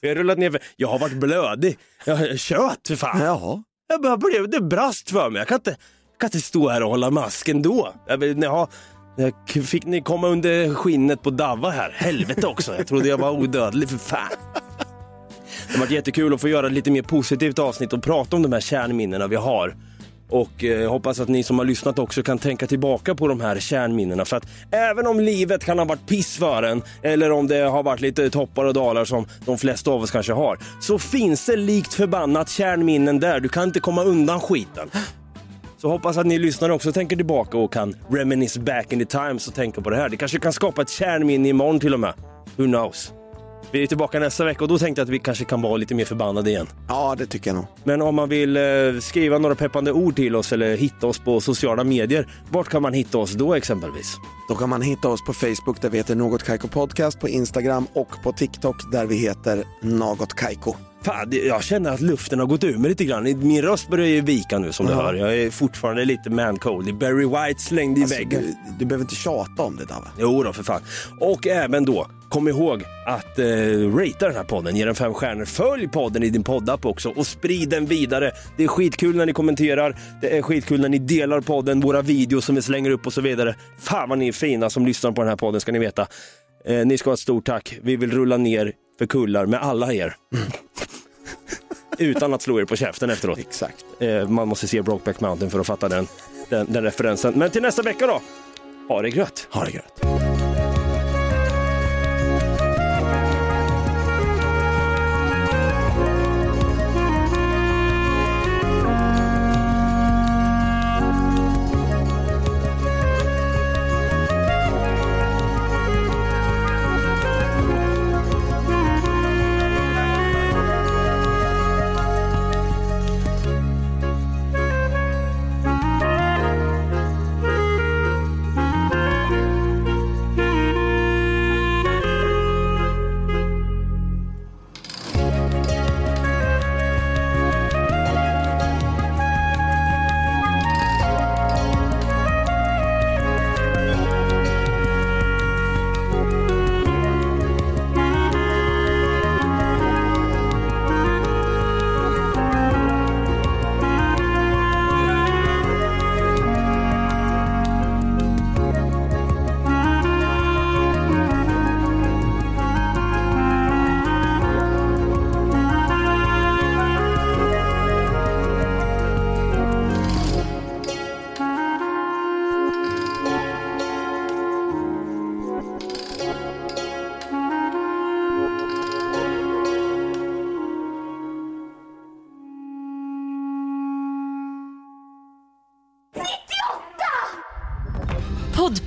Vi 0.00 0.08
har 0.08 0.14
rullat 0.14 0.38
ner 0.38 0.50
för, 0.50 0.60
jag 0.76 0.88
har 0.88 0.98
varit 0.98 1.16
blödig, 1.16 1.78
jag 2.04 2.16
har 2.16 2.36
kött 2.36 2.88
för 2.88 2.96
fan. 2.96 3.20
Jaha. 3.20 3.62
Jag 3.88 4.02
bara 4.02 4.16
blev, 4.16 4.50
det 4.50 4.60
brast 4.60 5.10
för 5.10 5.30
mig, 5.30 5.40
jag 5.40 5.48
kan 5.48 5.56
inte, 5.56 5.70
jag 5.70 6.20
kan 6.20 6.26
inte 6.26 6.40
stå 6.40 6.68
här 6.68 6.82
och 6.82 6.90
hålla 6.90 7.10
masken 7.10 7.62
då. 7.62 7.94
Jag, 8.06 8.42
jaha, 8.44 8.68
jag 9.16 9.64
fick 9.64 9.86
ni 9.86 10.02
komma 10.02 10.28
under 10.28 10.74
skinnet 10.74 11.22
på 11.22 11.30
Davva 11.30 11.70
här, 11.70 11.90
helvete 11.90 12.46
också, 12.46 12.76
jag 12.76 12.86
trodde 12.86 13.08
jag 13.08 13.18
var 13.18 13.30
odödlig 13.30 13.88
för 13.88 13.98
fan. 13.98 14.28
Det 15.68 15.72
har 15.72 15.80
varit 15.80 15.90
jättekul 15.90 16.34
att 16.34 16.40
få 16.40 16.48
göra 16.48 16.66
ett 16.66 16.72
lite 16.72 16.90
mer 16.90 17.02
positivt 17.02 17.58
avsnitt 17.58 17.92
och 17.92 18.02
prata 18.02 18.36
om 18.36 18.42
de 18.42 18.52
här 18.52 18.60
kärnminnena 18.60 19.26
vi 19.26 19.36
har. 19.36 19.76
Och 20.32 20.64
eh, 20.64 20.90
hoppas 20.90 21.20
att 21.20 21.28
ni 21.28 21.42
som 21.42 21.58
har 21.58 21.64
lyssnat 21.64 21.98
också 21.98 22.22
kan 22.22 22.38
tänka 22.38 22.66
tillbaka 22.66 23.14
på 23.14 23.28
de 23.28 23.40
här 23.40 23.58
kärnminnena. 23.58 24.24
För 24.24 24.36
att 24.36 24.46
även 24.70 25.06
om 25.06 25.20
livet 25.20 25.64
kan 25.64 25.78
ha 25.78 25.84
varit 25.84 26.06
piss 26.06 26.36
för 26.36 26.62
en, 26.62 26.82
eller 27.02 27.32
om 27.32 27.46
det 27.46 27.58
har 27.58 27.82
varit 27.82 28.00
lite 28.00 28.30
toppar 28.30 28.64
och 28.64 28.74
dalar 28.74 29.04
som 29.04 29.26
de 29.46 29.58
flesta 29.58 29.90
av 29.90 30.02
oss 30.02 30.10
kanske 30.10 30.32
har, 30.32 30.58
så 30.80 30.98
finns 30.98 31.46
det 31.46 31.56
likt 31.56 31.94
förbannat 31.94 32.48
kärnminnen 32.48 33.20
där. 33.20 33.40
Du 33.40 33.48
kan 33.48 33.64
inte 33.64 33.80
komma 33.80 34.04
undan 34.04 34.40
skiten. 34.40 34.90
Så 35.78 35.88
hoppas 35.88 36.16
att 36.16 36.26
ni 36.26 36.38
lyssnare 36.38 36.72
också 36.72 36.92
tänker 36.92 37.16
tillbaka 37.16 37.58
och 37.58 37.72
kan 37.72 37.96
reminisce 38.10 38.60
back 38.60 38.92
in 38.92 38.98
the 38.98 39.04
times 39.04 39.48
och 39.48 39.54
tänka 39.54 39.80
på 39.80 39.90
det 39.90 39.96
här. 39.96 40.08
Det 40.08 40.16
kanske 40.16 40.38
kan 40.38 40.52
skapa 40.52 40.82
ett 40.82 40.90
kärnminne 40.90 41.48
imorgon 41.48 41.80
till 41.80 41.94
och 41.94 42.00
med. 42.00 42.12
Who 42.56 42.64
knows? 42.64 43.12
Vi 43.72 43.82
är 43.82 43.86
tillbaka 43.86 44.18
nästa 44.18 44.44
vecka 44.44 44.64
och 44.64 44.68
då 44.68 44.78
tänkte 44.78 45.00
jag 45.00 45.06
att 45.06 45.10
vi 45.10 45.18
kanske 45.18 45.44
kan 45.44 45.62
vara 45.62 45.76
lite 45.76 45.94
mer 45.94 46.04
förbannade 46.04 46.50
igen. 46.50 46.66
Ja, 46.88 47.14
det 47.18 47.26
tycker 47.26 47.50
jag 47.50 47.54
nog. 47.54 47.64
Men 47.84 48.02
om 48.02 48.14
man 48.14 48.28
vill 48.28 48.56
eh, 48.56 48.62
skriva 49.00 49.38
några 49.38 49.54
peppande 49.54 49.92
ord 49.92 50.16
till 50.16 50.36
oss 50.36 50.52
eller 50.52 50.76
hitta 50.76 51.06
oss 51.06 51.18
på 51.18 51.40
sociala 51.40 51.84
medier, 51.84 52.28
vart 52.50 52.68
kan 52.68 52.82
man 52.82 52.92
hitta 52.92 53.18
oss 53.18 53.32
då 53.32 53.54
exempelvis? 53.54 54.16
Då 54.48 54.54
kan 54.54 54.68
man 54.68 54.82
hitta 54.82 55.08
oss 55.08 55.24
på 55.24 55.32
Facebook 55.32 55.80
där 55.80 55.90
vi 55.90 55.96
heter 55.96 56.14
Något 56.14 56.42
Kaiko 56.42 56.68
Podcast, 56.68 57.20
på 57.20 57.28
Instagram 57.28 57.86
och 57.92 58.22
på 58.22 58.32
TikTok 58.32 58.92
där 58.92 59.06
vi 59.06 59.16
heter 59.16 59.64
Något 59.82 60.34
Kaiko. 60.34 60.74
Fan, 61.04 61.28
jag 61.46 61.64
känner 61.64 61.90
att 61.90 62.00
luften 62.00 62.38
har 62.38 62.46
gått 62.46 62.64
ur 62.64 62.78
mig 62.78 62.88
lite 62.90 63.04
grann. 63.04 63.22
Min 63.24 63.62
röst 63.62 63.88
börjar 63.88 64.06
ju 64.06 64.20
vika 64.20 64.58
nu 64.58 64.72
som 64.72 64.86
du 64.86 64.92
Ja. 64.92 65.02
hör. 65.02 65.14
Jag 65.14 65.36
är 65.38 65.50
fortfarande 65.50 66.04
lite 66.04 66.30
man 66.30 66.56
cold. 66.58 66.98
Barry 66.98 67.26
White 67.26 67.62
slängd 67.62 67.98
i 67.98 68.02
Alltså, 68.02 68.16
väggen. 68.16 68.42
du, 68.42 68.54
du 68.78 68.84
behöver 68.84 69.04
inte 69.04 69.14
tjata 69.14 69.62
om 69.62 69.76
det 69.76 69.84
Dava. 69.84 70.08
Jo 70.18 70.42
då, 70.42 70.52
för 70.52 70.62
fan. 70.62 70.80
Och 71.20 71.46
även 71.46 71.84
då 71.84 72.06
Kom 72.28 72.48
ihåg 72.48 72.82
att 73.06 73.38
eh, 73.38 73.44
ratea 73.96 74.28
den 74.28 74.34
här 74.36 74.44
podden, 74.44 74.76
ge 74.76 74.84
den 74.84 74.94
fem 74.94 75.14
stjärnor. 75.14 75.44
Följ 75.44 75.88
podden 75.88 76.22
i 76.22 76.30
din 76.30 76.44
poddapp 76.44 76.86
också 76.86 77.08
och 77.08 77.26
sprid 77.26 77.68
den 77.68 77.86
vidare. 77.86 78.32
Det 78.56 78.64
är 78.64 78.68
skitkul 78.68 79.16
när 79.16 79.26
ni 79.26 79.32
kommenterar, 79.32 79.96
det 80.20 80.38
är 80.38 80.42
skitkul 80.42 80.80
när 80.80 80.88
ni 80.88 80.98
delar 80.98 81.40
podden, 81.40 81.80
våra 81.80 82.02
videos 82.02 82.44
som 82.44 82.54
vi 82.54 82.62
slänger 82.62 82.90
upp 82.90 83.06
och 83.06 83.12
så 83.12 83.20
vidare. 83.20 83.54
Fan 83.78 84.08
vad 84.08 84.18
ni 84.18 84.28
är 84.28 84.32
fina 84.32 84.70
som 84.70 84.86
lyssnar 84.86 85.12
på 85.12 85.20
den 85.22 85.28
här 85.28 85.36
podden 85.36 85.60
ska 85.60 85.72
ni 85.72 85.78
veta. 85.78 86.06
Eh, 86.64 86.86
ni 86.86 86.98
ska 86.98 87.10
ha 87.10 87.14
ett 87.14 87.20
stort 87.20 87.46
tack. 87.46 87.78
Vi 87.82 87.96
vill 87.96 88.10
rulla 88.10 88.36
ner 88.36 88.72
för 88.98 89.06
kullar 89.06 89.46
med 89.46 89.62
alla 89.62 89.92
er. 89.92 90.16
Utan 91.98 92.34
att 92.34 92.42
slå 92.42 92.60
er 92.60 92.64
på 92.64 92.76
käften 92.76 93.10
efteråt. 93.10 93.38
Exakt. 93.38 93.84
Eh, 94.00 94.28
man 94.28 94.48
måste 94.48 94.68
se 94.68 94.82
Brokeback 94.82 95.20
Mountain 95.20 95.50
för 95.50 95.60
att 95.60 95.66
fatta 95.66 95.88
den, 95.88 96.06
den, 96.48 96.72
den 96.72 96.84
referensen. 96.84 97.34
Men 97.36 97.50
till 97.50 97.62
nästa 97.62 97.82
vecka 97.82 98.06
då. 98.06 98.20
Ha 98.88 99.02
det 99.02 99.08
gött. 99.08 99.48
Ha 99.50 99.64
det 99.64 99.70
gött. 99.70 99.91